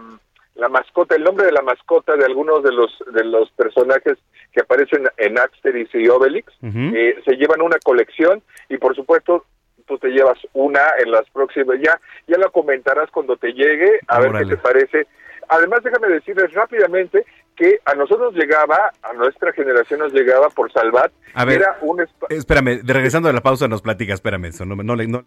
[0.55, 4.17] la mascota el nombre de la mascota de algunos de los de los personajes
[4.53, 6.95] que aparecen en Asterix y Obelix Ujú.
[6.95, 9.45] eh, se llevan una colección y por supuesto
[9.87, 14.19] tú te llevas una en las próximas ya ya la comentarás cuando te llegue a
[14.19, 15.07] ver qué te parece
[15.47, 17.25] además déjame decirles rápidamente
[17.61, 22.03] que a nosotros llegaba a nuestra generación nos llegaba por Salvat A ver, era un
[22.29, 25.23] Espérame, de regresando de la pausa nos platicas, espérame, eso, no, no, le- no-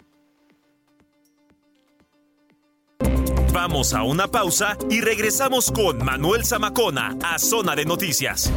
[3.53, 8.53] Vamos a una pausa y regresamos con Manuel Zamacona a Zona de Noticias.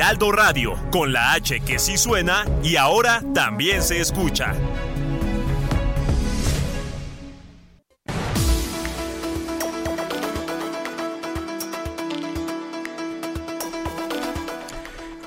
[0.00, 4.54] Heraldo Radio, con la H que sí suena y ahora también se escucha.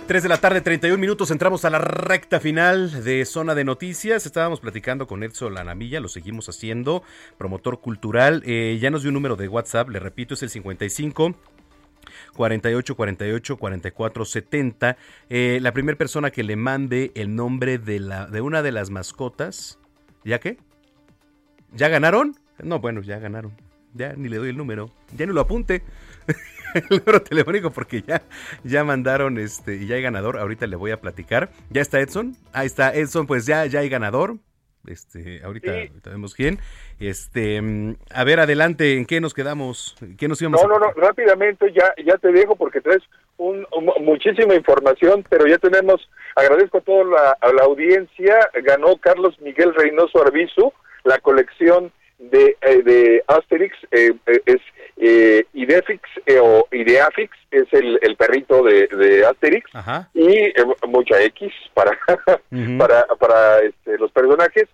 [0.08, 4.26] Tres de la tarde, 31 minutos, entramos a la recta final de Zona de Noticias.
[4.26, 7.04] Estábamos platicando con Edson Lanamilla, lo seguimos haciendo,
[7.38, 8.42] promotor cultural.
[8.48, 11.36] Eh, ya nos dio un número de WhatsApp, le repito, es el 55
[12.34, 14.98] 48 48 44 70.
[15.30, 18.90] Eh, la primera persona que le mande el nombre de, la, de una de las
[18.90, 19.80] mascotas,
[20.24, 20.58] ¿ya qué?
[21.74, 22.36] ¿Ya ganaron?
[22.62, 23.56] No, bueno, ya ganaron.
[23.94, 24.92] Ya ni le doy el número.
[25.16, 25.84] Ya ni lo apunte.
[26.74, 28.24] el número telefónico porque ya,
[28.64, 30.38] ya mandaron este y ya hay ganador.
[30.38, 31.52] Ahorita le voy a platicar.
[31.70, 32.36] ¿Ya está Edson?
[32.52, 34.38] Ahí está Edson, pues ya, ya hay ganador.
[34.88, 36.60] Este, ahorita, ahorita vemos quién.
[37.00, 39.96] Este, mm, a ver, adelante, ¿en qué nos quedamos?
[40.18, 43.02] ¿Qué nos íbamos no a- no no rápidamente ya ya te dejo porque traes
[43.38, 48.98] un, un- muchísima información pero ya tenemos agradezco a toda la, a la audiencia ganó
[48.98, 50.72] Carlos Miguel Reynoso Arbizu
[51.04, 51.92] la colección
[52.32, 54.62] de, eh, de Asterix eh, eh, es
[54.98, 60.10] eh, Idefix eh, o Ideafix es el, el perrito de, de Asterix Ajá.
[60.14, 60.54] y eh,
[60.88, 61.98] mucha X para
[62.78, 64.68] para, para este, los personajes.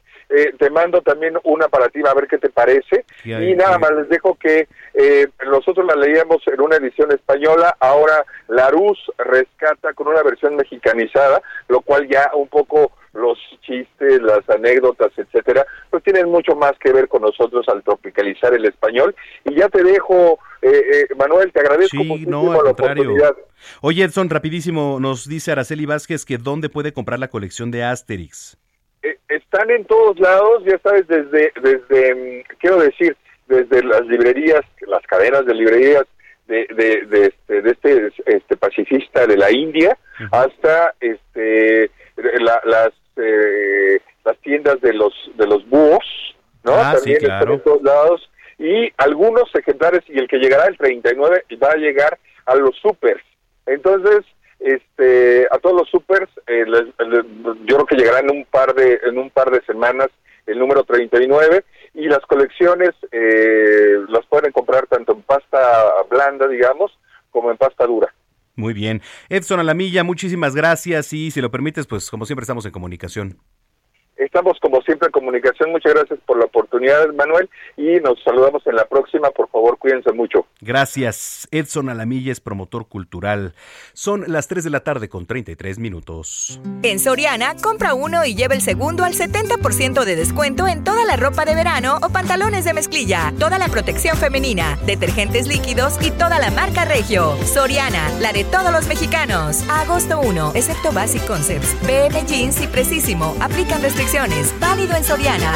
[0.60, 3.04] Te mando también una para ti, a ver qué te parece.
[3.24, 8.24] Y nada más les dejo que eh, nosotros la leíamos en una edición española, ahora
[8.48, 15.12] Larus rescata con una versión mexicanizada, lo cual ya un poco los chistes, las anécdotas,
[15.18, 19.16] etcétera, pues tienen mucho más que ver con nosotros al tropicalizar el español.
[19.46, 23.04] Y ya te dejo, eh, eh, Manuel, te agradezco Sí, muchísimo no, al la contrario.
[23.04, 23.36] oportunidad.
[23.82, 28.58] Oye, Edson, rapidísimo, nos dice Araceli Vázquez que dónde puede comprar la colección de Asterix.
[29.04, 33.16] Eh, están en todos lados, ya sabes, desde, desde mm, quiero decir,
[33.48, 36.04] desde las librerías, las cadenas de librerías
[36.48, 39.98] de, de, de este, de este, este pacifista de la India,
[40.32, 41.92] hasta este
[42.40, 42.90] la- las
[43.22, 46.04] eh, las tiendas de los de los búhos,
[46.64, 46.74] ¿no?
[46.74, 47.54] Ah, sí, También están claro.
[47.54, 52.18] en todos lados y algunos ejemplares y el que llegará el 39 va a llegar
[52.46, 53.24] a los supers.
[53.66, 54.26] Entonces,
[54.60, 57.26] este, a todos los supers, eh, les- les-
[57.66, 60.10] yo creo que llegará en un par de en un par de semanas
[60.48, 61.64] el número 39
[61.94, 65.60] y las colecciones eh, las pueden comprar tanto en pasta
[66.10, 66.92] blanda, digamos,
[67.32, 68.14] como en pasta dura.
[68.60, 69.02] Muy bien.
[69.30, 73.40] Edson Alamilla, muchísimas gracias y si lo permites, pues como siempre estamos en comunicación.
[74.20, 75.72] Estamos como siempre en comunicación.
[75.72, 79.30] Muchas gracias por la oportunidad, Manuel, y nos saludamos en la próxima.
[79.30, 80.46] Por favor, cuídense mucho.
[80.60, 81.48] Gracias.
[81.52, 83.54] Edson Alamilla es promotor cultural.
[83.94, 86.60] Son las 3 de la tarde con 33 minutos.
[86.84, 91.16] En Soriana, compra uno y lleva el segundo al 70% de descuento en toda la
[91.16, 96.40] ropa de verano o pantalones de mezclilla, toda la protección femenina, detergentes líquidos y toda
[96.40, 97.38] la marca Regio.
[97.46, 99.64] Soriana, la de todos los mexicanos.
[99.70, 103.34] A agosto 1, excepto Basic Concepts, BM Jeans y Precisimo.
[103.40, 104.09] Aplican restricciones.
[104.60, 105.54] Válido en Soriana.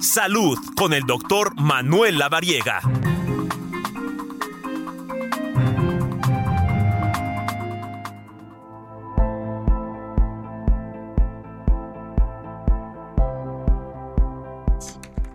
[0.00, 2.80] Salud con el doctor Manuel Lavariega.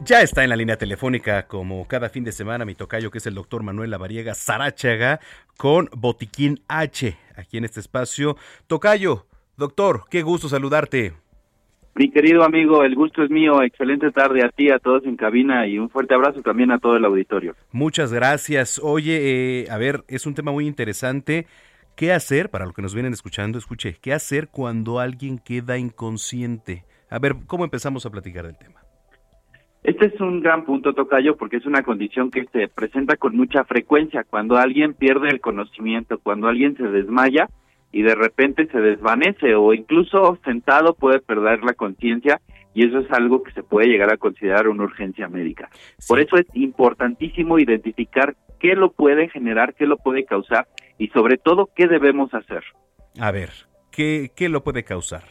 [0.04, 3.26] Ya está en la línea telefónica, como cada fin de semana, mi tocayo, que es
[3.26, 5.22] el doctor Manuel Lavariega Sarachaga,
[5.56, 8.36] con Botiquín H, aquí en este espacio.
[8.68, 11.23] Tocayo, doctor, qué gusto saludarte.
[11.96, 13.62] Mi querido amigo, el gusto es mío.
[13.62, 16.98] Excelente tarde a ti, a todos en cabina y un fuerte abrazo también a todo
[16.98, 17.56] el auditorio.
[17.72, 18.80] Muchas gracias.
[18.84, 21.46] Oye, eh, a ver, es un tema muy interesante.
[21.96, 26.86] ¿Qué hacer, para los que nos vienen escuchando, escuche, qué hacer cuando alguien queda inconsciente?
[27.12, 28.80] A ver, ¿cómo empezamos a platicar del tema?
[29.84, 33.66] Este es un gran punto, Tocayo, porque es una condición que se presenta con mucha
[33.66, 34.24] frecuencia.
[34.24, 37.50] Cuando alguien pierde el conocimiento, cuando alguien se desmaya
[37.94, 42.42] y de repente se desvanece o incluso sentado puede perder la conciencia
[42.74, 45.70] y eso es algo que se puede llegar a considerar una urgencia médica.
[46.08, 50.68] Por eso es importantísimo identificar qué lo puede generar, qué lo puede causar
[50.98, 52.64] y sobre todo qué debemos hacer.
[53.20, 53.52] A ver,
[53.92, 55.24] ¿qué, qué lo puede causar?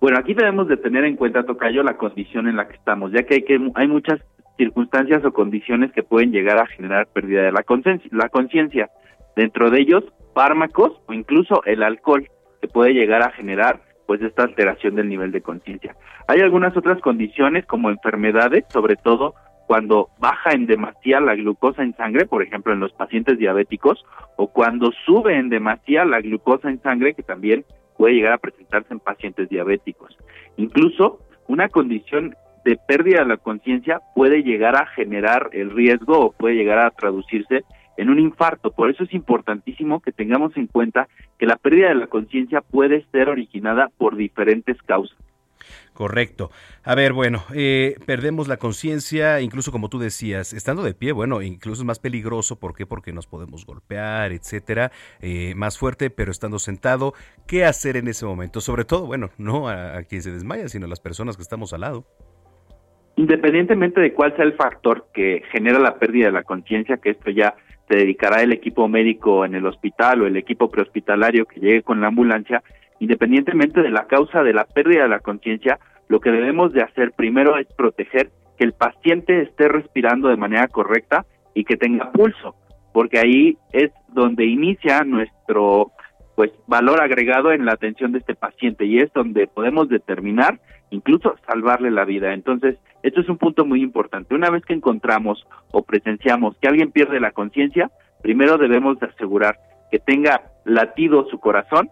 [0.00, 3.22] Bueno, aquí debemos de tener en cuenta, Tocayo, la condición en la que estamos, ya
[3.22, 4.20] que hay, que, hay muchas
[4.58, 8.10] circunstancias o condiciones que pueden llegar a generar pérdida de la conciencia.
[8.12, 8.90] La conciencia,
[9.36, 10.04] dentro de ellos,
[10.34, 12.28] fármacos o incluso el alcohol,
[12.60, 15.96] que puede llegar a generar pues esta alteración del nivel de conciencia.
[16.28, 19.34] Hay algunas otras condiciones como enfermedades, sobre todo
[19.66, 24.04] cuando baja en demasía la glucosa en sangre, por ejemplo en los pacientes diabéticos,
[24.36, 27.64] o cuando sube en demasía la glucosa en sangre, que también
[27.96, 30.16] puede llegar a presentarse en pacientes diabéticos.
[30.56, 32.34] Incluso una condición
[32.64, 36.90] de pérdida de la conciencia puede llegar a generar el riesgo o puede llegar a
[36.90, 37.64] traducirse
[37.96, 38.70] en un infarto.
[38.70, 41.08] Por eso es importantísimo que tengamos en cuenta
[41.38, 45.18] que la pérdida de la conciencia puede ser originada por diferentes causas.
[45.94, 46.50] Correcto.
[46.82, 51.40] A ver, bueno, eh, perdemos la conciencia, incluso como tú decías, estando de pie, bueno,
[51.40, 52.58] incluso es más peligroso.
[52.58, 52.84] ¿Por qué?
[52.84, 54.90] Porque nos podemos golpear, etcétera,
[55.20, 57.14] eh, más fuerte, pero estando sentado,
[57.46, 58.60] ¿qué hacer en ese momento?
[58.60, 61.72] Sobre todo, bueno, no a, a quien se desmaya, sino a las personas que estamos
[61.72, 62.04] al lado.
[63.16, 67.30] Independientemente de cuál sea el factor que genera la pérdida de la conciencia, que esto
[67.30, 67.54] ya
[67.88, 72.00] se dedicará el equipo médico en el hospital o el equipo prehospitalario que llegue con
[72.00, 72.62] la ambulancia,
[73.00, 75.78] independientemente de la causa de la pérdida de la conciencia,
[76.08, 80.68] lo que debemos de hacer primero es proteger que el paciente esté respirando de manera
[80.68, 82.54] correcta y que tenga pulso,
[82.92, 85.92] porque ahí es donde inicia nuestro
[86.34, 91.34] pues valor agregado en la atención de este paciente y es donde podemos determinar incluso
[91.46, 92.32] salvarle la vida.
[92.34, 94.34] Entonces, esto es un punto muy importante.
[94.34, 97.90] Una vez que encontramos o presenciamos que alguien pierde la conciencia,
[98.22, 99.58] primero debemos de asegurar
[99.90, 101.90] que tenga latido su corazón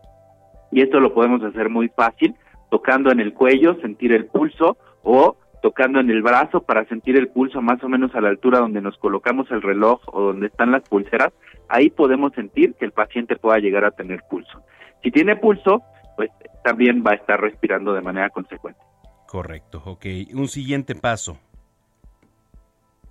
[0.70, 2.34] y esto lo podemos hacer muy fácil
[2.70, 7.28] tocando en el cuello, sentir el pulso o tocando en el brazo para sentir el
[7.28, 10.72] pulso más o menos a la altura donde nos colocamos el reloj o donde están
[10.72, 11.32] las pulseras,
[11.68, 14.62] ahí podemos sentir que el paciente pueda llegar a tener pulso.
[15.02, 15.82] Si tiene pulso,
[16.16, 16.30] pues
[16.64, 18.80] también va a estar respirando de manera consecuente.
[19.26, 20.04] Correcto, ok.
[20.34, 21.38] Un siguiente paso.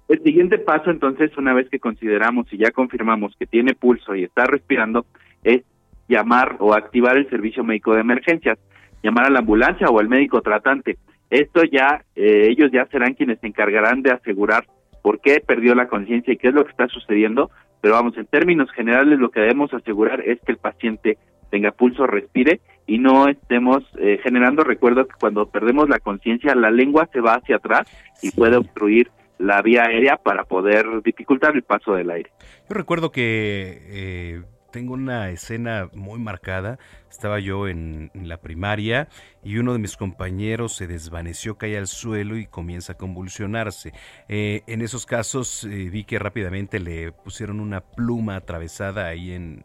[0.10, 4.26] El siguiente paso, entonces, una vez que consideramos y ya confirmamos que tiene pulso y
[4.26, 5.06] está respirando,
[5.42, 5.64] es
[6.10, 8.60] llamar o activar el servicio médico de emergencias,
[9.02, 10.98] llamar a la ambulancia o al médico tratante.
[11.32, 14.66] Esto ya, eh, ellos ya serán quienes se encargarán de asegurar
[15.02, 17.50] por qué perdió la conciencia y qué es lo que está sucediendo,
[17.80, 21.18] pero vamos, en términos generales lo que debemos asegurar es que el paciente
[21.50, 26.70] tenga pulso, respire y no estemos eh, generando, recuerdo que cuando perdemos la conciencia la
[26.70, 27.88] lengua se va hacia atrás
[28.22, 32.30] y puede obstruir la vía aérea para poder dificultar el paso del aire.
[32.70, 34.42] Yo recuerdo que eh,
[34.72, 36.80] tengo una escena muy marcada.
[37.10, 39.08] Estaba yo en, la primaria
[39.44, 43.92] y uno de mis compañeros se desvaneció, cae al suelo y comienza a convulsionarse.
[44.30, 49.62] Eh, en esos casos eh, vi que rápidamente le pusieron una pluma atravesada ahí en,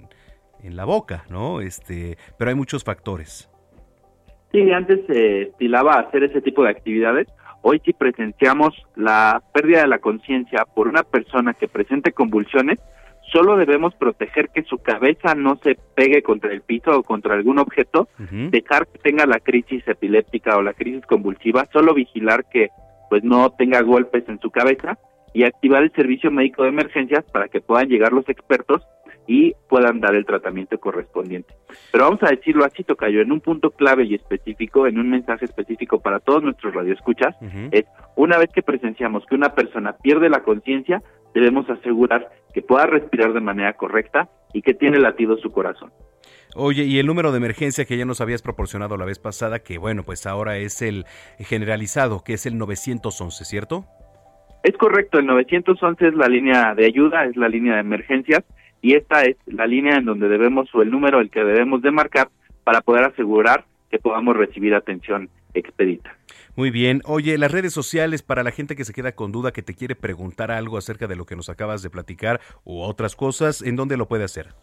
[0.62, 1.60] en la boca, ¿no?
[1.60, 3.50] Este, pero hay muchos factores.
[4.52, 7.28] Sí, antes se estilaba hacer ese tipo de actividades
[7.68, 12.78] Hoy si presenciamos la pérdida de la conciencia por una persona que presente convulsiones,
[13.32, 17.58] solo debemos proteger que su cabeza no se pegue contra el piso o contra algún
[17.58, 22.70] objeto, dejar que tenga la crisis epiléptica o la crisis convulsiva, solo vigilar que
[23.10, 24.98] pues no tenga golpes en su cabeza
[25.32, 28.82] y activar el servicio médico de emergencias para que puedan llegar los expertos
[29.26, 31.54] y puedan dar el tratamiento correspondiente.
[31.92, 35.44] Pero vamos a decirlo así, Tocayo, en un punto clave y específico, en un mensaje
[35.44, 37.36] específico para todos nuestros radioescuchas,
[37.70, 37.84] es
[38.14, 41.02] una vez que presenciamos que una persona pierde la conciencia,
[41.36, 45.92] debemos asegurar que pueda respirar de manera correcta y que tiene latido su corazón.
[46.54, 49.76] Oye, y el número de emergencia que ya nos habías proporcionado la vez pasada, que
[49.76, 51.04] bueno, pues ahora es el
[51.38, 53.84] generalizado, que es el 911, ¿cierto?
[54.62, 58.42] Es correcto, el 911 es la línea de ayuda, es la línea de emergencias
[58.80, 61.90] y esta es la línea en donde debemos o el número el que debemos de
[61.90, 62.30] marcar
[62.64, 66.15] para poder asegurar que podamos recibir atención expedita.
[66.56, 67.02] Muy bien.
[67.04, 69.94] Oye, las redes sociales para la gente que se queda con duda, que te quiere
[69.94, 73.98] preguntar algo acerca de lo que nos acabas de platicar u otras cosas, ¿en dónde
[73.98, 74.54] lo puede hacer?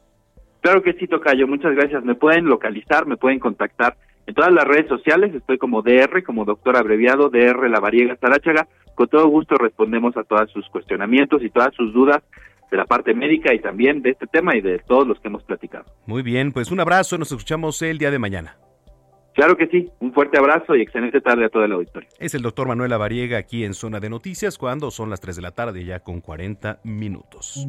[0.61, 1.47] Claro que sí, Tocayo.
[1.47, 2.03] Muchas gracias.
[2.03, 5.35] Me pueden localizar, me pueden contactar en todas las redes sociales.
[5.35, 8.67] Estoy como DR, como doctor abreviado, DR La Variega Sarachaga.
[8.95, 12.23] Con todo gusto respondemos a todos sus cuestionamientos y todas sus dudas
[12.71, 15.43] de la parte médica y también de este tema y de todos los que hemos
[15.43, 15.85] platicado.
[16.07, 18.55] Muy bien, pues un abrazo, nos escuchamos el día de mañana.
[19.34, 22.07] Claro que sí, un fuerte abrazo y excelente tarde a todo el auditorio.
[22.19, 25.41] Es el doctor Manuel Avariega aquí en Zona de Noticias cuando son las 3 de
[25.41, 27.65] la tarde ya con 40 minutos.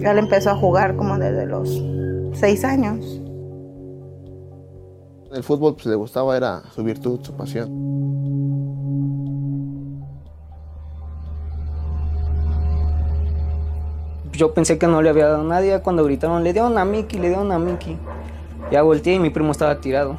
[0.00, 1.68] Él empezó a jugar como desde los
[2.32, 3.20] 6 años.
[5.34, 7.68] El fútbol pues, le gustaba, era su virtud, su pasión.
[14.32, 15.80] Yo pensé que no le había dado a nadie.
[15.80, 17.98] Cuando gritaron, le dieron a Mickey, le dieron a Mickey.
[18.70, 20.18] Ya volteé y mi primo estaba tirado.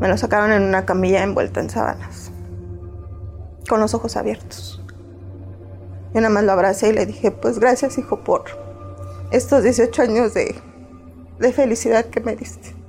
[0.00, 2.32] Me lo sacaron en una camilla envuelta en sábanas,
[3.68, 4.82] con los ojos abiertos.
[6.12, 8.44] Yo nada más lo abracé y le dije, pues gracias hijo por
[9.30, 10.56] estos 18 años de,
[11.38, 12.81] de felicidad que me diste.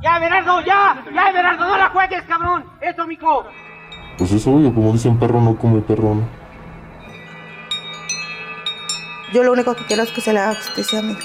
[0.00, 1.04] ¡Ya, Everardo, ya!
[1.12, 2.64] ¡Ya, Everardo, no la juegues, cabrón!
[2.80, 3.46] ¡Eso, mico!
[4.16, 6.28] Pues es obvio, como dicen perro no come perro, ¿no?
[9.32, 11.16] Yo lo único que quiero es que se le haga justicia a mí.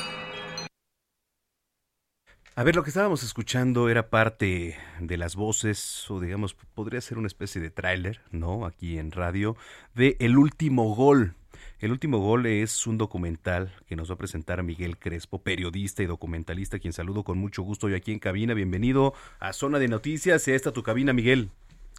[2.56, 7.18] A ver, lo que estábamos escuchando era parte de las voces, o digamos, podría ser
[7.18, 8.66] una especie de tráiler, ¿no?
[8.66, 9.56] Aquí en radio,
[9.96, 11.36] de El último gol
[11.80, 16.06] el último gol es un documental que nos va a presentar Miguel Crespo, periodista y
[16.06, 18.54] documentalista, quien saludo con mucho gusto hoy aquí en cabina.
[18.54, 20.48] Bienvenido a Zona de Noticias.
[20.48, 21.50] Esta tu cabina, Miguel.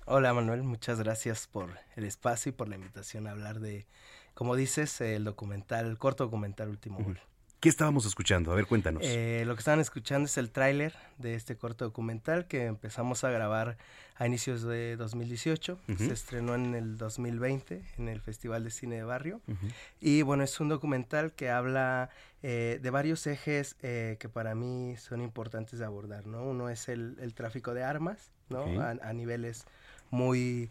[0.07, 3.87] Hola Manuel, muchas gracias por el espacio y por la invitación a hablar de,
[4.35, 7.21] como dices, el documental, el corto documental Último Gol.
[7.65, 8.53] ¿Qué estábamos escuchando?
[8.53, 9.01] A ver, cuéntanos.
[9.07, 13.31] Eh, lo que estaban escuchando es el tráiler de este corto documental que empezamos a
[13.31, 13.79] grabar
[14.17, 15.79] a inicios de 2018.
[15.97, 19.41] Se estrenó en el 2020 en el Festival de Cine de Barrio.
[19.99, 22.11] Y bueno, es un documental que habla
[22.43, 26.27] eh, de varios ejes eh, que para mí son importantes de abordar.
[26.27, 26.45] ¿no?
[26.45, 28.67] Uno es el, tráfico de armas, ¿no?
[28.83, 29.65] A, niveles
[30.11, 30.69] muy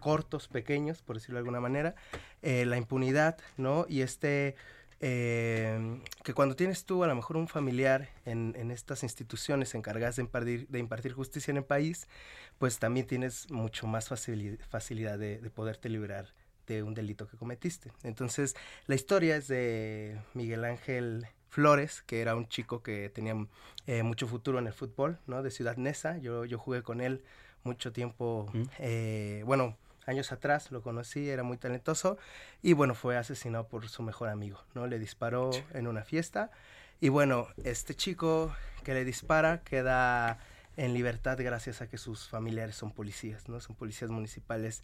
[0.00, 1.94] cortos, pequeños, por decirlo de alguna manera.
[2.42, 3.86] la impunidad, ¿no?
[3.88, 4.56] Y este
[5.00, 10.16] eh, que cuando tienes tú a lo mejor un familiar en, en estas instituciones encargadas
[10.16, 12.06] de impartir, de impartir, justicia en el país,
[12.58, 16.26] pues también tienes mucho más facilidad de, de poderte librar
[16.66, 17.90] de un delito que cometiste.
[18.04, 18.54] Entonces,
[18.86, 23.34] la historia es de Miguel Ángel Flores, que era un chico que tenía
[23.86, 25.42] eh, mucho futuro en el fútbol, ¿no?
[25.42, 26.18] De Ciudad Neza.
[26.18, 27.24] Yo, yo jugué con él
[27.64, 29.76] mucho tiempo, eh, bueno,
[30.10, 32.18] años atrás lo conocí, era muy talentoso
[32.62, 34.86] y bueno, fue asesinado por su mejor amigo, ¿no?
[34.86, 36.50] Le disparó en una fiesta
[37.00, 38.54] y bueno, este chico
[38.84, 40.38] que le dispara queda
[40.76, 43.60] en libertad gracias a que sus familiares son policías, ¿no?
[43.60, 44.82] Son policías municipales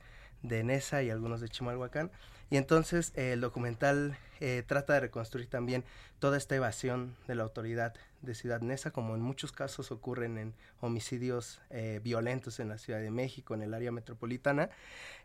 [0.48, 2.10] de Nesa y algunos de Chimalhuacán.
[2.50, 5.84] Y entonces eh, el documental eh, trata de reconstruir también
[6.18, 10.54] toda esta evasión de la autoridad de Ciudad Nesa, como en muchos casos ocurren en
[10.80, 14.70] homicidios eh, violentos en la Ciudad de México, en el área metropolitana.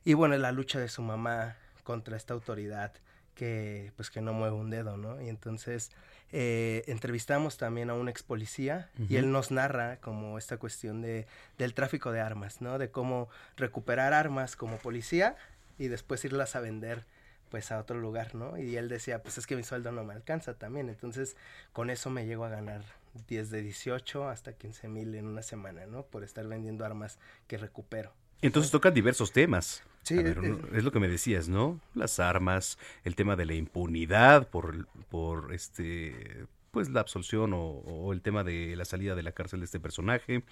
[0.03, 2.93] Y bueno, la lucha de su mamá contra esta autoridad
[3.35, 5.21] que pues que no mueve un dedo, ¿no?
[5.21, 5.91] Y entonces
[6.31, 11.27] eh, entrevistamos también a un ex policía y él nos narra como esta cuestión de,
[11.57, 12.77] del tráfico de armas, ¿no?
[12.77, 15.35] De cómo recuperar armas como policía
[15.77, 17.05] y después irlas a vender
[17.49, 18.57] pues a otro lugar, ¿no?
[18.57, 21.35] Y él decía, pues es que mi sueldo no me alcanza también, entonces
[21.73, 22.81] con eso me llego a ganar
[23.27, 26.03] 10 de 18 hasta 15 mil en una semana, ¿no?
[26.03, 28.13] Por estar vendiendo armas que recupero.
[28.41, 29.83] Entonces tocan diversos temas.
[30.03, 30.39] Sí, A ver,
[30.73, 31.79] es lo que me decías, ¿no?
[31.93, 38.13] Las armas, el tema de la impunidad por, por este pues la absolución o, o
[38.13, 40.43] el tema de la salida de la cárcel de este personaje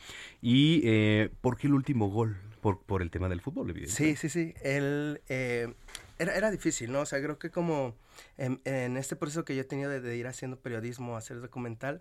[0.42, 2.38] y eh, ¿por qué el último gol?
[2.62, 4.18] Por, por el tema del fútbol, evidentemente.
[4.18, 4.54] Sí, sí, sí.
[4.62, 5.74] Él, eh,
[6.18, 7.00] era, era difícil, ¿no?
[7.00, 7.96] O sea, creo que como
[8.38, 12.00] en, en este proceso que yo he tenido de, de ir haciendo periodismo, hacer documental,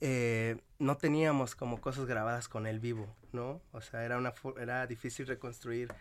[0.00, 3.60] eh, no teníamos como cosas grabadas con él vivo, ¿no?
[3.70, 5.92] O sea, era, una, era difícil reconstruir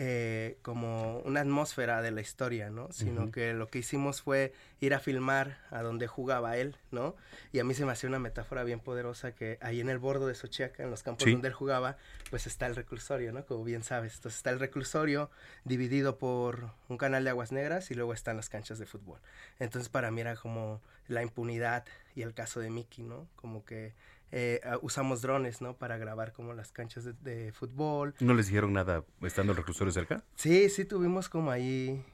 [0.00, 2.86] eh, como una atmósfera de la historia, ¿no?
[2.92, 7.16] Sino que lo que hicimos fue ir a filmar a donde jugaba él, ¿no?
[7.52, 10.28] Y a mí se me hacía una metáfora bien poderosa que ahí en el bordo
[10.28, 11.32] de Xochiaca, en los campos Sí.
[11.32, 11.96] donde él jugaba,
[12.30, 13.44] pues está el reclusorio, ¿no?
[13.44, 14.14] Como bien sabes.
[14.14, 15.30] Entonces está el reclusorio
[15.64, 19.18] dividido por un canal de aguas negras y luego están las canchas de fútbol.
[19.58, 21.84] Entonces para mí era como la impunidad
[22.14, 23.26] y el caso de Mickey, ¿no?
[23.34, 23.94] Como que
[24.30, 25.76] eh, ah, usamos drones, ¿no?
[25.76, 28.14] Para grabar como las canchas de, de fútbol.
[28.20, 30.22] ¿No les dijeron nada estando el reclusorio cerca?
[30.36, 32.04] Sí, sí tuvimos como ahí,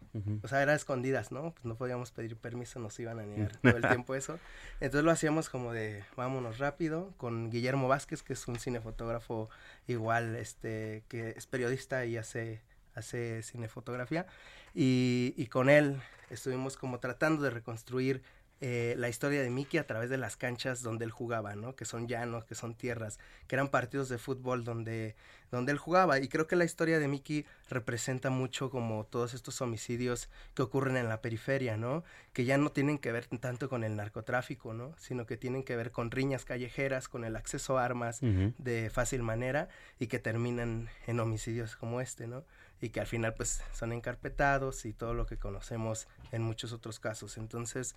[0.42, 1.52] o sea, era escondidas, ¿no?
[1.52, 4.38] Pues no podíamos pedir permiso, nos iban a negar todo el tiempo eso.
[4.80, 9.48] Entonces lo hacíamos como de vámonos rápido con Guillermo Vázquez, que es un cinefotógrafo
[9.88, 12.62] igual, este, que es periodista y hace
[12.94, 14.24] hace cinefotografía
[14.72, 16.00] y, y con él
[16.30, 18.22] estuvimos como tratando de reconstruir
[18.60, 21.74] eh, la historia de Mickey a través de las canchas donde él jugaba, ¿no?
[21.74, 25.16] Que son llanos, que son tierras, que eran partidos de fútbol donde,
[25.50, 26.18] donde él jugaba.
[26.20, 30.96] Y creo que la historia de Mickey representa mucho como todos estos homicidios que ocurren
[30.96, 32.04] en la periferia, ¿no?
[32.32, 34.94] Que ya no tienen que ver tanto con el narcotráfico, ¿no?
[34.98, 39.22] Sino que tienen que ver con riñas callejeras, con el acceso a armas de fácil
[39.22, 39.68] manera
[39.98, 42.44] y que terminan en homicidios como este, ¿no?
[42.80, 47.00] Y que al final pues son encarpetados y todo lo que conocemos en muchos otros
[47.00, 47.36] casos.
[47.36, 47.94] Entonces,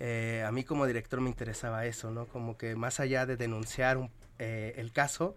[0.00, 2.26] eh, a mí como director me interesaba eso, ¿no?
[2.26, 5.36] Como que más allá de denunciar un- eh, el caso,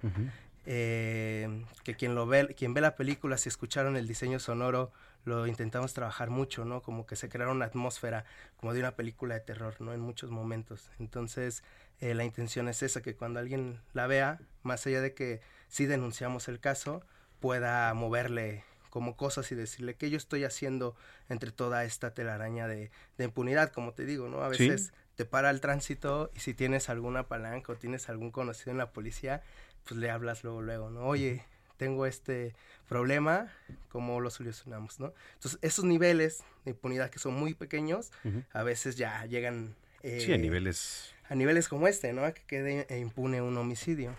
[0.66, 4.92] eh, que quien lo ve, quien ve la película, si escucharon el diseño sonoro,
[5.26, 6.82] lo intentamos trabajar mucho, ¿no?
[6.82, 8.26] Como que se creara una atmósfera
[8.58, 9.94] como de una película de terror, ¿no?
[9.94, 10.90] En muchos momentos.
[11.00, 11.64] Entonces,
[12.02, 15.86] eh, la intención es esa, que cuando alguien la vea, más allá de que sí
[15.86, 17.02] denunciamos el caso,
[17.40, 18.64] pueda moverle
[18.94, 20.96] como cosas y decirle qué yo estoy haciendo
[21.28, 24.44] entre toda esta telaraña de, de impunidad, como te digo, ¿no?
[24.44, 24.70] A Sí.
[24.70, 28.78] veces te para el tránsito y si tienes alguna palanca o tienes algún conocido en
[28.78, 29.42] la policía,
[29.84, 31.08] pues le hablas luego, luego, ¿no?
[31.08, 31.44] Oye,
[31.78, 32.54] tengo este
[32.88, 33.52] problema,
[33.90, 35.12] ¿cómo lo solucionamos, no?
[35.34, 38.12] Entonces, esos niveles de impunidad que son muy pequeños,
[38.52, 39.74] a veces ya llegan...
[40.04, 41.16] Sí, a eh, niveles...
[41.30, 42.26] A niveles como este, ¿no?
[42.26, 44.16] A que quede eh, impune un homicidio.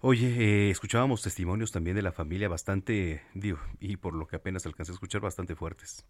[0.00, 4.64] Oye, eh, escuchábamos testimonios también de la familia bastante, digo, y por lo que apenas
[4.64, 6.06] alcancé a escuchar, bastante fuertes.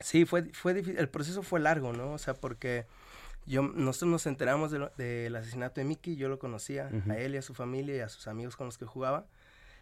[0.00, 2.12] Sí, fue, fue difícil, el proceso fue largo, ¿no?
[2.12, 2.86] O sea, porque
[3.46, 7.38] yo, nosotros nos enteramos de del asesinato de Mickey, yo lo conocía, a él y
[7.38, 9.26] a su familia y a sus amigos con los que jugaba,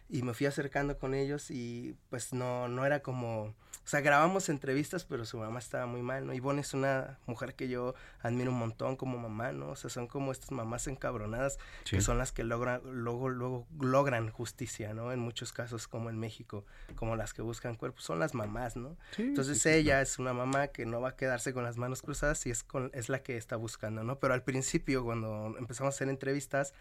[0.09, 3.53] y me fui acercando con ellos y pues no, no era como, o
[3.85, 6.33] sea, grabamos entrevistas, pero su mamá estaba muy mal, ¿no?
[6.33, 9.69] Ivonne es una mujer que yo admiro un montón como mamá, ¿no?
[9.69, 11.97] O sea, son como estas mamás encabronadas Sí.
[11.97, 15.11] que son las que logran, luego, luego logran justicia, ¿no?
[15.11, 16.65] En muchos casos, como en México,
[16.95, 18.97] como las que buscan cuerpos, son las mamás, ¿no?
[19.15, 22.01] Sí, Entonces sí, ella es una mamá que no va a quedarse con las manos
[22.01, 24.17] cruzadas y es, con, es la que está buscando, ¿no?
[24.19, 26.73] Pero al principio, cuando empezamos a hacer entrevistas,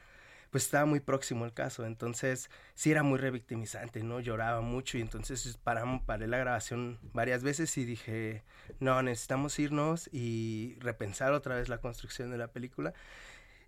[0.50, 4.20] pues estaba muy próximo el caso, entonces sí era muy revictimizante, ¿no?
[4.20, 8.42] Lloraba mucho y entonces paramos, paré la grabación varias veces y dije,
[8.80, 12.94] no, necesitamos irnos y repensar otra vez la construcción de la película.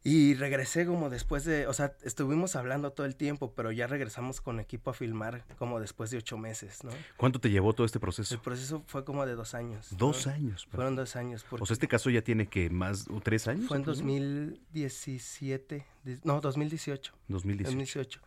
[0.02, 4.40] Y regresé como después de, o sea, estuvimos hablando todo el tiempo, pero ya regresamos
[4.40, 6.90] con equipo a filmar como después de ocho meses, ¿no?
[7.18, 8.34] ¿Cuánto te llevó todo este proceso?
[8.34, 9.88] El proceso fue como de dos años.
[9.98, 10.66] Dos años.
[10.70, 11.44] Fueron dos años.
[11.50, 13.66] O sea, este caso ya tiene que más, tres años.
[13.66, 15.84] Fue en 2017,
[16.24, 17.12] no, 2018.
[17.28, 17.68] 2018.
[17.68, 18.20] 2018.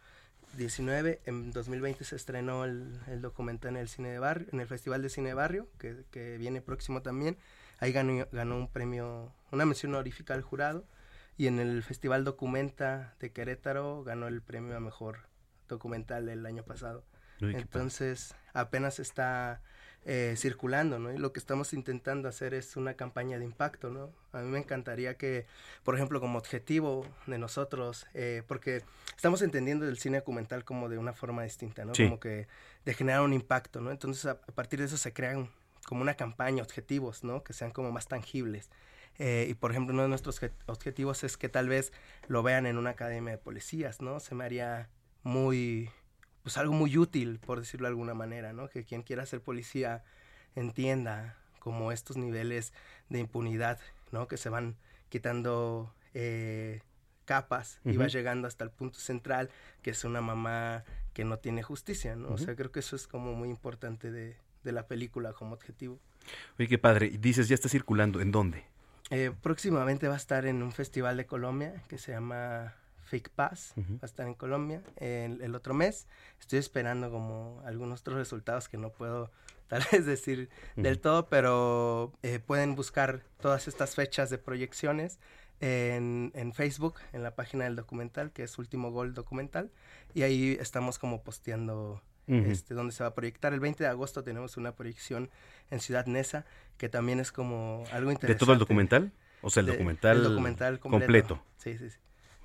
[0.55, 4.67] 19, en 2020 se estrenó el, el, documental en el cine de barrio, en el
[4.67, 7.39] Festival de Cine de Barrio, que, que viene próximo también.
[7.79, 10.85] Ahí ganó, ganó un premio, una mención honorífica al jurado
[11.37, 15.27] y en el Festival Documenta de Querétaro ganó el premio a mejor
[15.67, 17.03] documental el año pasado.
[17.41, 19.61] Entonces apenas está
[20.05, 21.11] eh, circulando, ¿no?
[21.11, 24.11] Y lo que estamos intentando hacer es una campaña de impacto, ¿no?
[24.31, 25.45] A mí me encantaría que,
[25.83, 28.83] por ejemplo, como objetivo de nosotros, eh, porque
[29.15, 31.93] estamos entendiendo el cine documental como de una forma distinta, ¿no?
[31.93, 32.47] Como que
[32.85, 33.91] de generar un impacto, ¿no?
[33.91, 35.49] Entonces a, a partir de eso se crean
[35.85, 37.43] como una campaña, objetivos, ¿no?
[37.43, 38.69] Que sean como más tangibles.
[39.19, 41.93] Eh, y por ejemplo, uno de nuestros objetivos es que tal vez
[42.27, 44.19] lo vean en una academia de policías, ¿no?
[44.19, 44.89] Se me haría
[45.23, 45.89] muy,
[46.41, 48.69] pues algo muy útil, por decirlo de alguna manera, ¿no?
[48.69, 50.03] Que quien quiera ser policía
[50.55, 52.73] entienda como estos niveles
[53.09, 53.79] de impunidad,
[54.11, 54.27] ¿no?
[54.27, 54.75] Que se van
[55.09, 56.81] quitando eh,
[57.25, 59.49] capas y va llegando hasta el punto central,
[59.81, 60.83] que es una mamá
[61.13, 62.29] que no tiene justicia, ¿no?
[62.29, 65.99] O sea, creo que eso es como muy importante de, de la película como objetivo.
[66.57, 67.09] Oye, qué padre.
[67.19, 68.21] Dices, ya está circulando.
[68.21, 68.65] ¿En dónde?
[69.13, 72.73] Eh, próximamente va a estar en un festival de Colombia que se llama
[73.03, 73.75] Fake Pass.
[73.77, 76.07] Va a estar en Colombia el, el, otro mes.
[76.39, 79.29] Estoy esperando como algunos otros resultados que no puedo
[79.67, 85.19] tal vez decir del todo, pero eh, pueden buscar todas estas fechas de proyecciones
[85.59, 89.69] en, en, Facebook, en la página del documental, que es Último Gol Documental.
[90.15, 93.53] Y ahí estamos como posteando este, donde se va a proyectar.
[93.53, 95.29] El 20 de agosto tenemos una proyección
[95.69, 96.45] en Ciudad Neza,
[96.77, 98.33] que también es como algo interesante.
[98.33, 99.11] ¿De todo el documental?
[99.41, 101.43] O sea, el documental, el documental completo.
[101.57, 101.97] Sí, sí, sí.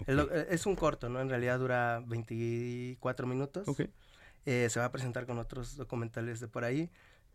[0.07, 1.21] Eh, es un corto, ¿no?
[1.21, 3.67] En realidad dura 24 minutos.
[4.47, 6.91] Eh, se va a presentar con otros documentales de por ahí,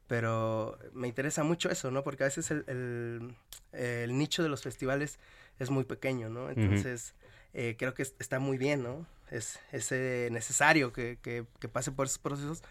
[0.07, 2.03] pero me interesa mucho eso, ¿no?
[2.03, 3.36] Porque a veces el, el,
[3.74, 5.20] el nicho de los festivales
[5.60, 6.49] es muy pequeño, ¿no?
[6.49, 7.14] Entonces,
[7.53, 9.06] eh, creo que está muy bien, ¿no?
[9.30, 12.64] Es, es eh, necesario que, que, que, pase por esos procesos,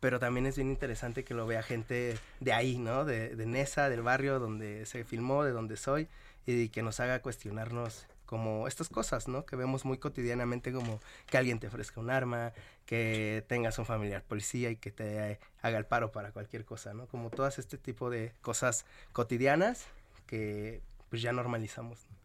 [0.00, 3.04] pero también es bien interesante que lo vea gente de ahí, ¿no?
[3.04, 6.08] De, de Nesa, del barrio donde se filmó, de donde soy,
[6.46, 9.46] y que nos haga cuestionarnos como estas cosas, ¿no?
[9.46, 12.52] Que vemos muy cotidianamente como que alguien te ofrezca un arma,
[12.84, 17.06] que tengas un familiar policía y que te haga el paro para cualquier cosa, ¿no?
[17.06, 19.86] Como todas este tipo de cosas cotidianas
[20.26, 21.98] que pues ya normalizamos.
[22.10, 22.17] ¿no?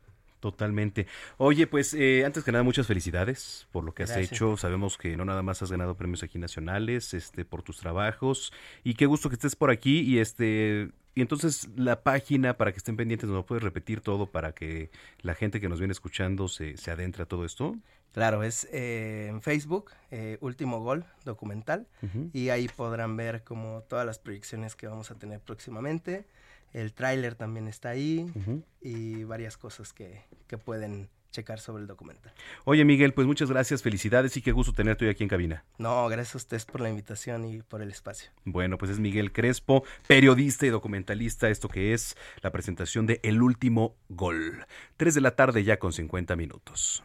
[0.44, 1.08] Totalmente.
[1.38, 4.58] Oye, pues eh, antes que nada, muchas felicidades por lo que has hecho.
[4.58, 8.52] Sabemos que no nada más has ganado premios aquí nacionales, este, por tus trabajos.
[8.84, 10.02] Y qué gusto que estés por aquí.
[10.02, 14.52] Y este, y entonces la página para que estén pendientes, ¿nos puedes repetir todo para
[14.52, 14.90] que
[15.22, 17.78] la gente que nos viene escuchando se, se adentre a todo esto?
[18.12, 22.30] Claro, es eh, en Facebook, eh, Último Gol Documental, uh -huh.
[22.34, 26.26] y ahí podrán ver como todas las proyecciones que vamos a tener próximamente.
[26.74, 28.64] El tráiler también está ahí uh -huh.
[28.82, 32.32] y varias cosas que, que pueden checar sobre el documental.
[32.64, 35.66] Oye, Miguel, pues muchas gracias, felicidades y qué gusto tenerte hoy aquí en cabina.
[35.78, 38.30] No, gracias a ustedes por la invitación y por el espacio.
[38.46, 43.42] Bueno, pues es Miguel Crespo, periodista y documentalista, esto que es la presentación de El
[43.42, 44.66] Último Gol.
[44.96, 47.04] Tres de la tarde ya con 50 minutos.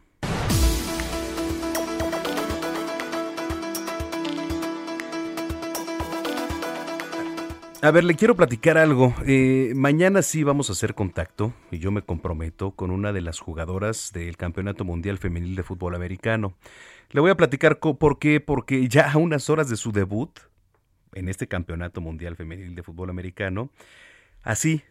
[7.81, 9.15] A ver, le quiero platicar algo.
[9.25, 13.39] Eh, mañana sí vamos a hacer contacto y yo me comprometo con una de las
[13.39, 16.57] jugadoras del Campeonato Mundial Femenil de Fútbol Americano.
[17.11, 20.41] Le voy a platicar por qué, porque ya a unas horas de su debut
[21.15, 23.71] en este Campeonato Mundial Femenil de Fútbol Americano,
[24.43, 24.83] así,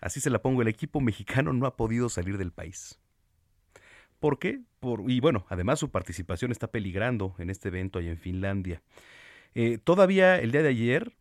[0.00, 2.98] así se la pongo, el equipo mexicano no ha podido salir del país.
[4.18, 4.62] ¿Por qué?
[4.80, 8.80] Por, y bueno, además su participación está peligrando en este evento allá en Finlandia.
[9.54, 11.12] Eh, todavía el día de ayer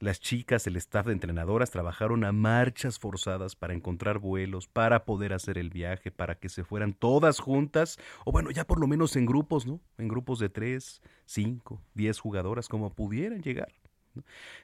[0.00, 5.32] las chicas, el staff de entrenadoras trabajaron a marchas forzadas para encontrar vuelos, para poder
[5.32, 9.16] hacer el viaje, para que se fueran todas juntas, o bueno, ya por lo menos
[9.16, 9.80] en grupos, ¿no?
[9.98, 13.72] En grupos de tres, cinco, diez jugadoras, como pudieran llegar.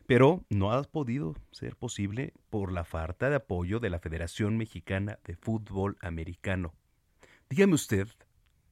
[0.06, 5.18] Pero no ha podido ser posible por la falta de apoyo de la Federación Mexicana
[5.24, 6.74] de Fútbol Americano.
[7.48, 8.08] Dígame usted,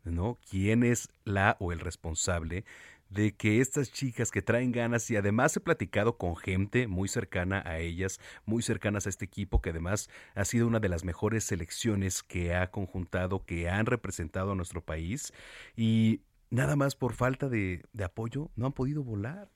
[0.05, 0.39] ¿no?
[0.49, 2.65] ¿Quién es la o el responsable
[3.11, 7.63] de que estas chicas que traen ganas y además he platicado con gente muy cercana
[7.65, 11.45] a ellas, muy cercanas a este equipo, que además ha sido una de las mejores
[11.45, 15.33] selecciones que ha conjuntado, que han representado a nuestro país
[15.77, 16.21] y
[16.51, 19.49] nada más por falta de, apoyo no han podido volar.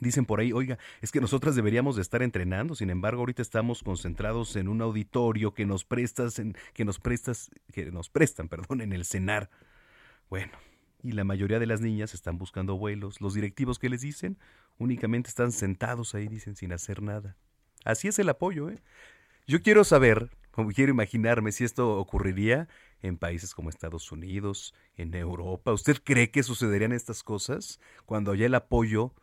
[0.00, 3.82] Dicen por ahí, oiga, es que nosotras deberíamos de estar entrenando, sin embargo, ahorita estamos
[3.82, 8.82] concentrados en un auditorio que nos prestas, en, que nos prestas, que nos prestan, perdón,
[8.82, 9.48] en el cenar.
[10.28, 10.52] Bueno,
[11.06, 13.20] y la mayoría de las niñas están buscando vuelos.
[13.20, 14.38] Los directivos que les dicen
[14.76, 17.36] únicamente están sentados ahí, dicen, sin hacer nada.
[17.84, 18.82] Así es el apoyo, ¿eh?
[19.46, 22.66] Yo quiero saber, como quiero imaginarme si esto ocurriría
[23.02, 25.72] en países como Estados Unidos, en Europa.
[25.72, 29.14] ¿Usted cree que sucederían estas cosas cuando haya el apoyo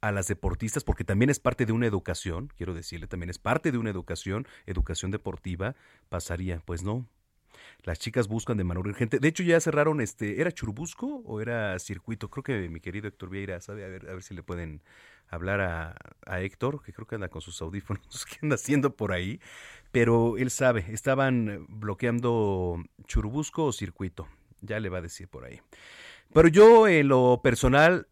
[0.00, 0.84] a las deportistas?
[0.84, 4.46] Porque también es parte de una educación, quiero decirle, también es parte de una educación,
[4.66, 5.74] educación deportiva.
[6.08, 7.08] Pasaría, pues no,
[7.82, 9.18] las chicas buscan de manera urgente.
[9.18, 10.40] De hecho, ya cerraron este.
[10.40, 12.28] ¿Era Churubusco o era circuito?
[12.30, 14.82] Creo que mi querido Héctor Vieira sabe a ver, a ver si le pueden
[15.28, 19.40] hablar a, Héctor, que creo que anda con sus audífonos, que anda haciendo por ahí.
[19.92, 24.28] Pero él sabe, estaban bloqueando Churubusco o circuito.
[24.60, 25.60] Ya le va a decir por ahí.
[26.32, 28.08] Pero yo, en lo personal,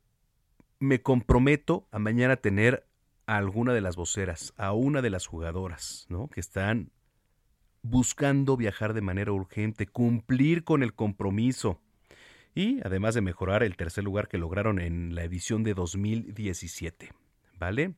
[0.79, 2.87] me comprometo a mañana tener
[3.27, 6.29] a alguna de las voceras, a una de las jugadoras, ¿no?
[6.29, 6.91] Que están
[7.83, 11.81] buscando viajar de manera urgente, cumplir con el compromiso
[12.55, 17.13] y además de mejorar el tercer lugar que lograron en la edición de 2017.
[17.59, 17.95] ¿Vale?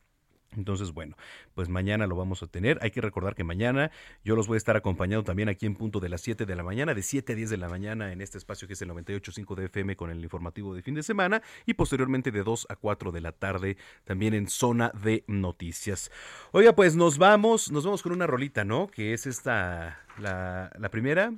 [0.56, 1.16] Entonces, bueno,
[1.55, 2.78] pues mañana lo vamos a tener.
[2.82, 3.90] Hay que recordar que mañana
[4.24, 6.62] yo los voy a estar acompañando también aquí en punto de las 7 de la
[6.62, 9.55] mañana, de 7 a 10 de la mañana en este espacio que es el 98.5
[9.55, 13.12] de FM con el informativo de fin de semana y posteriormente de 2 a 4
[13.12, 16.10] de la tarde también en zona de noticias.
[16.52, 18.89] Oiga, pues nos vamos, nos vamos con una rolita, ¿no?
[18.89, 21.32] Que es esta, la, la primera.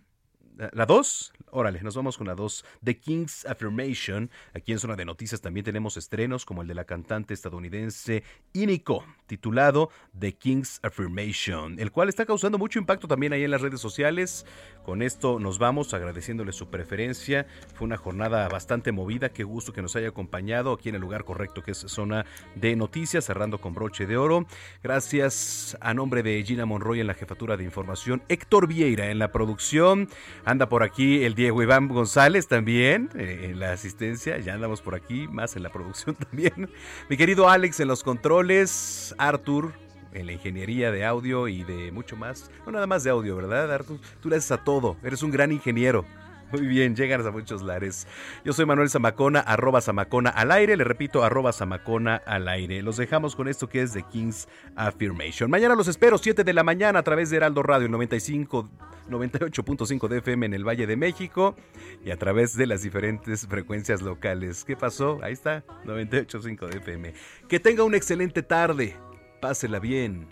[0.56, 2.64] La 2, órale, nos vamos con la 2.
[2.82, 4.30] The King's Affirmation.
[4.54, 8.22] Aquí en Zona de Noticias también tenemos estrenos como el de la cantante estadounidense
[8.54, 13.60] Iniko, titulado The King's Affirmation, el cual está causando mucho impacto también ahí en las
[13.60, 14.46] redes sociales.
[14.82, 17.46] Con esto nos vamos agradeciéndole su preferencia.
[17.74, 19.28] Fue una jornada bastante movida.
[19.28, 22.24] Qué gusto que nos haya acompañado aquí en el lugar correcto que es Zona
[22.54, 24.46] de Noticias, cerrando con broche de oro.
[24.82, 29.32] Gracias a nombre de Gina Monroy en la jefatura de información, Héctor Vieira en la
[29.32, 30.08] producción.
[30.46, 34.38] Anda por aquí el Diego Iván González también eh, en la asistencia.
[34.38, 36.70] Ya andamos por aquí, más en la producción también.
[37.10, 39.12] Mi querido Alex en los controles.
[39.18, 39.72] Arthur
[40.12, 42.48] en la ingeniería de audio y de mucho más.
[42.64, 43.98] No nada más de audio, ¿verdad, Arthur?
[44.22, 44.96] Tú le haces a todo.
[45.02, 46.04] Eres un gran ingeniero.
[46.52, 48.06] Muy bien, llegan a muchos lares.
[48.44, 50.76] Yo soy Manuel Zamacona, arroba Zamacona al aire.
[50.76, 52.82] Le repito, arroba Zamacona al aire.
[52.82, 55.50] Los dejamos con esto que es The King's Affirmation.
[55.50, 58.70] Mañana los espero, 7 de la mañana, a través de Heraldo Radio 95,
[59.10, 61.56] 98.5 de FM en el Valle de México
[62.04, 64.64] y a través de las diferentes frecuencias locales.
[64.64, 65.18] ¿Qué pasó?
[65.22, 67.14] Ahí está, 98.5 de FM.
[67.48, 68.96] Que tenga una excelente tarde.
[69.40, 70.28] Pásela bien.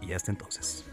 [0.00, 0.84] Y hasta entonces.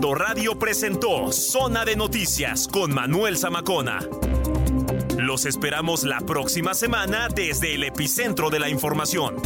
[0.00, 3.98] Heraldo Radio presentó Zona de Noticias con Manuel Zamacona.
[5.18, 9.36] Los esperamos la próxima semana desde el epicentro de la información.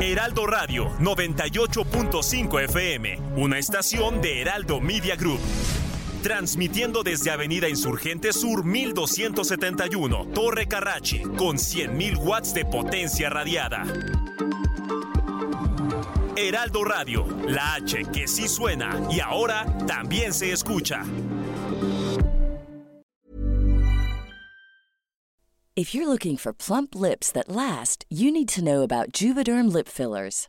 [0.00, 5.38] Heraldo Radio 98.5 FM, una estación de Heraldo Media Group.
[6.22, 13.84] Transmitiendo desde Avenida Insurgente Sur 1271, Torre Carrachi, con 100.000 watts de potencia radiada.
[16.36, 21.04] Heraldo Radio, la H que sí suena y ahora también se escucha.
[25.76, 29.86] If you're looking for plump lips that last, you need to know about Juvederm lip
[29.86, 30.48] fillers.